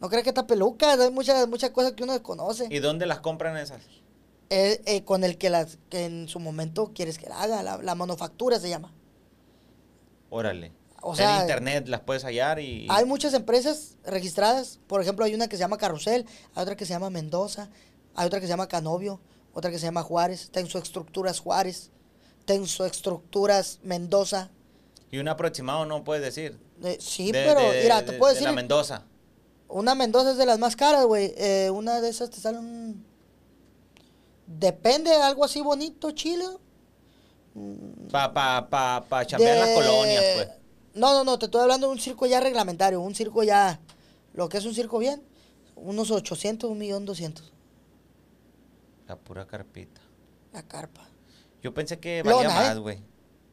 [0.00, 2.66] No creas que está peluca, hay muchas, muchas cosas que uno desconoce.
[2.70, 3.82] ¿Y dónde las compran esas?
[4.50, 7.78] Eh, eh, con el que, las, que en su momento quieres que la haga, la,
[7.78, 8.92] la manufactura se llama.
[10.28, 10.72] Órale.
[11.08, 12.86] O sea, en internet las puedes hallar y...
[12.90, 14.80] Hay muchas empresas registradas.
[14.86, 17.68] Por ejemplo, hay una que se llama Carrusel, hay otra que se llama Mendoza,
[18.14, 19.20] hay otra que se llama Canovio,
[19.54, 21.90] otra que se llama Juárez, Tensoestructuras Juárez,
[22.44, 24.50] Tensoestructuras Mendoza.
[25.10, 26.58] Y un aproximado no puedes decir.
[26.82, 29.02] Eh, sí, De- pero de- mira, te puedo de decir, la Mendoza.
[29.68, 31.32] una Mendoza es de las más caras, güey.
[31.36, 33.04] Eh, una de esas te sale un...
[34.46, 36.60] Depende, algo así bonito, chilo.
[38.12, 40.48] Para pa, pa, pa chambear las de- colonias, pues.
[40.96, 43.78] No, no, no, te estoy hablando de un circo ya reglamentario, un circo ya,
[44.32, 45.22] lo que es un circo bien,
[45.76, 47.52] unos 800, un millón 200,
[49.06, 50.00] La pura carpita.
[50.52, 51.06] la carpa.
[51.62, 52.80] Yo pensé que valía Lona, más, ¿eh?
[52.80, 52.98] güey.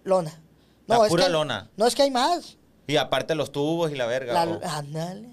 [0.05, 0.41] Lona.
[0.87, 1.69] La es pura que lona.
[1.77, 2.57] No, es que hay más.
[2.87, 4.33] Y aparte los tubos y la verga.
[4.33, 4.59] La- oh.
[4.63, 5.29] ándale.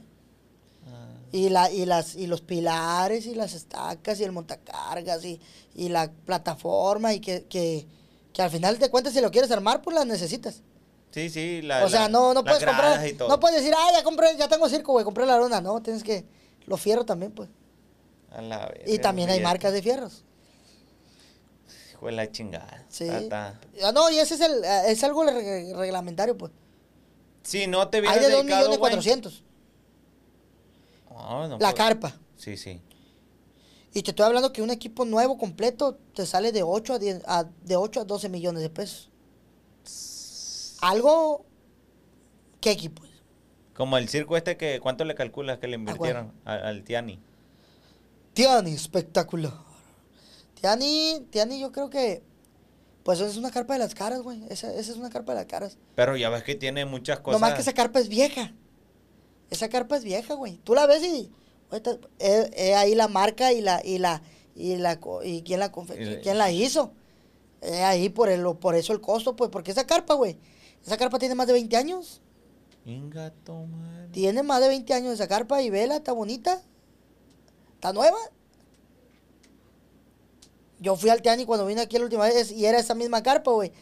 [0.86, 1.14] Ah.
[1.32, 5.40] Y, la, y, las, y los pilares y las estacas y el montacargas y,
[5.74, 7.86] y la plataforma y que, que,
[8.32, 10.62] que al final de cuentas si lo quieres armar pues las necesitas.
[11.10, 11.62] Sí, sí.
[11.62, 13.28] La, o sea, no, no puedes comprar, y todo.
[13.28, 15.60] no puedes decir, ah, ya compré, ya tengo circo, güey, compré la lona.
[15.60, 16.24] No, tienes que,
[16.66, 17.48] los fierros también pues.
[18.30, 20.24] A la verga, Y también hay marcas de fierros.
[21.92, 22.86] Hijo de la chingada.
[22.88, 23.04] Sí.
[23.08, 26.52] Está- Ah, No, y ese es, el, eh, es algo re- reglamentario, pues.
[27.42, 28.78] Si no te Hay de 2 dedicado, millones güey.
[28.78, 29.42] 400.
[31.10, 32.16] No, no La puedo- carpa.
[32.36, 32.80] Sí, sí.
[33.92, 37.22] Y te estoy hablando que un equipo nuevo completo te sale de 8 a, 10
[37.26, 39.10] a- de 8 a 12 millones de pesos.
[40.80, 41.44] Algo
[42.60, 43.02] ¿Qué equipo?
[43.74, 47.18] Como el circo este que, ¿cuánto le calculas que le invirtieron al, al Tiani?
[48.34, 49.54] Tiani, espectacular.
[50.60, 52.22] Tiani, Tiani, yo creo que.
[53.02, 54.44] Pues es una carpa de las caras, güey.
[54.50, 55.78] Esa, esa es una carpa de las caras.
[55.94, 57.40] Pero ya ves que tiene muchas cosas.
[57.40, 58.52] No más que esa carpa es vieja.
[59.48, 60.58] Esa carpa es vieja, güey.
[60.58, 61.30] Tú la ves y.
[61.70, 61.82] güey,
[62.18, 63.80] eh, eh, ahí la marca y la.
[63.82, 64.20] Y la
[64.54, 66.92] y la y quién la quién la hizo.
[67.62, 70.36] Eh, ahí por el, por eso el costo, pues, porque esa carpa, güey.
[70.84, 72.20] Esa carpa tiene más de 20 años.
[72.84, 74.08] Ingato, madre.
[74.12, 76.62] Tiene más de 20 años esa carpa y vela, está bonita.
[77.74, 78.18] Está nueva.
[80.80, 83.50] Yo fui al Tiani cuando vine aquí la última vez y era esa misma carpa,
[83.50, 83.72] güey.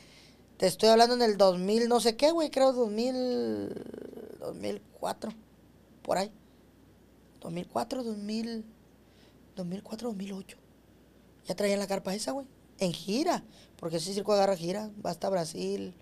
[0.57, 5.31] Te estoy hablando en el 2000, no sé qué, güey, creo 2000, 2004,
[6.03, 6.33] por ahí.
[7.41, 8.65] 2004, 2000,
[9.55, 10.57] 2004, 2008.
[11.47, 12.49] Ya traían la carpa esa, güey.
[12.81, 13.45] En gira,
[13.77, 15.95] porque ese circo agarra gira, va hasta Brasil.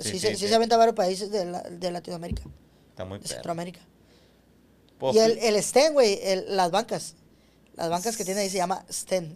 [0.00, 2.42] Sí, Sí, se, sí, se aventa a varios países de, la- de Latinoamérica,
[2.90, 3.34] Está muy de perro.
[3.34, 3.80] Centroamérica.
[4.98, 7.14] Pues, y el, el stand, güey, el- las bancas.
[7.74, 8.84] Las bancas que tiene ahí se llama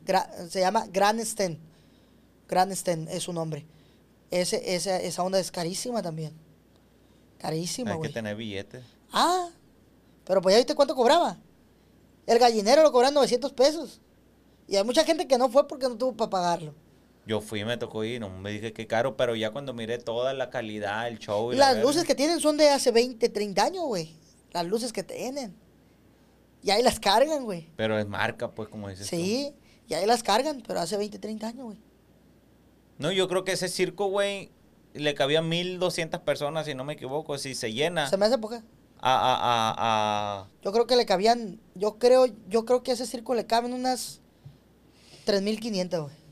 [0.06, 1.58] gra- se llama Grand Stand.
[2.48, 3.66] Grand Stand es su nombre.
[4.30, 6.32] Ese, esa, esa onda es carísima también.
[7.38, 8.12] Carísima, Hay que güey.
[8.12, 8.84] tener billetes.
[9.12, 9.48] Ah,
[10.24, 11.38] pero pues ya viste cuánto cobraba.
[12.26, 14.00] El gallinero lo cobran 900 pesos.
[14.68, 16.74] Y hay mucha gente que no fue porque no tuvo para pagarlo.
[17.26, 20.32] Yo fui, me tocó ir, no me dije que caro, pero ya cuando miré toda
[20.32, 23.64] la calidad, el show y la Las luces que tienen son de hace 20, 30
[23.64, 24.14] años, güey.
[24.52, 25.54] Las luces que tienen.
[26.62, 27.68] Y ahí las cargan, güey.
[27.76, 29.16] Pero es marca, pues, como dices tú.
[29.16, 29.52] Sí,
[29.88, 31.78] y ahí las cargan, pero hace 20, 30 años, güey.
[32.98, 34.50] No, yo creo que ese circo, güey,
[34.94, 38.08] le cabían 1200 personas, si no me equivoco, si se llena.
[38.08, 38.62] Se me hace poca.
[39.00, 39.74] A, a, a,
[40.42, 43.46] a- Yo creo que le cabían, yo creo, yo creo que a ese circo le
[43.46, 44.20] caben unas
[45.24, 46.25] 3500, güey.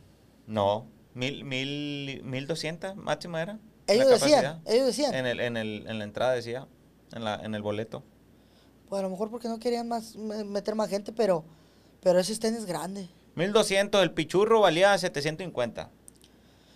[0.46, 3.58] No, mil, mil, 1200 máximo era.
[3.86, 5.14] Ellos decían, ellos decían.
[5.14, 6.66] En, el, en, el, en la entrada decía,
[7.12, 8.02] en, la, en el boleto.
[8.88, 11.44] Pues a lo mejor porque no querían más me- meter más gente, pero
[12.02, 13.08] pero ese stand es grande.
[13.34, 15.90] 1200, el pichurro valía 750.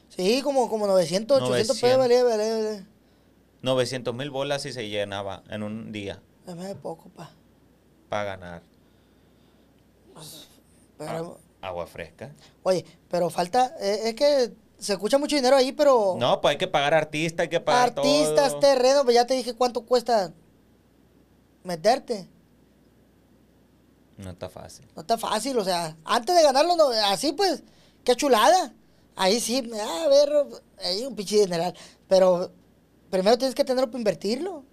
[0.08, 1.98] Sí, como, como 900, 800 pesos 900.
[1.98, 2.86] valía, valía, valía.
[3.62, 7.30] 900 mil bolas si se llenaba en un día me hace poco, pa.
[8.08, 8.62] para ganar.
[10.96, 12.34] Pero, Ah, Agua fresca.
[12.62, 16.58] Oye, pero falta, eh, es que se escucha mucho dinero ahí, pero No, pues hay
[16.58, 18.60] que pagar artista, hay que pagar artistas, todo.
[18.60, 20.32] terrenos, pues ya te dije cuánto cuesta
[21.64, 22.28] meterte.
[24.16, 24.86] No está fácil.
[24.96, 27.62] No está fácil, o sea, antes de ganarlo, no, así pues,
[28.04, 28.74] qué chulada.
[29.14, 30.32] Ahí sí, a ver,
[30.84, 31.74] ahí un pinche dineral.
[32.08, 32.52] Pero
[33.10, 34.64] primero tienes que tenerlo para invertirlo.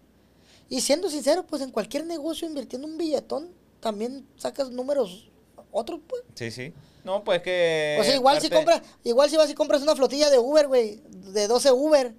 [0.69, 5.29] Y siendo sincero, pues en cualquier negocio invirtiendo un billetón, también sacas números
[5.75, 6.23] otros, pues.
[6.35, 6.73] Sí, sí.
[7.03, 7.97] No, pues que...
[7.99, 11.01] O sea, igual si compras, igual si vas y compras una flotilla de Uber, güey,
[11.09, 12.15] de 12 Uber,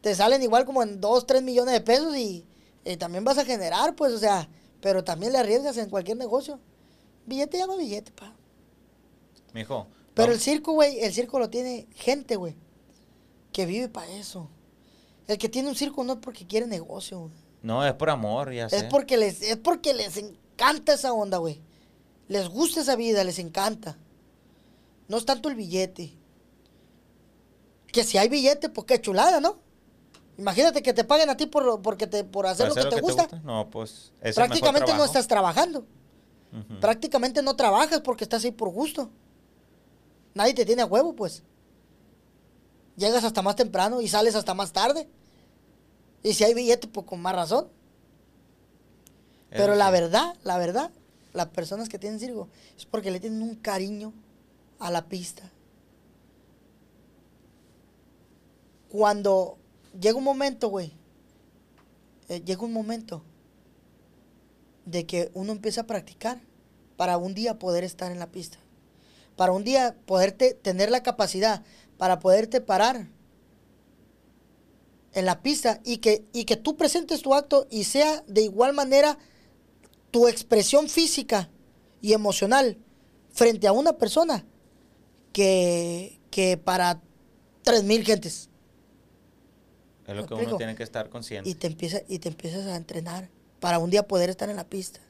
[0.00, 2.46] te salen igual como en 2, 3 millones de pesos y,
[2.84, 4.48] y también vas a generar, pues, o sea,
[4.80, 6.60] pero también le arriesgas en cualquier negocio.
[7.26, 8.34] Billete llama billete, pa.
[9.52, 9.88] Mijo.
[10.14, 12.54] Pero el circo, güey, el circo lo tiene gente, güey,
[13.52, 14.48] que vive para eso.
[15.26, 17.32] El que tiene un circo no es porque quiere negocio, güey.
[17.62, 18.76] No, es por amor, ya sé.
[18.76, 21.60] Es porque les, es porque les encanta esa onda, güey.
[22.28, 23.96] Les gusta esa vida, les encanta.
[25.08, 26.12] No es tanto el billete.
[27.86, 29.58] Que si hay billete, pues qué chulada, ¿no?
[30.38, 33.00] Imagínate que te paguen a ti por, porque te, por hacer, ¿Para lo, que te
[33.00, 33.28] gusta.
[33.42, 35.86] No, pues es Prácticamente no estás trabajando.
[36.80, 39.10] Prácticamente no trabajas porque estás ahí por gusto.
[40.34, 41.42] Nadie te tiene a huevo, pues.
[42.96, 45.08] Llegas hasta más temprano y sales hasta más tarde.
[46.22, 47.68] Y si hay billete, pues con más razón.
[49.50, 50.90] Pero la verdad, la verdad,
[51.36, 54.12] las personas que tienen circo es porque le tienen un cariño
[54.78, 55.52] a la pista.
[58.88, 59.58] Cuando
[60.00, 60.92] llega un momento, güey,
[62.28, 63.22] eh, llega un momento
[64.86, 66.40] de que uno empieza a practicar
[66.96, 68.58] para un día poder estar en la pista.
[69.36, 71.62] Para un día poderte tener la capacidad
[71.98, 73.08] para poderte parar
[75.12, 78.72] en la pista y que, y que tú presentes tu acto y sea de igual
[78.72, 79.18] manera
[80.10, 81.50] tu expresión física
[82.00, 82.78] y emocional
[83.32, 84.44] frente a una persona
[85.32, 87.00] que, que para
[87.62, 88.48] tres mil gentes.
[90.06, 90.50] Es lo ¿Me que explico?
[90.50, 91.50] uno tiene que estar consciente.
[91.50, 93.28] Y te, empieza, y te empiezas a entrenar
[93.60, 95.00] para un día poder estar en la pista.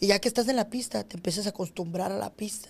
[0.00, 2.68] Y ya que estás en la pista, te empiezas a acostumbrar a la pista.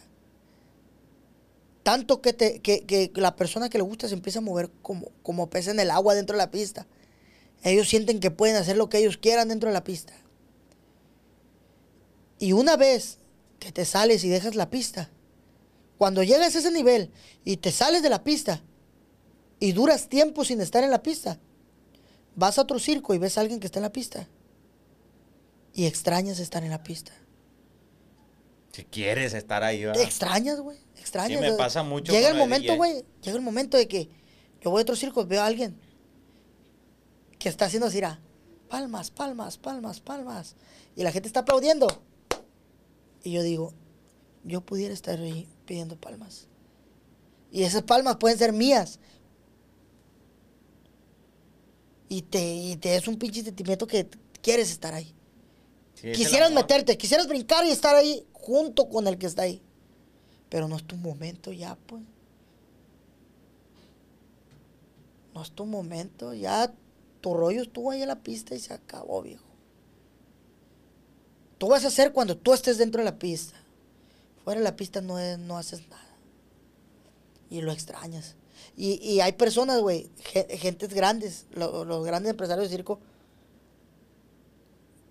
[1.83, 5.11] Tanto que, te, que, que la persona que le gusta se empieza a mover como,
[5.23, 6.87] como pez en el agua dentro de la pista.
[7.65, 10.13] Ellos sienten que pueden hacer lo que ellos quieran dentro de la pista.
[12.39, 13.19] Y una vez
[13.59, 15.11] que te sales y dejas la pista,
[15.97, 17.11] cuando llegas a ese nivel
[17.45, 18.63] y te sales de la pista
[19.59, 21.41] y duras tiempo sin estar en la pista,
[22.37, 24.29] vas a otro circo y ves a alguien que está en la pista
[25.75, 27.13] y extrañas estar en la pista.
[28.73, 30.03] Si quieres estar ahí, ¿verdad?
[30.03, 30.79] Extrañas, güey.
[30.97, 31.41] Extrañas.
[31.41, 33.05] Sí, me pasa mucho Llega el momento, güey.
[33.23, 34.09] Llega el momento de que
[34.61, 35.77] yo voy a otro circo, veo a alguien
[37.41, 38.21] que está haciendo así, "Ra,
[38.69, 40.55] palmas, palmas, palmas, palmas.
[40.95, 41.89] Y la gente está aplaudiendo.
[43.23, 43.73] Y yo digo,
[44.45, 46.47] yo pudiera estar ahí pidiendo palmas.
[47.51, 49.01] Y esas palmas pueden ser mías.
[52.09, 54.09] Y te, y te es un pinche sentimiento que
[54.43, 55.15] quieres estar ahí.
[55.95, 59.63] Sí, Quisieras meterte, quisieras brincar y estar ahí junto con el que está ahí.
[60.49, 62.03] Pero no es tu momento ya, pues.
[65.35, 66.73] No es tu momento, ya
[67.21, 69.48] tu rollo estuvo ahí en la pista y se acabó, viejo.
[71.59, 73.57] Tú vas a hacer cuando tú estés dentro de la pista.
[74.45, 76.03] Fuera de la pista no, es- no haces nada.
[77.51, 78.37] Y lo extrañas.
[78.77, 83.01] Y, y hay personas, güey, ge- gentes grandes, lo- los grandes empresarios de circo,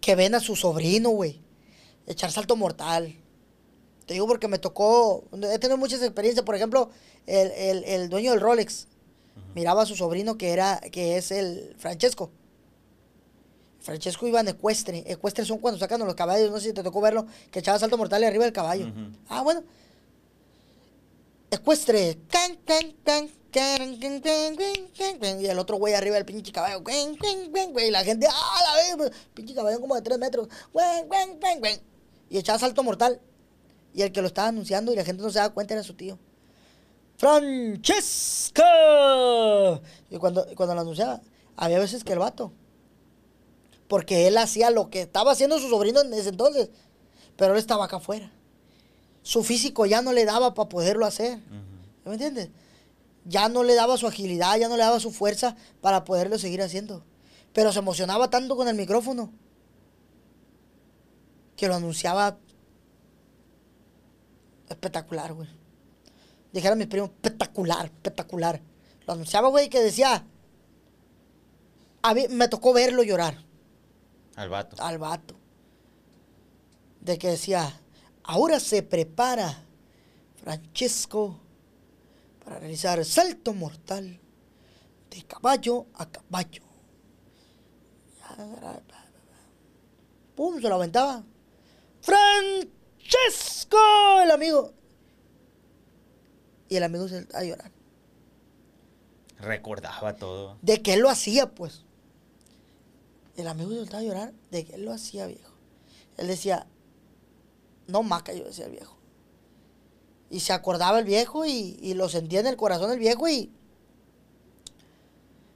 [0.02, 1.42] que ven a su sobrino, güey,
[2.06, 3.14] echar salto mortal.
[4.06, 6.46] Te digo porque me tocó, he tenido muchas experiencias.
[6.46, 6.90] Por ejemplo,
[7.26, 8.88] el, el- el dueño del Rolex
[9.54, 12.32] miraba a su sobrino que era, que es el Francesco.
[13.88, 15.02] Francesco iban de ecuestre.
[15.08, 17.98] Ecuestre son cuando sacan los caballos, no sé si te tocó verlo, que echaba salto
[17.98, 18.92] mortal arriba del caballo.
[19.30, 19.64] Ah, bueno.
[21.50, 22.18] Ecuestre.
[25.40, 26.84] Y el otro güey arriba del pinche caballo.
[26.86, 28.60] Y la gente, ¡ah,
[28.98, 29.10] la!
[29.34, 30.50] Pinche caballo como de tres metros.
[32.30, 33.22] Y echaba salto mortal.
[33.94, 35.94] Y el que lo estaba anunciando y la gente no se daba cuenta era su
[35.94, 36.20] tío.
[37.16, 38.64] ¡Francesco!
[40.10, 41.22] Y cuando, cuando lo anunciaba,
[41.56, 42.52] había veces que el vato
[43.88, 46.70] porque él hacía lo que estaba haciendo su sobrino en ese entonces.
[47.36, 48.32] Pero él estaba acá afuera.
[49.22, 51.40] Su físico ya no le daba para poderlo hacer.
[52.06, 52.50] ¿Me entiendes?
[53.26, 56.62] Ya no le daba su agilidad, ya no le daba su fuerza para poderlo seguir
[56.62, 57.04] haciendo.
[57.54, 59.32] Pero se emocionaba tanto con el micrófono
[61.56, 62.38] que lo anunciaba
[64.70, 65.50] espectacular, güey.
[66.54, 68.62] Dijera mi primo, espectacular, espectacular.
[69.06, 70.26] Lo anunciaba, güey, que decía.
[72.02, 73.47] A mí me tocó verlo llorar
[74.38, 74.82] Al vato.
[74.82, 75.36] al vato.
[77.02, 77.82] De que decía,
[78.24, 79.64] ahora se prepara
[80.36, 81.40] Francesco
[82.46, 84.20] para realizar salto mortal
[85.10, 86.62] de caballo a caballo.
[90.36, 91.24] Pum, se lo aventaba.
[92.02, 93.78] Francesco,
[94.22, 94.72] el amigo.
[96.70, 97.72] Y el amigo se a llorar.
[99.40, 100.60] Recordaba todo.
[100.62, 101.87] De que él lo hacía, pues.
[103.38, 105.54] El amigo se soltaba a llorar de que él lo hacía, viejo.
[106.18, 106.68] Él decía,
[107.88, 108.98] no maca, yo decía el viejo.
[110.30, 113.52] Y se acordaba el viejo y, y lo sentía en el corazón el viejo y...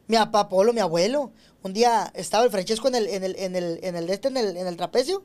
[0.07, 1.31] Mi papá Polo, mi abuelo,
[1.63, 4.37] un día estaba el Francesco en el, en el, en el, en el, este, en
[4.37, 5.23] el, en trapecio.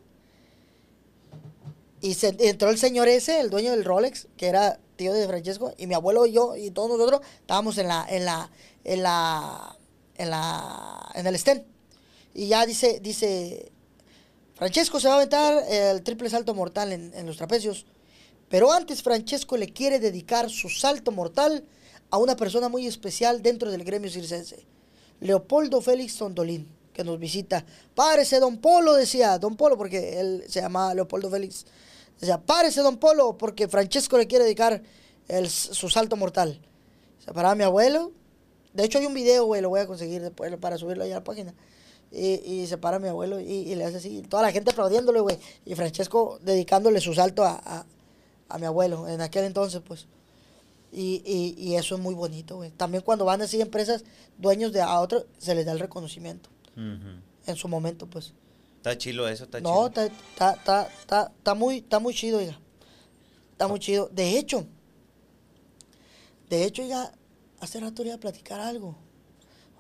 [2.01, 5.75] Y se, entró el señor ese, el dueño del Rolex, que era tío de Francesco,
[5.77, 8.51] y mi abuelo y yo y todos nosotros estábamos en la, en la,
[8.85, 9.77] en la,
[10.17, 11.76] en la, en el stand.
[12.39, 13.73] Y ya dice, dice,
[14.55, 17.87] Francesco se va a aventar el triple salto mortal en, en los trapecios.
[18.51, 21.65] Pero antes Francesco le quiere dedicar su salto mortal
[22.11, 24.67] a una persona muy especial dentro del gremio circense.
[25.21, 27.65] Leopoldo Félix Tondolín, que nos visita.
[27.95, 31.65] Párese, don Polo, decía, don Polo, porque él se llamaba Leopoldo Félix.
[32.21, 34.83] Decía, párese, don Polo, porque Francesco le quiere dedicar
[35.29, 36.61] el- su salto mortal.
[37.25, 38.13] Se paraba mi abuelo.
[38.75, 41.17] De hecho, hay un video, güey, lo voy a conseguir después para subirlo ahí a
[41.17, 41.55] la página.
[42.13, 44.23] Y, y se para mi abuelo y, y le hace así.
[44.23, 45.39] Toda la gente aplaudiéndole, güey.
[45.65, 47.87] Y Francesco dedicándole su salto a, a-
[48.49, 50.07] a mi abuelo en aquel entonces, pues.
[50.93, 52.71] Y, y- y eso es muy bonito, güey.
[52.71, 54.05] También cuando van así empresas,
[54.39, 56.49] dueños de a otro, se les da el reconocimiento.
[56.77, 58.33] En su momento, pues.
[58.77, 59.87] Está chilo eso, está No, chido.
[59.89, 62.59] está, está, está, está, está muy, está muy chido, oiga.
[63.53, 64.09] Está muy chido.
[64.13, 64.65] De hecho,
[66.49, 67.13] de hecho, ya
[67.61, 68.97] hace rato iba a platicar algo.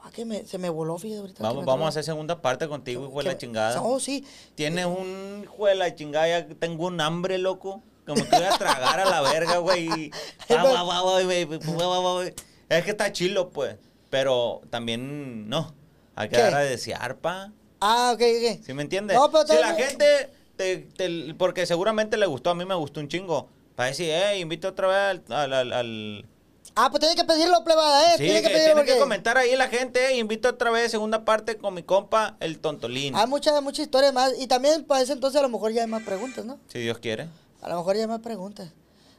[0.06, 1.42] Ah, que me, se me voló, fíjate, ahorita.
[1.42, 3.82] Vamos, vamos a hacer segunda parte contigo, hijo de la chingada.
[3.82, 4.24] Oh, sí.
[4.54, 7.82] Tienes un hijo de la chingada, ya tengo un hambre, loco.
[8.06, 10.12] Como que voy a tragar a la verga, güey.
[12.68, 13.76] Es que está chilo, pues.
[14.10, 15.74] Pero también, no.
[16.14, 16.42] Hay que ¿Qué?
[16.42, 17.52] dar a desear, pa.
[17.80, 18.64] Ah, ok, ok.
[18.64, 19.16] ¿Sí me entiendes?
[19.16, 23.00] No, pero si la gente, te, te- porque seguramente le gustó, a mí me gustó
[23.00, 23.48] un chingo.
[23.74, 24.96] Para decir, eh, invito otra vez
[25.28, 25.32] al...
[25.32, 26.26] al, al- al-
[26.78, 28.18] Ah, pues tiene que pedirlo, plebada, ¿eh?
[28.18, 30.90] Sí, tiene que, que pedirlo tiene que comentar ahí la gente, eh, invito otra vez
[30.90, 33.16] segunda parte con mi compa, el Tontolín.
[33.16, 34.34] hay muchas muchas historias más.
[34.38, 36.58] Y también para ese entonces a lo mejor ya hay más preguntas, ¿no?
[36.68, 37.28] Si Dios quiere.
[37.62, 38.72] A lo mejor ya hay más preguntas.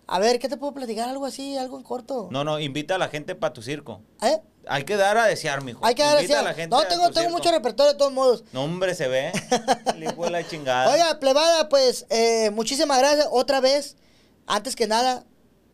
[0.06, 1.10] A ver, ¿qué te puedo platicar?
[1.10, 2.30] Algo así, algo en corto.
[2.32, 4.02] No, no, invita a la gente para tu circo.
[4.22, 4.40] ¿Eh?
[4.70, 5.86] Hay que dar a desear, mijo.
[5.86, 6.46] Hay que dar Invita así.
[6.46, 8.44] a la gente No, a tengo, tu tengo mucho repertorio de todos modos.
[8.54, 9.32] No, hombre, se ve.
[9.98, 10.94] De la chingada.
[10.94, 13.98] Oiga, plebada, pues eh, muchísimas gracias otra vez.
[14.46, 15.26] Antes que nada,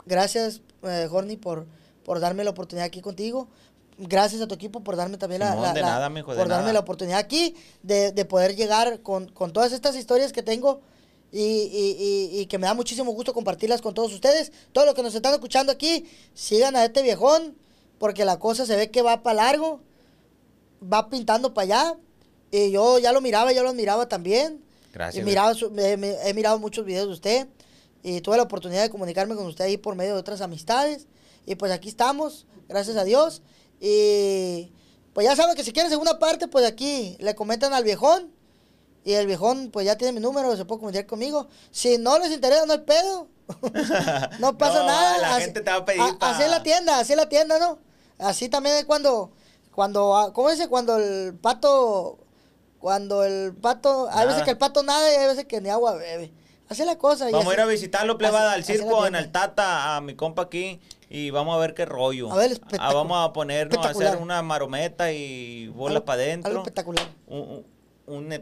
[0.06, 1.66] gracias, eh, Horny, por,
[2.06, 3.48] por darme la oportunidad aquí contigo.
[3.98, 6.38] Gracias a tu equipo por darme también la, Simón, la- de la- nada, mijo, de
[6.40, 6.74] por darme nada.
[6.74, 10.82] la oportunidad aquí de, de poder llegar con, con todas estas historias que tengo
[11.32, 14.52] y, y- y- y que me da muchísimo gusto compartirlas con todos ustedes.
[14.72, 17.56] Todos los que nos están escuchando aquí, sigan a este viejón
[18.00, 19.80] porque la cosa se ve que va para largo,
[20.82, 21.98] va pintando para allá.
[22.52, 24.62] Y yo ya lo miraba, ya lo admiraba también.
[24.92, 25.24] Gracias,
[25.98, 27.48] me- he mirado muchos videos de usted
[28.04, 31.08] y tuve la oportunidad de comunicarme con usted ahí por medio de otras amistades.
[31.46, 33.42] Y pues aquí estamos, gracias a Dios.
[33.80, 34.72] Y
[35.14, 38.32] pues ya saben que si quieren segunda parte, pues aquí le comentan al viejón.
[39.06, 41.48] Y el viejón pues ya tiene mi número, se puede comunicar conmigo.
[41.72, 43.28] Si no les interesa, no hay pedo.
[44.40, 45.18] no pasa No, nada.
[45.18, 47.18] la Así- gente te va a pedir a- pa- Así es la tienda, así es
[47.18, 47.80] la tienda, ¿no?
[48.18, 49.32] Así también es cuando,
[49.76, 50.68] cuando, ah, ¿cómo dice?
[50.70, 52.20] Cuando el pato,
[52.80, 55.94] Cuando el pato, hay veces que el pato nada y hay veces que ni agua
[55.96, 56.34] bebe.
[56.70, 57.30] Es la cosa.
[57.30, 59.16] Vamos a ir a visitarlo, plebada, al circo en.
[59.16, 60.80] Altata, a mi compa aquí,
[61.10, 62.32] y vamos a ver qué rollo.
[62.32, 66.32] A ver, Ah, vamos a ponernos a hacer una marometa y bolas Algo- para Algo
[66.32, 66.58] adentro.
[66.60, 67.08] espectacular.
[67.28, 67.66] Un,
[68.08, 68.34] un,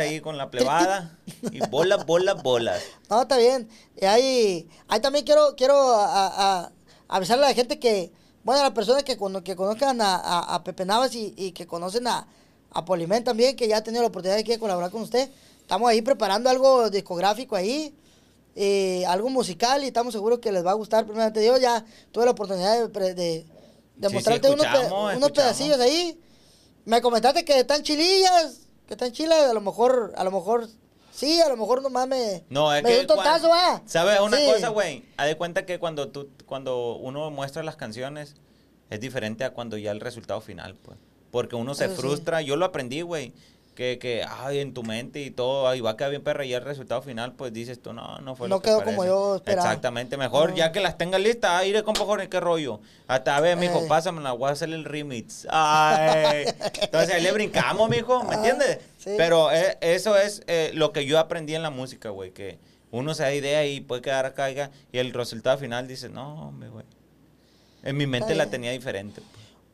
[0.00, 1.18] ahí con la plebada.
[1.52, 2.82] y bolas, bolas, bolas.
[3.10, 3.68] No, está bien.
[4.00, 6.72] Y ahí, ahí también quiero, quiero a- a-
[7.08, 8.10] avisarle a la gente que,
[8.42, 11.66] bueno, a las personas que, que conozcan a, a- a Pepe Navas y, y que
[11.66, 12.26] conocen a,
[12.70, 15.30] a Polimen también, que ya ha tenido la oportunidad de colaborar con usted.
[15.66, 17.92] Estamos ahí preparando algo discográfico ahí,
[18.54, 21.04] eh, algo musical y estamos seguros que les va a gustar.
[21.04, 23.44] Primeramente Dios, ya tuve la oportunidad de, de,
[23.96, 26.20] de Sí, mostrarte sí, unos, pe- unos pedacillos ahí.
[26.84, 30.68] Me comentaste que están chilillas, que están chilas, a lo mejor, a lo mejor,
[31.10, 33.00] sí, a lo mejor nomás me, No, es me dio que.
[33.00, 33.82] un tontazo, ¿va?
[33.86, 34.46] ¿Sabes una Sí.
[34.46, 35.04] cosa, güey?
[35.16, 38.36] Haz de cuenta que cuando, tú, cuando uno muestra las canciones,
[38.88, 40.96] es diferente a cuando ya el resultado final, pues.
[41.32, 42.00] Porque uno se Eso sí.
[42.02, 42.40] frustra.
[42.40, 43.34] Yo lo aprendí, güey.
[43.76, 46.52] Que, que, ay, en tu mente y todo, ay, va a quedar bien perra y
[46.54, 49.06] el resultado final, pues dices tú, no, no fue No lo que quedó como parece".
[49.14, 49.68] yo esperaba.
[49.68, 50.56] Exactamente, mejor No.
[50.56, 52.80] ya que las tengas listas, ay, iré con cojones, qué rollo.
[53.06, 53.86] Hasta, a ver, mijo, Eh.
[53.86, 55.46] pásamela, voy a hacer el remix.
[55.50, 56.46] Ay.
[56.80, 58.78] Entonces ahí le brincamos, mijo, ¿me Ah, entiendes?
[58.98, 59.10] sí.
[59.18, 62.58] Pero eh, eso es eh, lo que yo aprendí en la música, güey, que
[62.90, 64.56] uno se da idea y puede quedar acá y
[64.92, 66.86] y el resultado final dice, no, hombre, güey.
[67.82, 69.20] En mi mente la tenía diferente.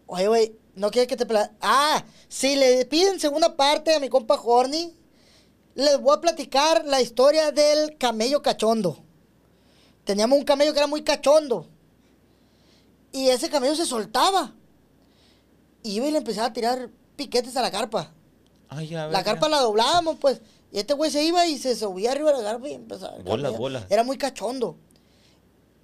[0.06, 1.26] Oye, güey, no quieres que te...
[1.60, 4.94] Ah, si le piden segunda parte a mi compa Horny,
[5.74, 8.98] les voy a platicar la historia del camello cachondo.
[10.04, 11.66] Teníamos un camello que era muy cachondo.
[13.12, 14.54] Y ese camello se soltaba.
[15.82, 18.12] Y iba y le empezaba a tirar piquetes a la carpa.
[18.68, 20.40] Ay, ya, La carpa la doblábamos, pues.
[20.72, 23.16] Y este güey se iba y se subía arriba de la carpa y empezaba.
[23.22, 23.58] camello.
[23.58, 23.84] bolas.
[23.90, 24.76] Era muy cachondo.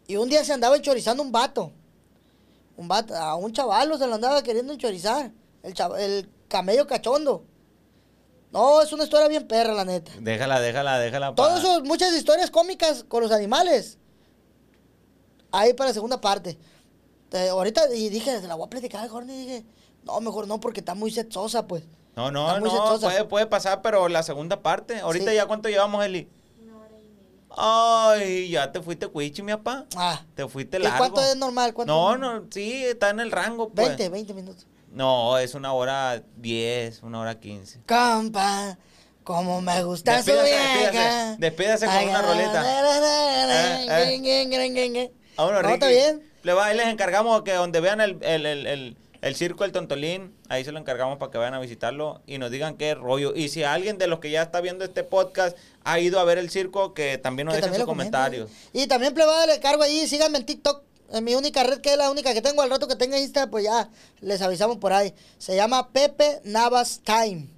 [0.06, 1.72] Y un día se andaba enchorizando un vato.
[2.78, 5.32] Un vato, a un chavalo se lo andaba queriendo enchorizar.
[5.64, 7.44] El, chava- el camello cachondo.
[8.52, 10.12] No, es una historia bien perra, la neta.
[10.20, 11.30] Déjala, déjala, déjala.
[11.30, 13.98] pa- Todas eso, muchas historias cómicas con los animales.
[15.50, 16.56] Ahí para la segunda parte.
[17.32, 19.66] Eh, ahorita, y dije, se la voy a platicar a Jorge, y dije,
[20.04, 21.82] no, mejor no, porque está muy sexosa, pues.
[22.16, 25.00] No, no, no, puede, puede pasar, pero la segunda parte.
[25.00, 25.36] Ahorita Sí.
[25.36, 26.28] ya cuánto llevamos, Eli.
[27.60, 29.84] Ay, ya te fuiste cuichi, mi papá.
[29.96, 30.98] Ah, Te fuiste ¿y largo.
[30.98, 31.74] cuánto es normal?
[31.74, 32.42] ¿Cuánto No, es normal?
[32.44, 33.88] no, sí, está en el rango, pues.
[33.88, 34.66] 20, 20 minutos.
[34.92, 37.80] No, es una hora 10, una hora 15.
[37.86, 38.78] Compa,
[39.24, 41.36] como me gusta su Despídase, vieja.
[41.36, 42.60] despídase, despídase con Ay, una roleta.
[42.62, 45.74] ay, Eh, No, Ricky.
[45.74, 46.22] está bien.
[46.42, 49.72] Le va, ahí les encargamos que donde vean el, el, el, el, el circo El
[49.72, 53.34] Tontolín, ahí se lo encargamos para que vayan a visitarlo y nos digan qué rollo.
[53.34, 56.38] Y si alguien de los que ya está viendo este podcast ha ido a ver
[56.38, 58.50] el circo, que también nos Que dejen también sus comentarios.
[58.72, 60.82] Y también plebada le cargo ahí, síganme en TikTok.
[61.10, 63.48] En mi única red, que es la única que tengo, al rato que tenga Insta,
[63.48, 63.88] pues ya
[64.20, 65.14] les avisamos por ahí.
[65.38, 67.48] Se llama Pepe Navas Time.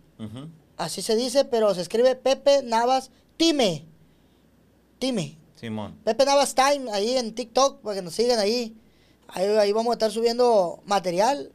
[0.77, 3.85] Así se dice, pero se escribe Pepe Navas Time.
[5.01, 5.37] Time.
[5.57, 5.99] Simón.
[6.05, 8.77] Pepe Navas Time, ahí en TikTok, para que nos sigan ahí.
[9.33, 11.53] Ahí, ahí vamos a estar subiendo material.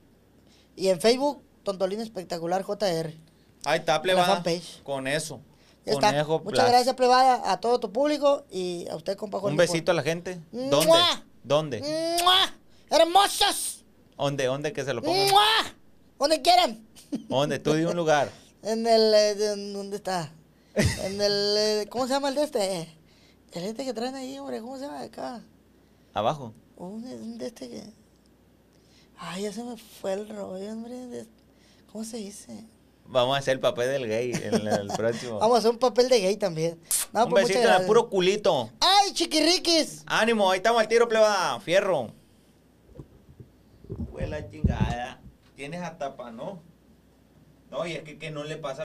[0.75, 3.13] Y en Facebook, Tontolín Espectacular JR.
[3.65, 4.43] Ahí está, plebada.
[4.83, 5.39] Con eso.
[5.85, 6.07] Está.
[6.09, 9.85] Conejo Muchas gracias, plebada, a todo tu público y a usted, compa Un Jorge, besito
[9.85, 10.39] por- a la gente.
[10.51, 10.85] ¿Dónde?
[10.87, 11.23] ¡Mua!
[11.43, 11.81] ¿Dónde?
[12.23, 12.53] ¡Mua!
[12.89, 13.83] ¡Hermosos!
[14.17, 14.45] ¿Dónde?
[14.45, 15.29] ¿Dónde que se lo pongan?
[15.29, 15.43] ¡Mua!
[16.17, 16.87] Donde quieran.
[17.29, 17.59] ¿Dónde?
[17.59, 18.29] Tú di un lugar.
[18.63, 19.13] En el.
[19.13, 20.31] eh, en- ¿Dónde está?
[20.73, 21.55] En el.
[21.57, 22.97] eh, ¿Cómo se llama el de este?
[23.51, 24.59] El este que traen ahí, hombre.
[24.59, 25.43] ¿Cómo se llama acá?
[26.15, 26.51] Abajo.
[26.77, 27.83] Un, un de este que.
[29.17, 30.95] Ay, ya se me fue el rollo, hombre.
[31.07, 31.25] de-
[31.91, 32.65] ¿Cómo se dice?
[33.07, 35.37] Vamos a hacer el papel del gay en el próximo.
[35.39, 36.79] Vamos a hacer un papel de gay también.
[37.13, 38.71] No, un pues, besito en el puro culito.
[38.79, 40.03] ¡Ay, chiquirriquis!
[40.07, 41.59] Ánimo, ahí estamos al tiro, plebada.
[41.59, 42.11] Fierro.
[44.11, 45.21] Fue la chingada.
[45.55, 46.61] Tienes hasta pa, ¿no?
[47.69, 48.84] No, y es que, que no le pasa.